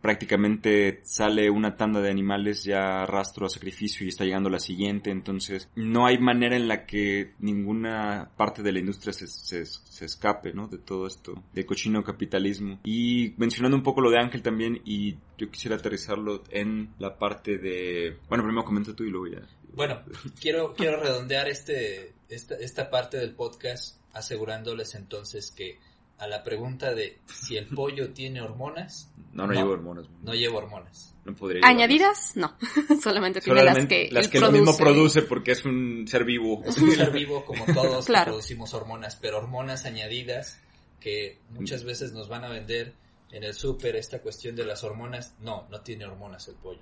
prácticamente 0.00 1.00
sale 1.02 1.50
una 1.50 1.76
tanda 1.76 2.00
de 2.00 2.10
animales 2.10 2.64
ya 2.64 3.04
rastro 3.06 3.46
a 3.46 3.48
sacrificio 3.48 4.04
y 4.04 4.10
está 4.10 4.24
llegando 4.24 4.48
la 4.48 4.60
siguiente, 4.60 5.10
entonces 5.10 5.68
no 5.74 6.06
hay 6.06 6.18
manera 6.18 6.56
en 6.56 6.68
la 6.68 6.86
que 6.86 7.34
ninguna 7.40 8.30
parte 8.36 8.62
de 8.62 8.72
la 8.72 8.78
industria 8.78 9.12
se, 9.12 9.26
se, 9.26 10.04
escape, 10.04 10.52
¿no? 10.52 10.68
De 10.68 10.78
todo 10.78 11.06
esto, 11.06 11.42
de 11.52 11.66
cochino 11.66 12.04
capitalismo. 12.04 12.80
Y 12.84 13.34
mencionando 13.36 13.76
un 13.76 13.82
poco 13.82 14.00
lo 14.00 14.10
de 14.10 14.18
Ángel 14.18 14.42
también, 14.42 14.80
y 14.84 15.16
yo 15.36 15.50
quisiera 15.50 15.76
aterrizarlo 15.76 16.44
en 16.50 16.94
la 16.98 17.18
parte 17.18 17.58
de... 17.58 18.16
Bueno, 18.28 18.44
primero 18.44 18.64
comenta 18.64 18.94
tú 18.94 19.04
y 19.04 19.10
luego 19.10 19.26
ya. 19.26 19.46
Bueno, 19.74 20.02
quiero, 20.40 20.74
quiero 20.74 21.00
redondear 21.02 21.48
este, 21.48 22.12
esta, 22.28 22.54
esta 22.56 22.90
parte 22.90 23.16
del 23.16 23.34
podcast 23.34 23.98
asegurándoles 24.12 24.94
entonces 24.94 25.50
que 25.50 25.78
a 26.18 26.26
la 26.26 26.42
pregunta 26.42 26.94
de 26.94 27.20
si 27.26 27.56
el 27.56 27.66
pollo 27.66 28.12
tiene 28.12 28.42
hormonas. 28.42 29.10
No, 29.32 29.46
no, 29.46 29.52
llevo 29.52 29.72
hormonas. 29.72 30.06
No 30.22 30.34
llevo 30.34 30.58
hormonas. 30.58 31.14
No 31.24 31.34
podría 31.34 31.60
¿Añadidas? 31.64 32.32
No. 32.36 32.56
Solamente 33.02 33.40
tiene 33.40 33.62
las 33.62 33.86
que 33.86 34.08
Las 34.10 34.28
que 34.28 34.40
lo 34.40 34.50
mismo 34.50 34.76
produce 34.76 35.22
porque 35.22 35.52
es 35.52 35.64
un 35.64 36.06
ser 36.08 36.24
vivo. 36.24 36.62
Es 36.64 36.78
un 36.78 36.90
ser 36.90 37.12
vivo 37.12 37.44
como 37.44 37.64
todos 37.66 38.06
que 38.06 38.12
producimos 38.24 38.74
hormonas, 38.74 39.16
pero 39.16 39.38
hormonas 39.38 39.84
añadidas 39.84 40.60
que 41.00 41.38
muchas 41.50 41.84
veces 41.84 42.12
nos 42.12 42.28
van 42.28 42.44
a 42.44 42.48
vender 42.48 42.94
en 43.30 43.44
el 43.44 43.54
súper 43.54 43.94
esta 43.96 44.20
cuestión 44.20 44.56
de 44.56 44.64
las 44.64 44.82
hormonas. 44.82 45.36
No, 45.40 45.68
no 45.70 45.80
tiene 45.82 46.04
hormonas 46.04 46.48
el 46.48 46.56
pollo. 46.56 46.80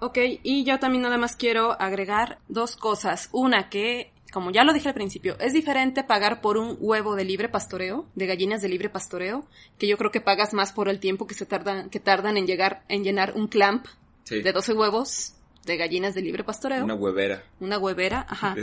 Ok, 0.00 0.18
y 0.42 0.64
yo 0.64 0.78
también 0.78 1.02
nada 1.02 1.18
más 1.18 1.36
quiero 1.36 1.72
agregar 1.80 2.38
dos 2.48 2.76
cosas. 2.76 3.28
Una 3.32 3.68
que 3.68 4.12
como 4.32 4.50
ya 4.50 4.64
lo 4.64 4.72
dije 4.72 4.88
al 4.88 4.94
principio, 4.94 5.36
es 5.40 5.52
diferente 5.52 6.04
pagar 6.04 6.40
por 6.40 6.58
un 6.58 6.76
huevo 6.80 7.14
de 7.14 7.24
libre 7.24 7.48
pastoreo, 7.48 8.06
de 8.14 8.26
gallinas 8.26 8.60
de 8.60 8.68
libre 8.68 8.90
pastoreo, 8.90 9.46
que 9.78 9.88
yo 9.88 9.96
creo 9.96 10.10
que 10.10 10.20
pagas 10.20 10.52
más 10.52 10.72
por 10.72 10.88
el 10.88 11.00
tiempo 11.00 11.26
que 11.26 11.34
se 11.34 11.46
tardan, 11.46 11.88
que 11.88 12.00
tardan 12.00 12.36
en 12.36 12.46
llegar, 12.46 12.82
en 12.88 13.04
llenar 13.04 13.32
un 13.36 13.48
clamp 13.48 13.86
de 14.28 14.52
12 14.52 14.74
huevos, 14.74 15.34
de 15.68 15.76
gallinas 15.76 16.14
de 16.14 16.22
libre 16.22 16.42
pastoreo. 16.42 16.84
Una 16.84 16.94
huevera. 16.94 17.44
Una 17.60 17.78
huevera, 17.78 18.26
ajá. 18.28 18.56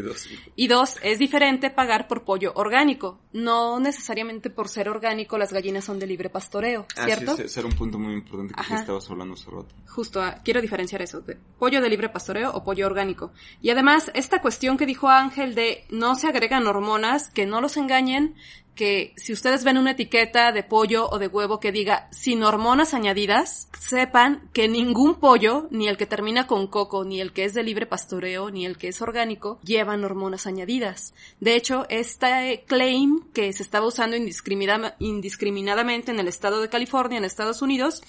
Y 0.55 0.67
dos, 0.67 0.97
es 1.01 1.19
diferente 1.19 1.69
pagar 1.69 2.09
por 2.09 2.25
pollo 2.25 2.51
orgánico. 2.55 3.21
No 3.31 3.79
necesariamente 3.79 4.49
por 4.49 4.67
ser 4.67 4.89
orgánico 4.89 5.37
las 5.37 5.53
gallinas 5.53 5.85
son 5.85 5.99
de 5.99 6.07
libre 6.07 6.29
pastoreo, 6.29 6.85
ah, 6.97 7.05
¿cierto? 7.05 7.37
Sí, 7.37 7.43
ese 7.43 7.61
era 7.61 7.69
un 7.69 7.75
punto 7.75 7.97
muy 7.97 8.13
importante 8.13 8.53
que 8.53 8.73
estabas 8.75 9.09
hablando 9.09 9.35
hace 9.35 9.49
rato. 9.49 9.73
Justo, 9.87 10.21
ah, 10.21 10.41
quiero 10.43 10.61
diferenciar 10.61 11.01
eso, 11.01 11.21
de 11.21 11.37
pollo 11.57 11.79
de 11.79 11.89
libre 11.89 12.09
pastoreo 12.09 12.51
o 12.51 12.63
pollo 12.63 12.85
orgánico. 12.85 13.31
Y 13.61 13.69
además, 13.69 14.11
esta 14.13 14.41
cuestión 14.41 14.77
que 14.77 14.85
dijo 14.85 15.07
Ángel 15.07 15.55
de 15.55 15.85
no 15.89 16.15
se 16.15 16.27
agregan 16.27 16.67
hormonas, 16.67 17.29
que 17.29 17.45
no 17.45 17.61
los 17.61 17.77
engañen, 17.77 18.35
que 18.76 19.13
si 19.17 19.34
ustedes 19.34 19.63
ven 19.63 19.78
una 19.78 19.91
etiqueta 19.91 20.51
de 20.51 20.63
pollo 20.63 21.09
o 21.09 21.17
de 21.17 21.28
huevo 21.28 21.59
que 21.59 21.71
diga 21.71 22.07
sin 22.11 22.43
hormonas 22.43 22.93
añadidas, 22.93 23.69
sepan 23.80 24.49
que 24.53 24.67
ningún 24.67 25.15
pollo, 25.15 25.67
ni 25.71 25.88
el 25.88 25.97
que 25.97 26.05
termina 26.05 26.45
con 26.45 26.67
coco, 26.67 27.03
ni 27.05 27.21
el 27.21 27.34
que 27.34 27.45
es 27.45 27.53
de 27.53 27.63
libre 27.63 27.86
pastoreo, 27.86 28.51
ni 28.51 28.65
el 28.65 28.78
que 28.78 28.89
es 28.89 29.01
orgánico, 29.01 29.59
llevan 29.63 30.03
hormonas 30.03 30.45
añadidas. 30.45 31.13
De 31.39 31.55
hecho, 31.55 31.86
este 31.89 32.63
claim 32.67 33.21
que 33.34 33.53
se 33.53 33.63
estaba 33.63 33.88
usando 33.88 34.17
indiscriminadamente 34.17 36.11
en 36.11 36.19
el 36.19 36.28
estado 36.28 36.61
de 36.61 36.69
California, 36.69 37.17
en 37.17 37.26
Estados 37.26 37.61
Unidos, 37.61 38.03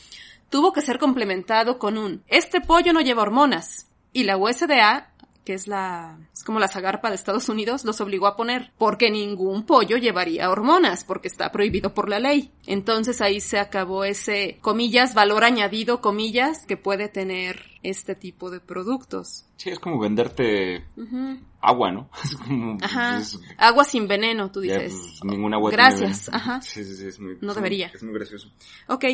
tuvo 0.51 0.73
que 0.73 0.83
ser 0.83 0.99
complementado 0.99 1.79
con 1.79 1.97
un 1.99 2.23
este 2.27 2.61
pollo 2.61 2.93
no 2.93 3.01
lleva 3.01 3.23
hormonas. 3.23 3.87
Y 4.13 4.25
la 4.25 4.39
USDA 4.39 5.13
que 5.47 5.55
es 5.55 5.69
la, 5.69 6.19
es 6.35 6.43
como 6.43 6.59
la 6.59 6.67
zagarpa 6.67 7.09
de 7.09 7.15
Estados 7.15 7.49
Unidos, 7.49 7.85
los 7.85 8.01
obligó 8.01 8.27
a 8.27 8.35
poner, 8.35 8.73
porque 8.77 9.13
ningún 9.13 9.65
pollo 9.65 9.97
llevaría 9.97 10.51
hormonas, 10.51 11.05
porque 11.05 11.29
está 11.29 11.53
prohibido 11.53 11.95
por 11.95 12.09
la 12.09 12.19
ley. 12.19 12.51
Entonces 12.67 13.21
ahí 13.21 13.41
se 13.41 13.61
acabó 13.61 14.05
ese, 14.05 14.59
comillas, 14.61 15.15
valor 15.15 15.45
añadido, 15.45 16.01
comillas, 16.01 16.67
que 16.67 16.77
puede 16.77 17.09
tener 17.09 17.63
este 17.85 18.17
tipo 18.17 18.51
de 18.51 18.59
productos. 18.59 19.47
Sí, 19.57 19.71
es 19.71 19.79
como 19.79 20.01
venderte 20.01 20.85
agua, 21.61 21.93
¿no? 21.93 22.11
Es 22.25 22.35
como, 22.35 22.77
Ajá. 22.83 23.23
agua 23.57 23.85
sin 23.85 24.09
veneno, 24.09 24.51
tú 24.51 24.61
dices. 24.61 24.93
Pues, 24.93 25.25
ninguna 25.25 25.59
agua 25.59 25.71
Gracias, 25.71 26.29
ajá. 26.29 26.61
Sí, 26.61 26.85
sí, 26.85 26.97
sí, 26.97 27.07
es 27.07 27.21
muy, 27.21 27.39
no 27.41 27.55
debería. 27.55 27.93
Es 27.95 28.03
muy 28.03 28.15
gracioso. 28.15 28.51
Ok, 28.89 29.05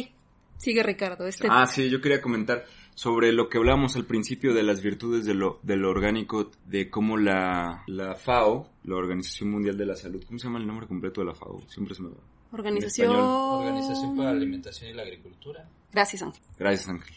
sigue 0.56 0.82
Ricardo. 0.82 1.26
Este... 1.26 1.46
Ah, 1.50 1.66
sí, 1.66 1.90
yo 1.90 2.00
quería 2.00 2.22
comentar 2.22 2.64
sobre 2.94 3.32
lo 3.32 3.48
que 3.48 3.58
hablamos 3.58 3.96
al 3.96 4.04
principio 4.04 4.54
de 4.54 4.62
las 4.62 4.82
virtudes 4.82 5.24
de 5.24 5.34
lo, 5.34 5.58
de 5.62 5.76
lo 5.76 5.90
orgánico, 5.90 6.50
de 6.66 6.90
cómo 6.90 7.16
la, 7.16 7.82
la 7.86 8.14
FAO, 8.14 8.68
la 8.84 8.96
Organización 8.96 9.50
Mundial 9.50 9.76
de 9.76 9.86
la 9.86 9.96
Salud, 9.96 10.22
¿cómo 10.26 10.38
se 10.38 10.46
llama 10.46 10.58
el 10.58 10.66
nombre 10.66 10.86
completo 10.86 11.20
de 11.20 11.28
la 11.28 11.34
FAO? 11.34 11.62
Siempre 11.68 11.94
se 11.94 12.02
me 12.02 12.10
va. 12.10 12.16
Organización... 12.52 13.16
Organización 13.16 14.16
para 14.16 14.30
la 14.30 14.36
Alimentación 14.36 14.90
y 14.90 14.94
la 14.94 15.02
Agricultura. 15.02 15.66
Gracias, 15.90 16.22
Ángel. 16.22 16.42
Gracias, 16.58 16.88
Ángel. 16.88 17.16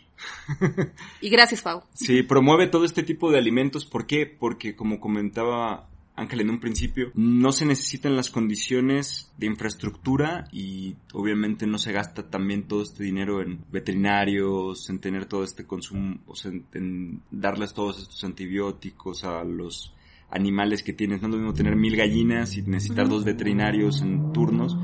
y 1.21 1.29
gracias, 1.29 1.61
FAO. 1.61 1.83
Sí, 1.93 2.23
promueve 2.23 2.67
todo 2.67 2.85
este 2.85 3.03
tipo 3.03 3.31
de 3.31 3.37
alimentos. 3.37 3.85
¿Por 3.85 4.05
qué? 4.05 4.25
Porque, 4.25 4.75
como 4.75 4.99
comentaba 4.99 5.89
Ángel 6.15 6.41
en 6.41 6.49
un 6.49 6.59
principio, 6.59 7.11
no 7.13 7.51
se 7.51 7.65
necesitan 7.65 8.15
las 8.15 8.29
condiciones 8.29 9.33
de 9.37 9.47
infraestructura 9.47 10.45
y 10.51 10.95
obviamente 11.13 11.67
no 11.67 11.77
se 11.77 11.91
gasta 11.91 12.29
también 12.29 12.63
todo 12.63 12.83
este 12.83 13.03
dinero 13.03 13.41
en 13.41 13.59
veterinarios, 13.71 14.89
en 14.89 14.99
tener 14.99 15.25
todo 15.25 15.43
este 15.43 15.65
consumo, 15.65 16.19
o 16.25 16.35
sea, 16.35 16.51
en, 16.73 17.21
darles 17.31 17.73
todos 17.73 17.99
estos 17.99 18.23
antibióticos 18.23 19.23
a 19.25 19.43
los 19.43 19.93
animales 20.29 20.83
que 20.83 20.93
tienes. 20.93 21.21
No 21.21 21.27
es 21.27 21.33
lo 21.33 21.39
mismo 21.39 21.53
tener 21.53 21.75
mil 21.75 21.95
gallinas 21.95 22.55
y 22.55 22.61
necesitar 22.61 23.09
dos 23.09 23.25
veterinarios 23.25 24.01
en 24.01 24.31
turnos 24.31 24.77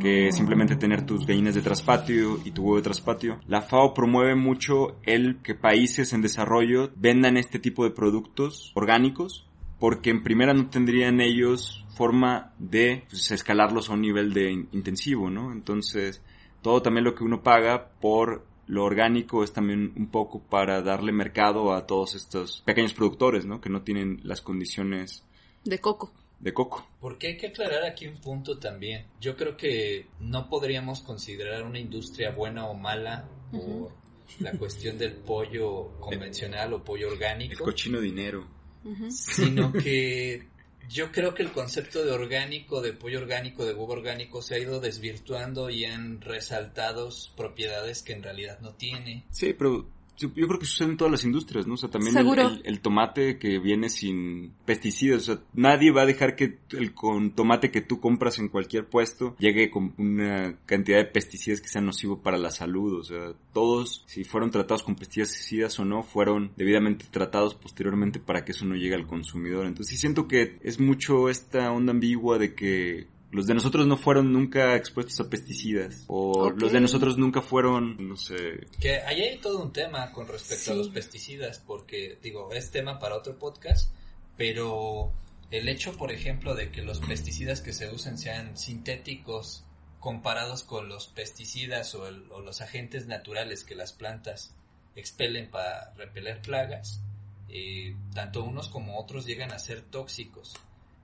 que 0.00 0.32
simplemente 0.32 0.74
tener 0.74 1.06
tus 1.06 1.24
gallinas 1.26 1.54
de 1.54 1.62
traspatio 1.62 2.40
y 2.44 2.50
tu 2.50 2.62
huevo 2.62 2.76
de 2.76 2.82
traspatio. 2.82 3.38
La 3.46 3.62
FAO 3.62 3.94
promueve 3.94 4.34
mucho 4.34 4.96
el 5.04 5.36
que 5.42 5.54
países 5.54 6.12
en 6.12 6.22
desarrollo 6.22 6.90
vendan 6.96 7.36
este 7.36 7.60
tipo 7.60 7.84
de 7.84 7.92
productos 7.92 8.72
orgánicos 8.74 9.46
porque 9.82 10.10
en 10.10 10.22
primera 10.22 10.54
no 10.54 10.70
tendrían 10.70 11.20
ellos 11.20 11.84
forma 11.96 12.54
de 12.60 13.02
pues, 13.10 13.32
escalarlos 13.32 13.90
a 13.90 13.94
un 13.94 14.02
nivel 14.02 14.32
de 14.32 14.52
intensivo, 14.70 15.28
¿no? 15.28 15.50
Entonces, 15.50 16.22
todo 16.62 16.82
también 16.82 17.02
lo 17.02 17.16
que 17.16 17.24
uno 17.24 17.42
paga 17.42 17.90
por 18.00 18.46
lo 18.68 18.84
orgánico 18.84 19.42
es 19.42 19.52
también 19.52 19.92
un 19.96 20.06
poco 20.06 20.40
para 20.40 20.82
darle 20.82 21.10
mercado 21.10 21.72
a 21.72 21.84
todos 21.84 22.14
estos 22.14 22.62
pequeños 22.64 22.94
productores, 22.94 23.44
¿no? 23.44 23.60
Que 23.60 23.70
no 23.70 23.82
tienen 23.82 24.20
las 24.22 24.40
condiciones 24.40 25.24
de 25.64 25.80
coco. 25.80 26.12
De 26.38 26.54
coco. 26.54 26.86
Porque 27.00 27.26
hay 27.26 27.36
que 27.36 27.48
aclarar 27.48 27.82
aquí 27.82 28.06
un 28.06 28.20
punto 28.20 28.60
también. 28.60 29.06
Yo 29.20 29.36
creo 29.36 29.56
que 29.56 30.06
no 30.20 30.48
podríamos 30.48 31.00
considerar 31.00 31.64
una 31.64 31.80
industria 31.80 32.30
buena 32.30 32.66
o 32.68 32.74
mala 32.74 33.28
por 33.50 33.90
la 34.38 34.52
cuestión 34.52 34.96
del 34.96 35.14
pollo 35.14 35.98
convencional 35.98 36.72
o 36.72 36.84
pollo 36.84 37.08
orgánico. 37.08 37.54
El 37.54 37.58
cochino 37.58 38.00
dinero 38.00 38.61
sino 39.10 39.72
que 39.72 40.46
yo 40.88 41.10
creo 41.10 41.34
que 41.34 41.42
el 41.42 41.52
concepto 41.52 42.04
de 42.04 42.12
orgánico, 42.12 42.82
de 42.82 42.92
pollo 42.92 43.18
orgánico, 43.18 43.64
de 43.64 43.72
huevo 43.72 43.92
orgánico 43.92 44.42
se 44.42 44.54
ha 44.54 44.58
ido 44.58 44.80
desvirtuando 44.80 45.70
y 45.70 45.84
han 45.84 46.20
resaltado 46.20 47.08
propiedades 47.36 48.02
que 48.02 48.12
en 48.12 48.22
realidad 48.22 48.58
no 48.60 48.74
tiene. 48.74 49.24
Sí, 49.30 49.54
pero 49.54 49.86
yo 50.34 50.46
creo 50.46 50.58
que 50.58 50.66
sucede 50.66 50.90
en 50.90 50.96
todas 50.96 51.12
las 51.12 51.24
industrias, 51.24 51.66
¿no? 51.66 51.74
O 51.74 51.76
sea, 51.76 51.90
también 51.90 52.16
el, 52.64 52.80
tomate 52.80 53.38
que 53.38 53.58
viene 53.58 53.88
sin 53.88 54.52
pesticidas, 54.64 55.28
o 55.28 55.34
sea, 55.34 55.44
nadie 55.54 55.90
va 55.90 56.02
a 56.02 56.06
dejar 56.06 56.36
que 56.36 56.58
el 56.70 56.94
con 56.94 57.32
tomate 57.32 57.70
que 57.70 57.80
tú 57.80 58.00
compras 58.00 58.38
en 58.38 58.48
cualquier 58.48 58.88
puesto 58.88 59.36
llegue 59.38 59.70
con 59.70 59.94
una 59.98 60.58
cantidad 60.66 60.98
de 60.98 61.04
pesticidas 61.06 61.60
que 61.60 61.68
sean 61.68 61.86
nocivos 61.86 62.20
para 62.20 62.38
la 62.38 62.50
salud, 62.50 63.00
o 63.00 63.04
sea, 63.04 63.32
todos, 63.52 64.04
si 64.06 64.24
fueron 64.24 64.50
tratados 64.50 64.82
con 64.82 64.96
pesticidas 64.96 65.78
o 65.78 65.84
no, 65.84 66.02
fueron 66.02 66.52
debidamente 66.56 67.06
tratados 67.10 67.54
posteriormente 67.54 68.20
para 68.20 68.44
que 68.44 68.52
eso 68.52 68.64
no 68.64 68.74
llegue 68.74 68.94
al 68.94 69.06
consumidor. 69.06 69.66
Entonces 69.66 69.94
sí 69.94 70.00
siento 70.00 70.28
que 70.28 70.58
es 70.62 70.80
mucho 70.80 71.28
esta 71.28 71.70
onda 71.72 71.92
ambigua 71.92 72.38
de 72.38 72.54
que 72.54 73.06
los 73.32 73.46
de 73.46 73.54
nosotros 73.54 73.86
no 73.86 73.96
fueron 73.96 74.30
nunca 74.30 74.76
expuestos 74.76 75.18
a 75.20 75.30
pesticidas. 75.30 76.04
O 76.06 76.50
los 76.50 76.70
de 76.70 76.80
nosotros 76.80 77.16
nunca 77.16 77.40
fueron, 77.40 77.96
no 78.06 78.16
sé. 78.16 78.66
Que 78.78 78.96
ahí 79.00 79.22
hay 79.22 79.38
todo 79.38 79.62
un 79.62 79.72
tema 79.72 80.12
con 80.12 80.28
respecto 80.28 80.72
a 80.72 80.74
los 80.74 80.90
pesticidas, 80.90 81.58
porque, 81.58 82.18
digo, 82.22 82.52
es 82.52 82.70
tema 82.70 82.98
para 82.98 83.16
otro 83.16 83.38
podcast. 83.38 83.90
pero 84.36 85.12
el 85.50 85.68
hecho, 85.68 85.92
por 85.98 86.12
ejemplo, 86.12 86.54
de 86.54 86.70
que 86.70 86.80
los 86.80 87.00
pesticidas 87.00 87.60
que 87.60 87.74
se 87.74 87.90
usen 87.90 88.16
sean 88.16 88.56
sintéticos 88.56 89.64
comparados 90.00 90.62
con 90.62 90.88
los 90.88 91.08
pesticidas 91.08 91.94
o, 91.94 92.10
los 92.10 92.60
agentes 92.62 93.06
naturales 93.06 93.62
que 93.62 93.74
las 93.74 93.92
plantas 93.92 94.54
expelen 94.96 95.50
para 95.50 95.92
repeler 95.94 96.40
plagas, 96.40 97.02
eh, 97.50 97.94
tanto 98.14 98.42
unos 98.42 98.68
como 98.68 98.98
otros 98.98 99.26
llegan 99.26 99.52
a 99.52 99.58
ser 99.58 99.82
tóxicos. 99.82 100.54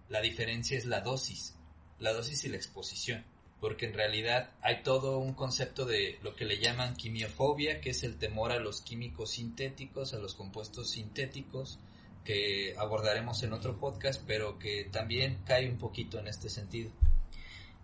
La 0.08 0.22
diferencia 0.22 0.78
es 0.78 0.86
la 0.86 1.02
dosis, 1.02 1.57
la 1.99 2.12
dosis 2.12 2.44
y 2.44 2.49
la 2.49 2.57
exposición, 2.57 3.24
porque 3.61 3.86
en 3.86 3.94
realidad 3.94 4.51
hay 4.62 4.82
todo 4.82 5.18
un 5.18 5.34
concepto 5.34 5.84
de 5.84 6.18
lo 6.22 6.34
que 6.36 6.44
le 6.44 6.59
llaman 6.59 6.94
quimiofobia, 6.94 7.80
que 7.80 7.90
es 7.90 8.03
el 8.05 8.16
temor 8.16 8.53
a 8.53 8.61
los 8.61 8.82
químicos 8.82 9.32
sintéticos, 9.32 10.14
a 10.14 10.18
los 10.18 10.34
compuestos 10.34 10.90
sintéticos, 10.90 11.78
que 12.24 12.74
abordaremos 12.76 13.42
en 13.42 13.53
otro 13.53 13.78
podcast, 13.78 14.22
pero 14.26 14.59
que 14.59 14.84
también 14.92 15.38
cae 15.46 15.68
un 15.68 15.78
poquito 15.78 16.18
en 16.18 16.28
este 16.28 16.51
sentido. 16.51 16.90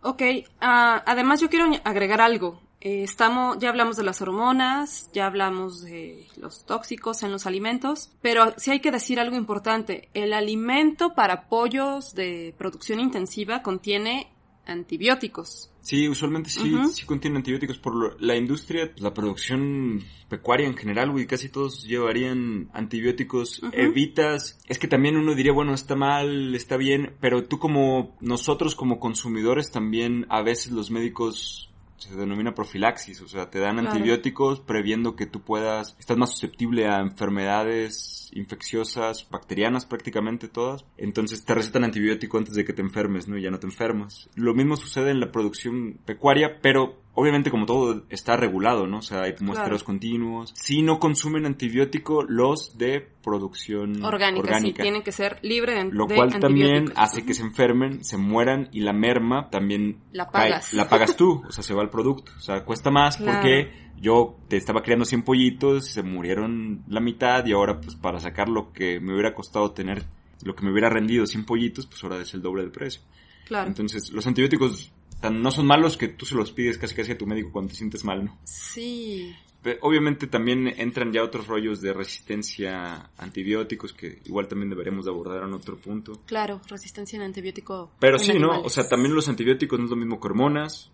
Ok, 0.07 0.23
ah, 0.61 1.03
además 1.07 1.41
yo 1.41 1.49
quiero 1.49 1.65
agregar 1.83 2.21
algo. 2.21 2.61
Eh, 2.83 3.03
estamos, 3.05 3.59
ya 3.59 3.71
hablamos 3.71 3.97
de 3.97 4.05
las 4.05 4.21
hormonas, 4.21 5.09
ya 5.15 5.25
hablamos 5.25 5.83
de 5.83 6.27
los 6.37 6.67
tóxicos 6.67 7.23
en 7.23 7.33
los 7.33 7.47
alimentos, 7.47 8.13
pero 8.21 8.53
sí 8.59 8.71
hay 8.71 8.81
que 8.81 8.91
decir 8.91 9.19
algo 9.19 9.35
importante. 9.35 10.11
El 10.13 10.35
alimento 10.35 11.15
para 11.15 11.49
pollos 11.49 12.15
de 12.15 12.55
producción 12.59 13.01
intensiva 13.01 13.63
contiene 13.63 14.31
antibióticos. 14.67 15.71
Sí, 15.85 16.09
usualmente 16.09 16.49
sí, 16.49 16.75
sí 16.95 17.05
contiene 17.05 17.37
antibióticos. 17.37 17.77
Por 17.77 18.21
la 18.21 18.37
industria, 18.37 18.91
la 18.97 19.13
producción 19.13 20.03
pecuaria 20.31 20.67
en 20.67 20.79
general, 20.79 21.11
güey, 21.11 21.27
casi 21.27 21.51
todos 21.51 21.85
llevarían 21.85 22.71
antibióticos, 22.73 23.61
evitas, 23.71 24.59
es 24.67 24.79
que 24.79 24.89
también 24.89 25.19
uno 25.19 25.35
diría, 25.35 25.53
bueno, 25.53 25.75
está 25.75 25.95
mal, 25.95 26.55
está 26.55 26.79
bien, 26.79 27.15
pero 27.21 27.45
tú 27.45 27.59
como, 27.59 28.17
nosotros 28.23 28.75
como 28.75 28.99
consumidores 28.99 29.71
también, 29.71 30.25
a 30.31 30.41
veces 30.41 30.73
los 30.73 30.91
médicos 30.91 31.71
se 32.09 32.17
denomina 32.17 32.55
profilaxis, 32.55 33.21
o 33.21 33.29
sea, 33.29 33.51
te 33.51 33.59
dan 33.59 33.79
antibióticos 33.79 34.61
previendo 34.61 35.17
que 35.17 35.27
tú 35.27 35.41
puedas, 35.41 35.97
estás 35.99 36.17
más 36.17 36.31
susceptible 36.31 36.87
a 36.87 37.01
enfermedades 37.01 38.31
infecciosas, 38.33 39.29
bacterianas 39.31 39.87
prácticamente 39.87 40.49
todas, 40.49 40.85
entonces 40.97 41.45
te 41.45 41.55
recetan 41.55 41.85
antibiótico 41.85 42.39
antes 42.39 42.55
de 42.55 42.65
que 42.65 42.73
te 42.73 42.83
enfermes, 42.83 43.29
¿no? 43.29 43.39
Y 43.39 43.43
ya 43.43 43.51
no 43.51 43.61
te 43.61 43.67
enfermas. 43.67 44.29
Lo 44.35 44.55
mismo 44.55 44.77
sucede 44.77 45.11
en 45.11 45.21
la 45.21 45.31
producción 45.31 45.99
pecuaria, 46.05 46.59
pero 46.61 47.04
obviamente 47.15 47.51
como 47.51 47.67
todo 47.67 48.05
está 48.11 48.37
regulado, 48.37 48.87
¿no? 48.87 48.99
O 48.99 49.03
sea, 49.03 49.23
hay 49.23 49.35
muestreos 49.41 49.83
continuos. 49.83 50.53
Si 50.55 50.83
no 50.83 50.99
consumen 50.99 51.47
antibiótico 51.47 52.25
los 52.25 52.77
de 52.77 53.07
producción 53.23 54.05
orgánica, 54.05 54.59
Sí, 54.61 54.73
tienen 54.73 55.03
que 55.03 55.13
ser 55.13 55.39
libres 55.43 55.77
de 55.77 55.91
Lo 55.93 56.07
cual 56.07 56.39
también 56.39 56.93
hace 56.97 57.25
que 57.25 57.35
se 57.35 57.43
enfermen, 57.43 58.05
se 58.05 58.17
mueran 58.17 58.69
y 58.73 58.81
la 58.81 58.93
merma 58.93 59.51
también 59.51 59.99
la 60.13 60.31
pagas. 60.31 60.73
la 60.73 60.89
pagas 60.89 61.17
tú, 61.17 61.43
o 61.47 61.53
sea, 61.53 61.63
se 61.63 61.75
va 61.75 61.83
el 61.83 61.91
producto. 61.91 62.33
O 62.37 62.41
sea, 62.41 62.65
cuesta 62.65 62.91
más 62.91 63.17
porque 63.17 63.71
yo 64.01 64.37
te 64.49 64.57
estaba 64.57 64.83
criando 64.83 65.05
100 65.05 65.23
pollitos, 65.23 65.87
se 65.87 66.03
murieron 66.03 66.83
la 66.89 67.01
mitad 67.01 67.47
y 67.47 67.53
ahora 67.53 67.81
pues 67.81 67.95
para 67.97 68.21
sacar 68.21 68.49
lo 68.49 68.73
que 68.73 69.01
me 69.01 69.13
hubiera 69.13 69.35
costado 69.35 69.73
tener, 69.73 70.05
lo 70.43 70.55
que 70.55 70.65
me 70.65 70.73
hubiera 70.73 70.91
rendido 70.91 71.27
100 71.27 71.45
pollitos, 71.45 71.87
pues 71.87 72.03
ahora 72.03 72.21
es 72.21 72.35
el 72.35 72.43
doble 72.43 72.63
del 72.63 72.73
precio. 72.73 73.03
Claro. 73.47 73.69
Entonces, 73.69 74.11
los 74.11 74.27
antibióticos 74.27 74.93
no 75.31 75.51
son 75.51 75.67
malos 75.67 75.97
que 75.97 76.09
tú 76.09 76.27
se 76.27 76.35
los 76.35 76.53
pides 76.53 76.79
casi 76.79 76.95
casi 76.95 77.13
a 77.13 77.19
tu 77.19 77.27
médico 77.27 77.51
cuando 77.53 77.71
te 77.71 77.77
sientes 77.77 78.05
mal, 78.05 78.25
¿no? 78.25 78.39
Sí. 78.45 79.35
obviamente 79.81 80.27
también 80.27 80.69
entran 80.77 81.13
ya 81.13 81.23
otros 81.23 81.47
rollos 81.47 81.81
de 81.81 81.93
resistencia 81.93 82.95
a 82.95 83.11
antibióticos 83.19 83.93
que 83.93 84.21
igual 84.25 84.47
también 84.47 84.71
deberíamos 84.71 85.07
de 85.07 85.11
abordar 85.11 85.43
en 85.43 85.55
otro 85.55 85.77
punto. 85.77 86.21
Claro, 86.27 86.61
resistencia 86.69 87.21
a 87.21 87.25
antibiótico. 87.25 87.93
Pero 87.99 88.19
sí, 88.19 88.39
¿no? 88.39 88.61
O 88.61 88.69
sea, 88.69 88.89
también 88.89 89.15
los 89.15 89.29
antibióticos 89.29 89.79
no 89.79 89.87
es 89.87 89.91
lo 89.91 89.97
mismo 89.97 90.21
que 90.21 90.27
hormonas. 90.27 90.91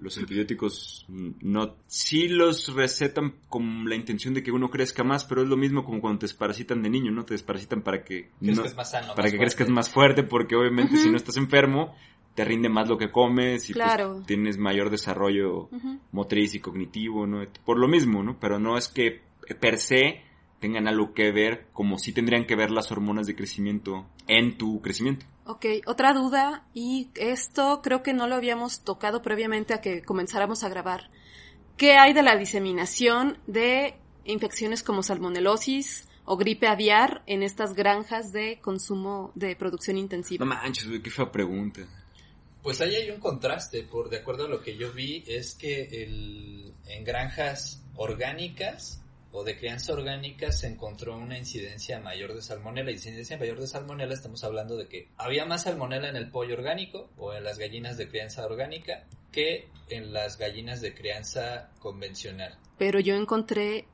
Los 0.00 0.16
antibióticos 0.16 1.04
no, 1.08 1.76
sí 1.86 2.26
los 2.26 2.74
recetan 2.74 3.34
con 3.48 3.88
la 3.88 3.94
intención 3.94 4.32
de 4.32 4.42
que 4.42 4.50
uno 4.50 4.70
crezca 4.70 5.04
más, 5.04 5.24
pero 5.24 5.42
es 5.42 5.48
lo 5.48 5.58
mismo 5.58 5.84
como 5.84 6.00
cuando 6.00 6.20
te 6.20 6.24
desparasitan 6.24 6.82
de 6.82 6.88
niño, 6.88 7.12
¿no? 7.12 7.24
Te 7.24 7.34
desparasitan 7.34 7.82
para 7.82 8.02
que, 8.02 8.30
para 9.14 9.30
que 9.30 9.38
crezcas 9.38 9.68
más 9.68 9.90
fuerte, 9.90 10.22
porque 10.22 10.56
obviamente 10.56 10.96
si 10.96 11.10
no 11.10 11.16
estás 11.16 11.36
enfermo, 11.36 11.94
te 12.34 12.44
rinde 12.44 12.68
más 12.68 12.88
lo 12.88 12.96
que 12.96 13.10
comes 13.10 13.68
y 13.68 13.74
pues, 13.74 14.26
tienes 14.26 14.58
mayor 14.58 14.90
desarrollo 14.90 15.68
motriz 16.12 16.54
y 16.54 16.60
cognitivo, 16.60 17.26
¿no? 17.26 17.44
Por 17.64 17.78
lo 17.78 17.88
mismo, 17.88 18.22
¿no? 18.22 18.38
Pero 18.40 18.58
no 18.58 18.76
es 18.78 18.88
que 18.88 19.22
per 19.60 19.78
se 19.78 20.22
tengan 20.60 20.86
algo 20.86 21.12
que 21.12 21.32
ver 21.32 21.66
como 21.72 21.98
si 21.98 22.12
tendrían 22.12 22.46
que 22.46 22.54
ver 22.54 22.70
las 22.70 22.92
hormonas 22.92 23.26
de 23.26 23.34
crecimiento 23.34 24.06
en 24.28 24.56
tu 24.56 24.80
crecimiento. 24.80 25.26
Ok, 25.44 25.66
otra 25.86 26.12
duda, 26.12 26.64
y 26.72 27.08
esto 27.16 27.80
creo 27.82 28.04
que 28.04 28.12
no 28.12 28.28
lo 28.28 28.36
habíamos 28.36 28.84
tocado 28.84 29.22
previamente 29.22 29.74
a 29.74 29.80
que 29.80 30.02
comenzáramos 30.02 30.62
a 30.62 30.68
grabar. 30.68 31.10
¿Qué 31.76 31.94
hay 31.94 32.12
de 32.12 32.22
la 32.22 32.36
diseminación 32.36 33.38
de 33.48 33.96
infecciones 34.24 34.84
como 34.84 35.02
salmonelosis 35.02 36.08
o 36.24 36.36
gripe 36.36 36.68
aviar 36.68 37.24
en 37.26 37.42
estas 37.42 37.74
granjas 37.74 38.30
de 38.32 38.60
consumo 38.60 39.32
de 39.34 39.56
producción 39.56 39.98
intensiva? 39.98 40.44
No 40.44 40.54
manches, 40.54 40.86
qué 41.02 41.10
fea 41.10 41.32
pregunta. 41.32 41.82
Pues 42.62 42.80
ahí 42.80 42.94
hay 42.94 43.10
un 43.10 43.18
contraste, 43.18 43.82
por 43.82 44.08
de 44.08 44.18
acuerdo 44.18 44.46
a 44.46 44.48
lo 44.48 44.62
que 44.62 44.76
yo 44.76 44.92
vi, 44.92 45.24
es 45.26 45.54
que 45.54 46.04
el, 46.04 46.72
en 46.86 47.04
granjas 47.04 47.82
orgánicas 47.96 49.02
o 49.32 49.44
de 49.44 49.56
crianza 49.56 49.94
orgánica 49.94 50.52
se 50.52 50.68
encontró 50.68 51.16
una 51.16 51.38
incidencia 51.38 51.98
mayor 52.00 52.34
de 52.34 52.42
salmonela. 52.42 52.90
Incidencia 52.92 53.38
mayor 53.38 53.58
de 53.58 53.66
salmonela 53.66 54.12
estamos 54.12 54.44
hablando 54.44 54.76
de 54.76 54.86
que 54.86 55.08
había 55.16 55.46
más 55.46 55.62
salmonela 55.62 56.08
en 56.08 56.16
el 56.16 56.30
pollo 56.30 56.54
orgánico 56.54 57.10
o 57.16 57.32
en 57.32 57.42
las 57.42 57.58
gallinas 57.58 57.96
de 57.96 58.08
crianza 58.08 58.44
orgánica 58.44 59.06
que 59.32 59.68
en 59.88 60.12
las 60.12 60.38
gallinas 60.38 60.82
de 60.82 60.94
crianza 60.94 61.70
convencional. 61.78 62.58
Pero 62.78 63.00
yo 63.00 63.14
encontré 63.14 63.86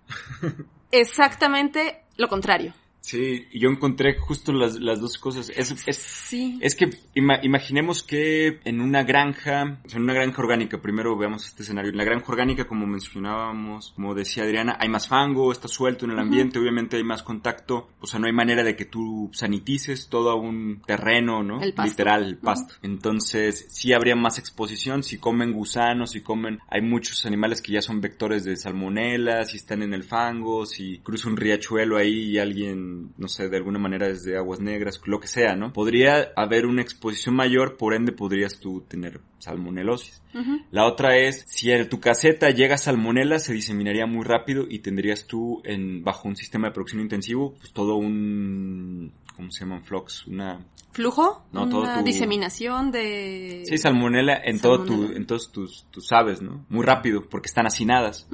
exactamente 0.90 2.02
lo 2.16 2.28
contrario. 2.28 2.74
Sí, 3.08 3.46
yo 3.54 3.70
encontré 3.70 4.18
justo 4.18 4.52
las, 4.52 4.78
las 4.80 5.00
dos 5.00 5.16
cosas. 5.16 5.50
Es, 5.56 5.74
es, 5.86 6.30
es 6.60 6.74
que 6.74 6.90
imaginemos 7.14 8.02
que 8.02 8.60
en 8.64 8.82
una 8.82 9.02
granja, 9.02 9.80
o 9.82 9.88
sea, 9.88 9.96
en 9.96 10.02
una 10.02 10.12
granja 10.12 10.42
orgánica, 10.42 10.82
primero 10.82 11.16
veamos 11.16 11.46
este 11.46 11.62
escenario. 11.62 11.90
En 11.90 11.96
la 11.96 12.04
granja 12.04 12.30
orgánica, 12.30 12.66
como 12.66 12.86
mencionábamos, 12.86 13.92
como 13.96 14.14
decía 14.14 14.42
Adriana, 14.42 14.76
hay 14.78 14.90
más 14.90 15.08
fango, 15.08 15.50
está 15.52 15.68
suelto 15.68 16.04
en 16.04 16.10
el 16.10 16.18
ambiente, 16.18 16.58
obviamente 16.58 16.98
hay 16.98 17.02
más 17.02 17.22
contacto, 17.22 17.88
o 17.98 18.06
sea, 18.06 18.20
no 18.20 18.26
hay 18.26 18.34
manera 18.34 18.62
de 18.62 18.76
que 18.76 18.84
tú 18.84 19.30
sanitices 19.32 20.08
todo 20.10 20.36
un 20.36 20.82
terreno, 20.86 21.42
¿no? 21.42 21.60
Literal, 21.60 22.24
el 22.24 22.36
pasto. 22.36 22.74
Entonces, 22.82 23.68
sí 23.70 23.94
habría 23.94 24.16
más 24.16 24.38
exposición, 24.38 25.02
si 25.02 25.16
comen 25.16 25.54
gusanos, 25.54 26.10
si 26.10 26.20
comen, 26.20 26.58
hay 26.68 26.82
muchos 26.82 27.24
animales 27.24 27.62
que 27.62 27.72
ya 27.72 27.80
son 27.80 28.02
vectores 28.02 28.44
de 28.44 28.54
salmonela, 28.54 29.46
si 29.46 29.56
están 29.56 29.80
en 29.80 29.94
el 29.94 30.04
fango, 30.04 30.66
si 30.66 30.98
cruza 30.98 31.30
un 31.30 31.38
riachuelo 31.38 31.96
ahí 31.96 32.32
y 32.32 32.38
alguien 32.38 32.97
no 33.16 33.28
sé, 33.28 33.48
de 33.48 33.56
alguna 33.56 33.78
manera 33.78 34.08
desde 34.08 34.36
aguas 34.36 34.60
negras, 34.60 35.00
lo 35.04 35.20
que 35.20 35.28
sea, 35.28 35.56
¿no? 35.56 35.72
Podría 35.72 36.32
haber 36.36 36.66
una 36.66 36.82
exposición 36.82 37.34
mayor, 37.34 37.76
por 37.76 37.94
ende 37.94 38.12
podrías 38.12 38.58
tú 38.58 38.82
tener 38.88 39.20
salmonelosis. 39.38 40.22
La 40.70 40.86
otra 40.86 41.16
es, 41.16 41.44
si 41.48 41.70
en 41.72 41.88
tu 41.88 42.00
caseta 42.00 42.50
llega 42.50 42.78
salmonela, 42.78 43.38
se 43.38 43.52
diseminaría 43.52 44.06
muy 44.06 44.24
rápido 44.24 44.66
y 44.68 44.80
tendrías 44.80 45.26
tú 45.26 45.60
en, 45.64 46.04
bajo 46.04 46.28
un 46.28 46.36
sistema 46.36 46.68
de 46.68 46.74
producción 46.74 47.00
intensivo, 47.00 47.54
pues 47.58 47.72
todo 47.72 47.96
un, 47.96 49.12
¿cómo 49.34 49.50
se 49.50 49.60
llaman? 49.60 49.82
Flux, 49.84 50.26
una... 50.26 50.64
¿Flujo? 50.92 51.44
No, 51.52 51.64
una 51.64 52.02
diseminación 52.02 52.90
de... 52.90 53.62
Sí, 53.64 53.78
salmonela 53.78 54.40
en 54.44 54.60
todo 54.60 54.84
tu, 54.84 55.04
en 55.12 55.26
todos 55.26 55.52
tus, 55.52 55.86
tus 55.90 56.10
aves, 56.12 56.42
¿no? 56.42 56.64
Muy 56.68 56.84
rápido, 56.84 57.28
porque 57.28 57.46
están 57.46 57.66
hacinadas. 57.66 58.28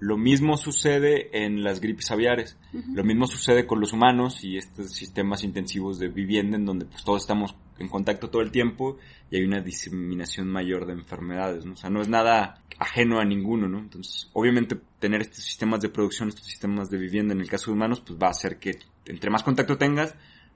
Lo 0.00 0.16
mismo 0.16 0.56
sucede 0.56 1.44
en 1.44 1.62
las 1.62 1.80
gripes 1.80 2.10
aviares. 2.10 2.58
Lo 2.92 3.04
mismo 3.04 3.26
sucede 3.26 3.66
con 3.66 3.80
los 3.80 3.92
humanos 3.92 4.44
y 4.44 4.56
estos 4.56 4.92
sistemas 4.92 5.44
intensivos 5.44 5.98
de 5.98 6.08
vivienda 6.08 6.56
en 6.56 6.66
donde 6.66 6.84
pues 6.86 7.04
todos 7.04 7.22
estamos 7.22 7.54
en 7.78 7.88
contacto 7.88 8.28
todo 8.30 8.42
el 8.42 8.50
tiempo 8.50 8.98
y 9.30 9.36
hay 9.36 9.44
una 9.44 9.60
diseminación 9.60 10.48
mayor 10.48 10.86
de 10.86 10.92
enfermedades, 10.92 11.64
¿no? 11.64 11.72
O 11.72 11.76
sea, 11.76 11.90
no 11.90 12.02
es 12.02 12.08
nada 12.08 12.62
ajeno 12.78 13.20
a 13.20 13.24
ninguno, 13.24 13.68
¿no? 13.68 13.78
Entonces, 13.78 14.28
obviamente 14.32 14.76
tener 14.98 15.20
estos 15.22 15.44
sistemas 15.44 15.80
de 15.80 15.88
producción, 15.88 16.28
estos 16.28 16.46
sistemas 16.46 16.90
de 16.90 16.98
vivienda 16.98 17.34
en 17.34 17.40
el 17.40 17.48
caso 17.48 17.70
de 17.70 17.76
humanos, 17.76 18.00
pues 18.00 18.18
va 18.20 18.28
a 18.28 18.30
hacer 18.30 18.58
que 18.58 18.78
entre 19.06 19.30
más 19.30 19.42
contacto 19.42 19.76
tengas, 19.76 20.14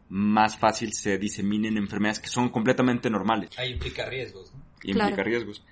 más 0.08 0.56
fácil 0.58 0.92
se 0.92 1.18
diseminen 1.18 1.76
enfermedades 1.76 2.20
que 2.20 2.28
son 2.28 2.48
completamente 2.48 3.10
normales. 3.10 3.50
Ahí 3.58 3.72
implica 3.72 4.06
riesgos, 4.06 4.52
¿no? 4.52 4.62
Implica 4.82 5.22
riesgos. 5.22 5.64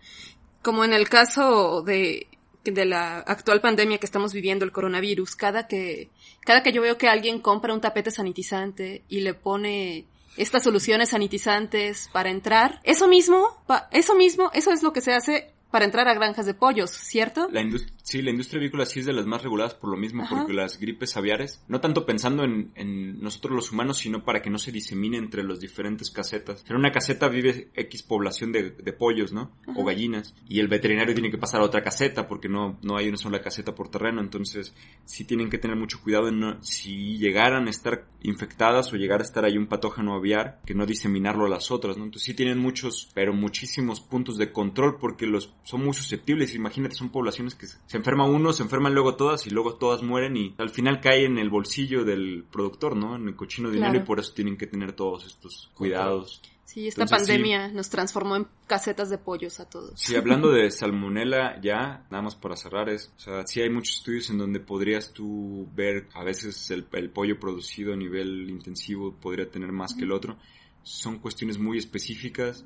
Como 0.62 0.85
en 0.85 0.93
el 0.93 1.09
caso 1.09 1.83
de 1.83 2.27
de 2.75 2.85
la 2.85 3.19
actual 3.19 3.61
pandemia 3.61 3.99
que 3.99 4.07
estamos 4.07 4.33
viviendo, 4.33 4.64
el 4.64 4.73
coronavirus, 4.73 5.37
cada 5.37 5.67
que, 5.67 6.11
cada 6.41 6.62
que 6.62 6.73
yo 6.73 6.83
veo 6.83 6.99
que 6.99 7.09
alguien 7.09 7.41
compra 7.41 7.75
un 7.75 7.81
tapete 7.81 8.11
sanitizante 8.11 9.03
y 9.09 9.21
le 9.21 9.35
pone 9.35 10.05
estas 10.37 10.62
soluciones 10.62 11.11
sanitizantes 11.11 12.09
para 12.12 12.31
entrar, 12.31 12.81
eso 12.85 13.09
mismo, 13.09 13.49
eso 13.91 14.14
mismo, 14.14 14.51
eso 14.53 14.71
es 14.71 14.83
lo 14.83 14.93
que 14.93 15.01
se 15.01 15.12
hace 15.12 15.56
para 15.71 15.85
entrar 15.85 16.09
a 16.09 16.14
granjas 16.14 16.47
de 16.47 16.55
pollos, 16.55 16.91
¿cierto? 16.91 17.49
La 17.51 17.64
sí, 18.03 18.23
la 18.23 18.31
industria 18.31 18.61
avícola 18.61 18.87
sí 18.87 19.01
es 19.01 19.07
de 19.07 19.12
las 19.12 19.27
más 19.27 19.43
reguladas 19.43 19.75
por 19.75 19.91
lo 19.91 19.97
mismo, 19.97 20.25
porque 20.29 20.53
las 20.53 20.79
gripes 20.79 21.17
aviares, 21.17 21.62
no 21.69 21.81
tanto 21.81 22.07
pensando 22.07 22.45
en, 22.45 22.71
en, 22.75 23.21
nosotros 23.21 23.55
los 23.55 23.73
humanos, 23.73 23.99
sino 23.99 24.25
para 24.25 24.41
que 24.41 24.51
no 24.51 24.59
se 24.59 24.73
disemine 24.73 25.19
entre 25.19 25.43
las 25.43 25.61
diferentes 25.61 26.11
casetas. 26.11 26.64
En 26.69 26.77
una 26.77 26.93
caseta 26.93 27.29
vive 27.29 27.71
X 27.75 28.03
población 28.05 28.53
de, 28.53 28.71
de 28.71 28.93
pollos, 28.93 29.33
¿no? 29.33 29.51
O 29.75 29.85
gallinas, 29.85 30.35
y 30.49 30.61
el 30.61 30.69
veterinario 30.69 31.14
tiene 31.14 31.31
que 31.31 31.39
pasar 31.39 31.61
a 31.61 31.64
otra 31.64 31.83
caseta 31.83 32.29
porque 32.29 32.49
no, 32.49 32.79
no 32.83 32.97
hay 32.97 33.09
una 33.09 33.17
sola 33.17 33.41
caseta 33.41 33.75
por 33.75 33.91
terreno, 33.91 34.21
entonces 34.21 34.75
sí 35.05 35.25
tienen 35.25 35.51
que 35.51 35.59
tener 35.59 35.77
mucho 35.77 36.01
cuidado 36.03 36.29
en 36.29 36.41
no, 36.41 36.62
si 36.62 37.19
llegaran 37.19 37.67
a 37.67 37.71
estar 37.71 38.07
infectadas 38.23 38.93
o 38.93 38.97
llegar 38.97 39.21
a 39.21 39.25
estar 39.25 39.45
ahí 39.45 39.57
un 39.57 39.67
patógeno 39.67 40.14
aviar, 40.14 40.61
que 40.64 40.75
no 40.75 40.87
diseminarlo 40.87 41.47
a 41.47 41.49
las 41.49 41.71
otras, 41.71 41.97
¿no? 41.97 42.05
Entonces 42.05 42.27
sí 42.27 42.35
tienen 42.35 42.59
muchos, 42.59 43.11
pero 43.14 43.33
muchísimos 43.33 44.01
puntos 44.01 44.37
de 44.37 44.53
control 44.53 44.99
porque 44.99 45.27
los 45.27 45.55
son 45.67 45.85
muy 45.85 45.95
susceptibles. 45.95 46.55
Imagínate, 46.55 46.95
son 46.95 47.11
poblaciones 47.11 47.57
que 47.57 47.67
se 47.67 47.97
enferma 47.97 48.25
uno, 48.25 48.53
se 48.53 48.62
enferman 48.62 48.95
luego 48.95 49.17
todas 49.17 49.49
y 49.49 49.51
luego 49.51 49.75
todas 49.75 50.01
mueren 50.01 50.37
y 50.37 50.55
al 50.59 50.71
final 50.71 51.01
cae 51.01 51.25
en 51.25 51.39
el 51.39 51.51
bolsillo 51.51 52.05
del 52.05 52.45
productor, 52.51 52.95
¿no? 52.95 53.17
En 53.17 53.27
el 53.27 53.35
cochino 53.35 53.69
dinero 53.69 53.97
y 53.97 54.05
por 54.05 54.21
eso 54.21 54.33
tienen 54.33 54.57
que 54.57 54.69
tener 54.69 54.93
todos 54.93 55.27
estos 55.27 55.69
cuidados. 55.75 56.41
Sí, 56.67 56.87
esta 56.87 57.05
pandemia 57.07 57.69
nos 57.69 57.91
transformó 57.91 58.37
en 58.37 58.47
casetas 58.69 59.11
de 59.11 59.19
pollos 59.19 59.59
a 59.59 59.69
todos. 59.69 60.01
Sí, 60.01 60.14
hablando 60.14 60.53
de 60.53 60.71
salmonela 60.71 61.61
ya, 61.61 62.07
nada 62.11 62.23
más 62.23 62.37
para 62.37 62.55
cerrar 62.55 62.89
es, 62.89 63.12
o 63.17 63.21
sea, 63.21 63.47
sí 63.47 63.61
hay 63.61 63.71
muchos 63.71 63.97
estudios 63.97 64.31
en 64.31 64.39
donde 64.39 64.61
podrías 64.61 65.12
tú 65.12 65.69
ver 65.75 66.09
a 66.14 66.23
veces 66.23 66.71
el, 66.71 66.85
pollo 66.85 67.41
producido 67.41 67.93
a 67.93 67.97
nivel 67.97 68.49
intensivo 68.49 69.12
podría 69.12 69.51
tener 69.51 69.73
más 69.73 69.95
que 69.95 70.05
el 70.05 70.12
otro. 70.12 70.37
Son 70.85 71.19
cuestiones 71.19 71.59
muy 71.59 71.79
específicas 71.79 72.64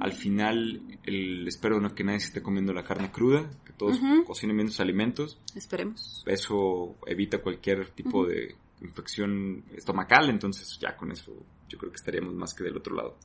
al 0.00 0.12
final, 0.12 0.80
el, 1.04 1.46
espero 1.46 1.80
no 1.80 1.94
que 1.94 2.04
nadie 2.04 2.20
se 2.20 2.28
esté 2.28 2.42
comiendo 2.42 2.72
la 2.72 2.84
carne 2.84 3.10
cruda, 3.10 3.48
que 3.64 3.72
todos 3.72 3.98
cocinen 4.26 4.56
bien 4.56 4.68
sus 4.68 4.80
alimentos. 4.80 5.38
Esperemos. 5.54 6.22
Eso 6.26 6.96
evita 7.06 7.38
cualquier 7.38 7.90
tipo 7.90 8.26
de 8.26 8.56
infección 8.80 9.64
estomacal, 9.74 10.30
entonces 10.30 10.78
ya 10.80 10.96
con 10.96 11.12
eso 11.12 11.32
yo 11.68 11.78
creo 11.78 11.92
que 11.92 11.96
estaríamos 11.96 12.34
más 12.34 12.54
que 12.54 12.64
del 12.64 12.76
otro 12.76 12.96
lado. 12.96 13.16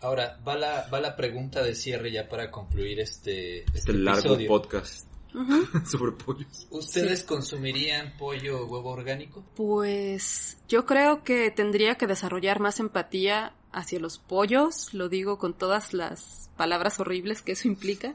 Ahora, 0.00 0.40
va 0.46 0.56
la, 0.56 0.88
va 0.92 1.00
la 1.00 1.14
pregunta 1.16 1.62
de 1.62 1.74
cierre 1.74 2.10
ya 2.10 2.28
para 2.28 2.50
concluir 2.50 2.98
este, 2.98 3.60
este, 3.60 3.78
este 3.78 3.92
largo 3.92 4.36
podcast. 4.48 5.06
sobre 5.84 6.12
pollos. 6.12 6.66
¿Ustedes 6.70 7.22
consumirían 7.22 8.16
pollo 8.16 8.62
o 8.62 8.66
huevo 8.66 8.90
orgánico? 8.90 9.44
Pues 9.54 10.56
yo 10.66 10.86
creo 10.86 11.22
que 11.24 11.50
tendría 11.50 11.96
que 11.96 12.06
desarrollar 12.06 12.60
más 12.60 12.80
empatía 12.80 13.52
hacia 13.76 14.00
los 14.00 14.18
pollos, 14.18 14.92
lo 14.94 15.08
digo 15.08 15.38
con 15.38 15.54
todas 15.54 15.92
las 15.92 16.50
palabras 16.56 16.98
horribles 16.98 17.42
que 17.42 17.52
eso 17.52 17.68
implica. 17.68 18.14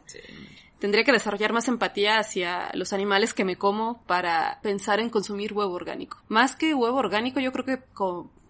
Tendría 0.80 1.03
que 1.03 1.12
desarrollar 1.12 1.53
más 1.53 1.68
empatía 1.68 2.18
hacia 2.18 2.72
los 2.74 2.91
animales 2.91 3.36
que 3.36 3.45
me 3.45 3.55
como 3.55 4.01
para 4.07 4.59
pensar 4.64 4.99
en 4.99 5.12
consumir 5.12 5.53
huevo 5.53 5.74
orgánico. 5.74 6.20
Más 6.28 6.55
que 6.55 6.74
huevo 6.74 6.97
orgánico, 6.97 7.39
yo 7.39 7.51
creo 7.51 7.66
que 7.66 7.84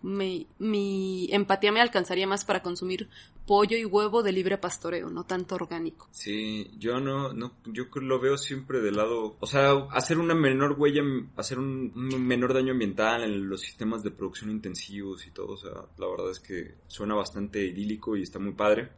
mi 0.02 1.30
empatía 1.32 1.74
me 1.74 1.82
alcanzaría 1.82 2.26
más 2.26 2.46
para 2.46 2.64
consumir 2.64 3.10
pollo 3.52 3.76
y 3.76 3.84
huevo 3.84 4.24
de 4.24 4.32
libre 4.32 4.58
pastoreo, 4.58 5.10
no 5.10 5.26
tanto 5.26 5.56
orgánico. 5.56 6.08
Sí, 6.12 6.72
yo 6.78 7.02
no, 7.02 7.34
no, 7.34 7.58
yo 7.66 7.88
lo 7.96 8.18
veo 8.18 8.38
siempre 8.38 8.80
del 8.80 8.96
lado, 8.96 9.36
o 9.42 9.46
sea, 9.46 9.74
hacer 9.92 10.20
una 10.20 10.34
menor 10.34 10.78
huella, 10.80 11.02
hacer 11.36 11.60
un, 11.60 11.92
menor 11.94 12.54
daño 12.54 12.72
ambiental 12.72 13.26
en 13.26 13.50
los 13.50 13.60
sistemas 13.60 14.04
de 14.04 14.12
producción 14.12 14.52
intensivos 14.52 15.28
y 15.28 15.32
todo, 15.32 15.48
o 15.48 15.58
sea, 15.58 15.74
la 15.98 16.08
verdad 16.08 16.32
es 16.32 16.40
que 16.40 16.76
suena 16.88 17.14
bastante 17.14 17.62
idílico 17.66 18.16
y 18.16 18.22
está 18.22 18.40
muy 18.40 18.54
padre 18.54 18.92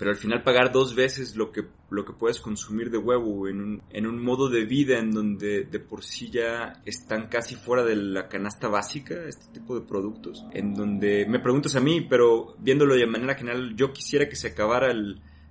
pero 0.00 0.12
al 0.12 0.16
final 0.16 0.42
pagar 0.42 0.72
dos 0.72 0.94
veces 0.94 1.36
lo 1.36 1.52
que, 1.52 1.62
lo 1.90 2.06
que 2.06 2.14
puedes 2.14 2.40
consumir 2.40 2.90
de 2.90 2.96
huevo 2.96 3.48
en 3.48 3.60
un, 3.60 3.82
en 3.90 4.06
un 4.06 4.24
modo 4.24 4.48
de 4.48 4.64
vida 4.64 4.98
en 4.98 5.10
donde 5.10 5.64
de 5.64 5.78
por 5.78 6.02
sí 6.02 6.30
ya 6.30 6.80
están 6.86 7.28
casi 7.28 7.54
fuera 7.54 7.84
de 7.84 7.96
la 7.96 8.26
canasta 8.26 8.68
básica, 8.68 9.14
este 9.28 9.52
tipo 9.52 9.78
de 9.78 9.86
productos, 9.86 10.42
en 10.54 10.72
donde 10.72 11.26
me 11.26 11.38
preguntas 11.38 11.76
a 11.76 11.80
mí, 11.80 12.00
pero 12.00 12.56
viéndolo 12.60 12.94
de 12.94 13.06
manera 13.06 13.34
general, 13.34 13.76
yo 13.76 13.92
quisiera 13.92 14.26
que 14.26 14.36
se 14.36 14.48
acabara 14.48 14.90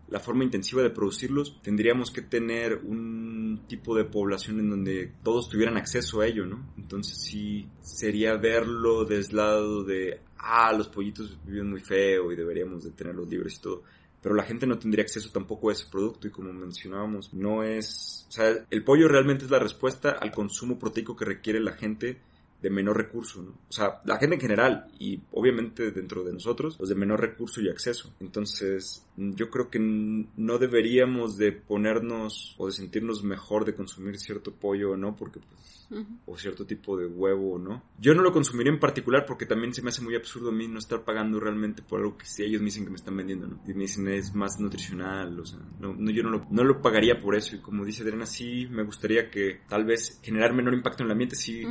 la 0.08 0.20
forma 0.20 0.46
intensiva 0.46 0.82
de 0.82 0.90
producirlos, 0.90 1.62
tendríamos 1.62 2.10
que 2.10 2.24
tener 2.24 2.74
un 2.74 3.66
tipo 3.68 3.96
de 3.96 4.06
población 4.06 4.62
en 4.62 4.72
donde 4.72 5.14
todos 5.22 5.48
tuvieran 5.48 5.78
acceso 5.78 6.22
a 6.22 6.26
ello, 6.26 6.48
¿no? 6.48 6.74
Entonces 6.76 7.22
sí 7.22 7.68
sería 7.82 8.36
verlo 8.36 9.06
desde 9.06 9.30
el 9.30 9.38
lado 9.38 9.84
de, 9.84 10.22
ah, 10.40 10.74
los 10.74 10.88
pollitos 10.88 11.38
viven 11.46 11.70
muy 11.70 11.82
feo 11.82 12.32
y 12.32 12.36
deberíamos 12.36 12.84
de 12.84 12.90
tenerlos 12.90 13.30
libres 13.30 13.58
y 13.58 13.62
todo 13.62 13.84
pero 14.22 14.36
la 14.36 14.44
gente 14.44 14.68
no 14.68 14.78
tendría 14.78 15.04
acceso 15.04 15.30
tampoco 15.32 15.70
a 15.70 15.74
ese 15.74 15.86
producto 15.90 16.28
y 16.28 16.32
como 16.32 16.52
mencionábamos, 16.52 17.34
no 17.34 17.64
es, 17.64 18.26
o 18.30 18.32
sea, 18.32 18.66
el 18.70 18.84
pollo 18.84 19.08
realmente 19.08 19.46
es 19.46 19.52
la 19.52 19.60
respuesta 19.60 20.12
al 20.12 20.32
consumo 20.32 20.78
proteico 20.78 21.16
que 21.16 21.26
requiere 21.26 21.60
la 21.60 21.74
gente 21.74 22.20
de 22.62 22.70
menor 22.70 22.98
recurso, 22.98 23.42
¿no? 23.42 23.52
O 23.70 23.72
sea, 23.72 24.02
la 24.06 24.18
gente 24.18 24.36
en 24.36 24.42
general 24.42 24.88
y 25.00 25.22
obviamente 25.32 25.92
dentro 25.92 26.24
de 26.24 26.34
nosotros, 26.34 26.78
los 26.80 26.90
de 26.90 26.96
menor 26.96 27.22
recurso 27.22 27.62
y 27.62 27.70
acceso. 27.70 28.14
Entonces, 28.20 29.06
yo 29.16 29.50
creo 29.50 29.70
que 29.70 29.80
no 29.80 30.58
deberíamos 30.58 31.38
de 31.38 31.52
ponernos 31.52 32.56
o 32.58 32.68
de 32.68 32.74
sentirnos 32.74 33.24
mejor 33.24 33.66
de 33.66 33.76
consumir 33.76 34.18
cierto 34.18 34.54
pollo 34.54 34.92
o 34.92 34.98
no, 34.98 35.16
porque 35.16 35.40
pues, 35.40 35.88
o 36.26 36.38
cierto 36.38 36.66
tipo 36.66 36.98
de 36.98 37.08
huevo 37.08 37.54
o 37.54 37.60
no. 37.60 37.84
Yo 38.00 38.14
no 38.14 38.22
lo 38.22 38.32
consumiría 38.32 38.72
en 38.72 38.80
particular 38.80 39.26
porque 39.26 39.46
también 39.46 39.74
se 39.74 39.82
me 39.82 39.90
hace 39.90 40.02
muy 40.02 40.16
absurdo 40.16 40.50
a 40.50 40.52
mí 40.52 40.68
no 40.68 40.80
estar 40.80 41.04
pagando 41.04 41.40
realmente 41.40 41.82
por 41.82 42.00
algo 42.00 42.18
que 42.18 42.26
si 42.26 42.44
ellos 42.44 42.62
me 42.62 42.66
dicen 42.66 42.84
que 42.84 42.92
me 42.92 42.98
están 42.98 43.18
vendiendo, 43.18 43.48
¿no? 43.48 43.62
Y 43.68 43.74
me 43.74 43.82
dicen 43.82 44.08
es 44.10 44.34
más 44.36 44.60
nutricional, 44.60 45.40
o 45.40 45.46
sea, 45.46 45.60
no, 45.80 45.96
yo 46.12 46.24
no 46.24 46.30
lo, 46.30 46.46
no 46.52 46.64
lo 46.64 46.82
pagaría 46.82 47.20
por 47.20 47.36
eso 47.36 47.56
y 47.56 47.60
como 47.60 47.86
dice 47.86 48.04
Adriana, 48.04 48.26
sí 48.26 48.68
me 48.70 48.84
gustaría 48.84 49.30
que 49.30 49.62
tal 49.68 49.86
vez 49.86 50.20
generar 50.22 50.54
menor 50.54 50.74
impacto 50.74 51.04
en 51.04 51.08
el 51.08 51.12
ambiente, 51.14 51.36
sí, 51.36 51.64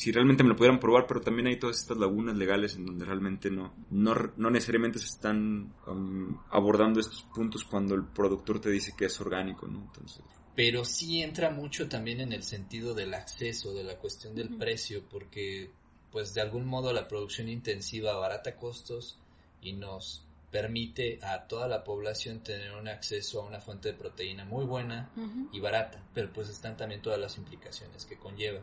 si 0.00 0.12
realmente 0.12 0.42
me 0.42 0.48
lo 0.48 0.56
pudieran 0.56 0.80
probar, 0.80 1.06
pero 1.06 1.20
también 1.20 1.48
hay 1.48 1.58
todas 1.58 1.76
estas 1.76 1.98
lagunas 1.98 2.34
legales 2.34 2.74
en 2.74 2.86
donde 2.86 3.04
realmente 3.04 3.50
no, 3.50 3.74
no, 3.90 4.14
no 4.38 4.48
necesariamente 4.48 4.98
se 4.98 5.04
están 5.04 5.74
um, 5.86 6.38
abordando 6.48 7.00
estos 7.00 7.22
puntos 7.34 7.64
cuando 7.64 7.94
el 7.94 8.06
productor 8.06 8.62
te 8.62 8.70
dice 8.70 8.94
que 8.96 9.04
es 9.04 9.20
orgánico, 9.20 9.66
¿no? 9.66 9.82
Entonces... 9.82 10.22
Pero 10.56 10.86
sí 10.86 11.20
entra 11.20 11.50
mucho 11.50 11.86
también 11.86 12.22
en 12.22 12.32
el 12.32 12.44
sentido 12.44 12.94
del 12.94 13.12
acceso, 13.12 13.74
de 13.74 13.84
la 13.84 13.98
cuestión 13.98 14.34
del 14.34 14.56
precio, 14.56 15.02
porque 15.10 15.70
pues 16.10 16.32
de 16.32 16.40
algún 16.40 16.64
modo 16.64 16.94
la 16.94 17.06
producción 17.06 17.50
intensiva 17.50 18.14
barata 18.14 18.56
costos 18.56 19.18
y 19.60 19.74
nos 19.74 20.24
permite 20.50 21.18
a 21.22 21.46
toda 21.46 21.68
la 21.68 21.84
población 21.84 22.42
tener 22.42 22.72
un 22.72 22.88
acceso 22.88 23.42
a 23.42 23.44
una 23.44 23.60
fuente 23.60 23.92
de 23.92 23.98
proteína 23.98 24.46
muy 24.46 24.64
buena 24.64 25.10
y 25.52 25.60
barata, 25.60 26.02
pero 26.14 26.32
pues 26.32 26.48
están 26.48 26.78
también 26.78 27.02
todas 27.02 27.20
las 27.20 27.36
implicaciones 27.36 28.06
que 28.06 28.16
conlleva 28.16 28.62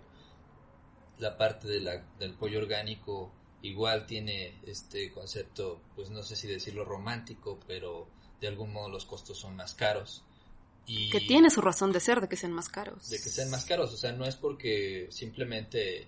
la 1.20 1.38
parte 1.38 1.68
de 1.68 1.82
la, 1.82 2.04
del 2.20 2.34
pollo 2.34 2.60
orgánico 2.60 3.32
igual 3.62 4.06
tiene 4.06 4.60
este 4.66 5.12
concepto, 5.12 5.82
pues 5.96 6.10
no 6.10 6.24
sé 6.24 6.36
si 6.36 6.48
decirlo 6.48 6.86
romántico, 6.86 7.60
pero 7.68 8.08
de 8.40 8.48
algún 8.48 8.72
modo 8.72 8.90
los 8.90 9.06
costos 9.06 9.38
son 9.38 9.56
más 9.56 9.74
caros. 9.74 10.24
Y 10.86 11.10
que 11.10 11.20
tiene 11.20 11.50
su 11.50 11.60
razón 11.60 11.92
de 11.92 12.00
ser 12.00 12.22
de 12.22 12.30
que 12.30 12.38
sean 12.38 12.54
más 12.54 12.70
caros. 12.70 13.10
De 13.10 13.18
que 13.18 13.30
sean 13.30 13.50
más 13.50 13.66
caros, 13.66 13.94
o 13.94 13.98
sea, 13.98 14.14
no 14.14 14.26
es 14.26 14.36
porque 14.36 15.08
simplemente 15.10 16.08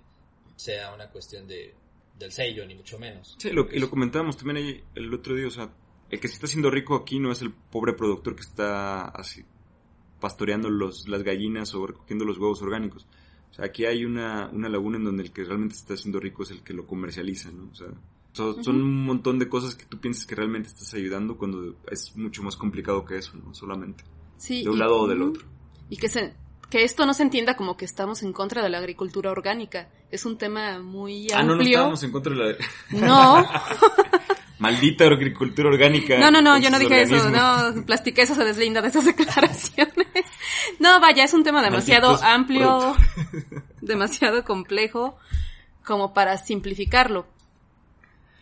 sea 0.55 0.93
una 0.93 1.09
cuestión 1.09 1.47
de, 1.47 1.75
del 2.17 2.31
sello, 2.31 2.65
ni 2.65 2.75
mucho 2.75 2.97
menos. 2.97 3.35
Sí, 3.39 3.49
lo, 3.49 3.69
y 3.71 3.79
lo 3.79 3.89
comentábamos 3.89 4.37
también 4.37 4.57
ahí 4.57 4.83
el 4.95 5.13
otro 5.13 5.35
día, 5.35 5.47
o 5.47 5.51
sea, 5.51 5.69
el 6.09 6.19
que 6.19 6.27
se 6.27 6.35
está 6.35 6.45
haciendo 6.45 6.71
rico 6.71 6.95
aquí 6.95 7.19
no 7.19 7.31
es 7.31 7.41
el 7.41 7.51
pobre 7.51 7.93
productor 7.93 8.35
que 8.35 8.41
está 8.41 9.05
así 9.05 9.43
pastoreando 10.19 10.69
los, 10.69 11.07
las 11.07 11.23
gallinas 11.23 11.73
o 11.75 11.87
recogiendo 11.87 12.25
los 12.25 12.37
huevos 12.37 12.61
orgánicos 12.61 13.07
o 13.51 13.53
sea, 13.53 13.65
aquí 13.65 13.85
hay 13.85 14.05
una, 14.05 14.49
una 14.51 14.69
laguna 14.69 14.97
en 14.97 15.05
donde 15.05 15.23
el 15.23 15.31
que 15.31 15.43
realmente 15.43 15.75
está 15.75 15.95
haciendo 15.95 16.19
rico 16.19 16.43
es 16.43 16.51
el 16.51 16.61
que 16.61 16.73
lo 16.73 16.85
comercializa, 16.85 17.51
¿no? 17.51 17.69
O 17.71 17.75
sea, 17.75 17.87
son, 18.33 18.81
un 18.81 19.05
montón 19.05 19.39
de 19.39 19.49
cosas 19.49 19.75
que 19.75 19.85
tú 19.85 19.99
piensas 19.99 20.25
que 20.25 20.35
realmente 20.35 20.69
estás 20.69 20.93
ayudando 20.93 21.37
cuando 21.37 21.75
es 21.91 22.15
mucho 22.15 22.43
más 22.43 22.55
complicado 22.55 23.03
que 23.05 23.17
eso, 23.17 23.33
¿no? 23.43 23.53
Solamente. 23.53 24.03
Sí, 24.37 24.63
de 24.63 24.69
un 24.69 24.79
lado 24.79 25.01
o 25.01 25.07
del 25.07 25.21
otro. 25.21 25.45
Y 25.89 25.97
que 25.97 26.07
se, 26.07 26.33
que 26.69 26.83
esto 26.83 27.05
no 27.05 27.13
se 27.13 27.23
entienda 27.23 27.55
como 27.55 27.75
que 27.75 27.85
estamos 27.85 28.23
en 28.23 28.31
contra 28.31 28.61
de 28.63 28.69
la 28.69 28.77
agricultura 28.77 29.31
orgánica. 29.31 29.89
Es 30.11 30.25
un 30.25 30.37
tema 30.37 30.79
muy 30.79 31.27
amplio. 31.31 31.37
Ah, 31.37 31.43
no, 31.43 31.55
no 31.55 31.63
estamos 31.63 32.03
en 32.03 32.11
contra 32.11 32.35
de 32.35 32.53
la... 32.53 33.07
No. 33.07 33.45
Maldita 34.59 35.05
agricultura 35.05 35.69
orgánica. 35.69 36.19
No, 36.19 36.29
no, 36.29 36.41
no, 36.41 36.59
yo 36.59 36.69
no 36.69 36.77
dije 36.77 37.03
eso, 37.03 37.29
no, 37.29 37.85
plastiqué 37.85 38.23
eso 38.23 38.35
se 38.35 38.43
deslinda 38.43 38.81
de 38.81 38.89
esas 38.89 39.05
declaraciones. 39.17 40.07
No, 40.79 40.99
vaya, 40.99 41.23
es 41.23 41.33
un 41.33 41.43
tema 41.43 41.63
demasiado 41.63 42.21
amplio, 42.21 42.95
demasiado 43.81 44.43
complejo, 44.43 45.17
como 45.85 46.13
para 46.13 46.37
simplificarlo. 46.37 47.25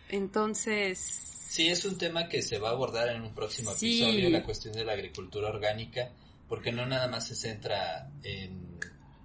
Entonces... 0.08 0.98
Sí, 0.98 1.68
es 1.68 1.84
un 1.84 1.96
tema 1.96 2.28
que 2.28 2.42
se 2.42 2.58
va 2.58 2.70
a 2.70 2.72
abordar 2.72 3.08
en 3.08 3.22
un 3.22 3.34
próximo 3.34 3.70
episodio, 3.70 4.28
la 4.28 4.42
cuestión 4.42 4.74
de 4.74 4.84
la 4.84 4.92
agricultura 4.92 5.48
orgánica, 5.48 6.10
porque 6.48 6.72
no 6.72 6.84
nada 6.84 7.08
más 7.08 7.28
se 7.28 7.36
centra 7.36 8.10
en, 8.22 8.78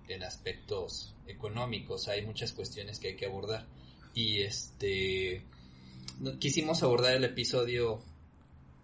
en 0.07 0.23
aspectos 0.23 1.15
económicos, 1.27 2.07
hay 2.07 2.25
muchas 2.25 2.53
cuestiones 2.53 2.99
que 2.99 3.09
hay 3.09 3.15
que 3.15 3.25
abordar. 3.25 3.65
Y 4.13 4.41
este 4.41 5.43
quisimos 6.39 6.84
abordar 6.84 7.14
el 7.14 7.24
episodio 7.24 8.01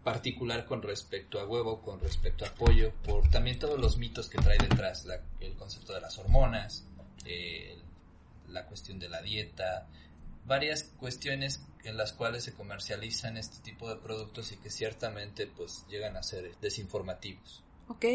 particular 0.03 0.65
con 0.65 0.81
respecto 0.81 1.39
a 1.39 1.45
huevo, 1.45 1.81
con 1.81 1.99
respecto 1.99 2.45
a 2.45 2.49
pollo, 2.49 2.91
por 3.03 3.29
también 3.29 3.59
todos 3.59 3.79
los 3.79 3.97
mitos 3.97 4.29
que 4.29 4.37
trae 4.39 4.57
detrás, 4.57 5.05
la- 5.05 5.21
el 5.39 5.53
concepto 5.55 5.93
de 5.93 6.01
las 6.01 6.17
hormonas, 6.17 6.85
eh, 7.25 7.77
la 8.47 8.65
cuestión 8.65 8.97
de 8.99 9.09
la 9.09 9.21
dieta, 9.21 9.87
varias 10.45 10.83
cuestiones 10.99 11.61
en 11.83 11.97
las 11.97 12.13
cuales 12.13 12.43
se 12.43 12.53
comercializan 12.53 13.37
este 13.37 13.59
tipo 13.59 13.89
de 13.89 13.97
productos 13.97 14.51
y 14.51 14.57
que 14.57 14.69
ciertamente 14.69 15.47
pues 15.47 15.85
llegan 15.89 16.17
a 16.17 16.23
ser 16.23 16.55
desinformativos. 16.61 17.61
Ok. 17.87 18.05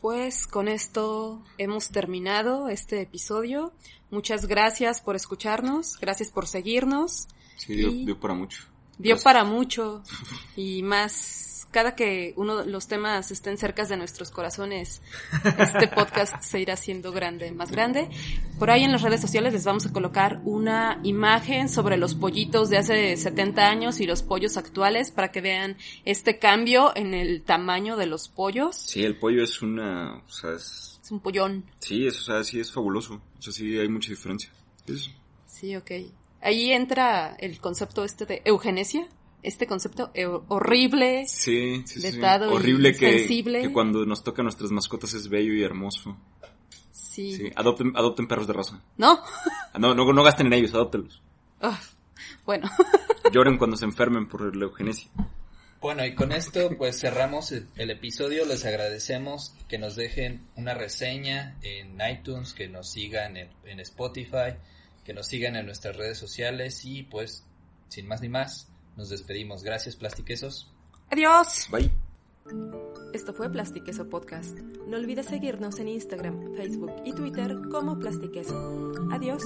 Pues 0.00 0.48
con 0.48 0.66
esto 0.66 1.42
hemos 1.58 1.90
terminado 1.90 2.68
este 2.68 3.00
episodio. 3.02 3.72
Muchas 4.10 4.46
gracias 4.46 5.00
por 5.00 5.14
escucharnos, 5.14 5.96
gracias 6.00 6.30
por 6.30 6.48
seguirnos. 6.48 7.28
Sí, 7.66 7.74
dio, 7.74 7.90
dio 7.92 8.18
para 8.20 8.34
mucho. 8.34 8.64
Dio 8.98 9.10
Gracias. 9.14 9.24
para 9.24 9.44
mucho 9.44 10.02
y 10.56 10.82
más 10.82 11.48
cada 11.70 11.94
que 11.94 12.34
uno 12.36 12.58
de 12.58 12.70
los 12.70 12.86
temas 12.86 13.30
estén 13.30 13.56
cerca 13.56 13.86
de 13.86 13.96
nuestros 13.96 14.30
corazones, 14.30 15.00
este 15.58 15.88
podcast 15.88 16.34
se 16.42 16.60
irá 16.60 16.74
haciendo 16.74 17.12
grande, 17.12 17.50
más 17.50 17.70
grande. 17.70 18.10
Por 18.58 18.70
ahí 18.70 18.84
en 18.84 18.92
las 18.92 19.00
redes 19.00 19.22
sociales 19.22 19.54
les 19.54 19.64
vamos 19.64 19.86
a 19.86 19.92
colocar 19.92 20.42
una 20.44 21.00
imagen 21.02 21.70
sobre 21.70 21.96
los 21.96 22.14
pollitos 22.14 22.68
de 22.68 22.76
hace 22.76 23.16
70 23.16 23.66
años 23.70 24.00
y 24.00 24.06
los 24.06 24.22
pollos 24.22 24.58
actuales 24.58 25.10
para 25.10 25.30
que 25.32 25.40
vean 25.40 25.78
este 26.04 26.38
cambio 26.38 26.92
en 26.94 27.14
el 27.14 27.42
tamaño 27.42 27.96
de 27.96 28.04
los 28.04 28.28
pollos. 28.28 28.76
Sí, 28.76 29.02
el 29.02 29.18
pollo 29.18 29.42
es 29.42 29.62
una, 29.62 30.16
o 30.18 30.28
sea, 30.28 30.52
es, 30.52 31.00
Es 31.02 31.10
un 31.10 31.20
pollón. 31.20 31.64
sí, 31.78 32.06
es, 32.06 32.20
o 32.20 32.22
sea, 32.24 32.44
sí 32.44 32.60
es 32.60 32.70
fabuloso. 32.70 33.14
O 33.38 33.40
sea, 33.42 33.50
sí 33.50 33.78
hay 33.78 33.88
mucha 33.88 34.10
diferencia. 34.10 34.50
Es- 34.86 35.08
Sí, 35.46 35.74
ok. 35.74 35.90
Ahí 36.42 36.72
entra 36.72 37.36
el 37.38 37.58
concepto 37.60 38.04
este 38.04 38.26
de 38.26 38.42
eugenesia, 38.44 39.06
este 39.42 39.66
concepto 39.66 40.12
eu- 40.14 40.44
horrible. 40.48 41.24
sí, 41.28 41.82
sí, 41.86 42.00
sí, 42.00 42.10
sí. 42.10 42.16
Vetado 42.16 42.50
y 42.50 42.54
Horrible 42.54 42.92
que, 42.92 43.18
sensible. 43.18 43.62
que 43.62 43.72
cuando 43.72 44.04
nos 44.06 44.22
toca 44.24 44.42
a 44.42 44.44
nuestras 44.44 44.70
mascotas 44.70 45.14
es 45.14 45.28
bello 45.28 45.54
y 45.54 45.62
hermoso. 45.62 46.16
Sí. 46.90 47.36
Sí, 47.36 47.52
adopten, 47.56 47.92
adopten 47.96 48.26
perros 48.26 48.46
de 48.46 48.52
raza. 48.54 48.82
¿No? 48.96 49.20
Ah, 49.72 49.78
No, 49.78 49.94
no, 49.94 50.12
no 50.12 50.22
gasten 50.22 50.46
en 50.48 50.54
ellos, 50.54 50.72
adóptenlos. 50.74 51.22
Ah, 51.60 51.80
bueno, 52.44 52.68
Lloren 53.32 53.56
cuando 53.58 53.76
se 53.76 53.84
enfermen 53.84 54.28
por 54.28 54.54
la 54.56 54.64
eugenesia. 54.64 55.10
Bueno, 55.80 56.04
y 56.06 56.14
con 56.14 56.30
esto 56.32 56.70
pues 56.78 57.00
cerramos 57.00 57.50
el, 57.52 57.68
el 57.76 57.90
episodio. 57.90 58.44
Les 58.46 58.64
agradecemos 58.64 59.54
que 59.68 59.78
nos 59.78 59.96
dejen 59.96 60.46
una 60.56 60.74
reseña 60.74 61.56
en 61.62 61.98
iTunes, 62.08 62.52
que 62.52 62.68
nos 62.68 62.90
sigan 62.92 63.36
en, 63.36 63.48
en 63.64 63.80
Spotify, 63.80 64.54
que 65.04 65.12
nos 65.12 65.26
sigan 65.26 65.56
en 65.56 65.66
nuestras 65.66 65.96
redes 65.96 66.18
sociales 66.18 66.84
y 66.84 67.02
pues 67.02 67.44
sin 67.88 68.06
más 68.06 68.20
ni 68.22 68.28
más 68.28 68.68
nos 68.96 69.08
despedimos. 69.10 69.62
Gracias 69.62 69.96
Plastiquesos. 69.96 70.70
adiós. 71.10 71.68
Bye. 71.70 71.90
Esto 73.12 73.32
fue 73.34 73.50
Plastiqueso 73.50 74.08
Podcast. 74.08 74.58
No 74.86 74.96
olvides 74.96 75.26
seguirnos 75.26 75.78
en 75.78 75.88
Instagram, 75.88 76.54
Facebook 76.56 76.92
y 77.04 77.12
Twitter 77.12 77.56
como 77.70 77.98
Plastiqueso. 77.98 78.92
Adiós. 79.12 79.42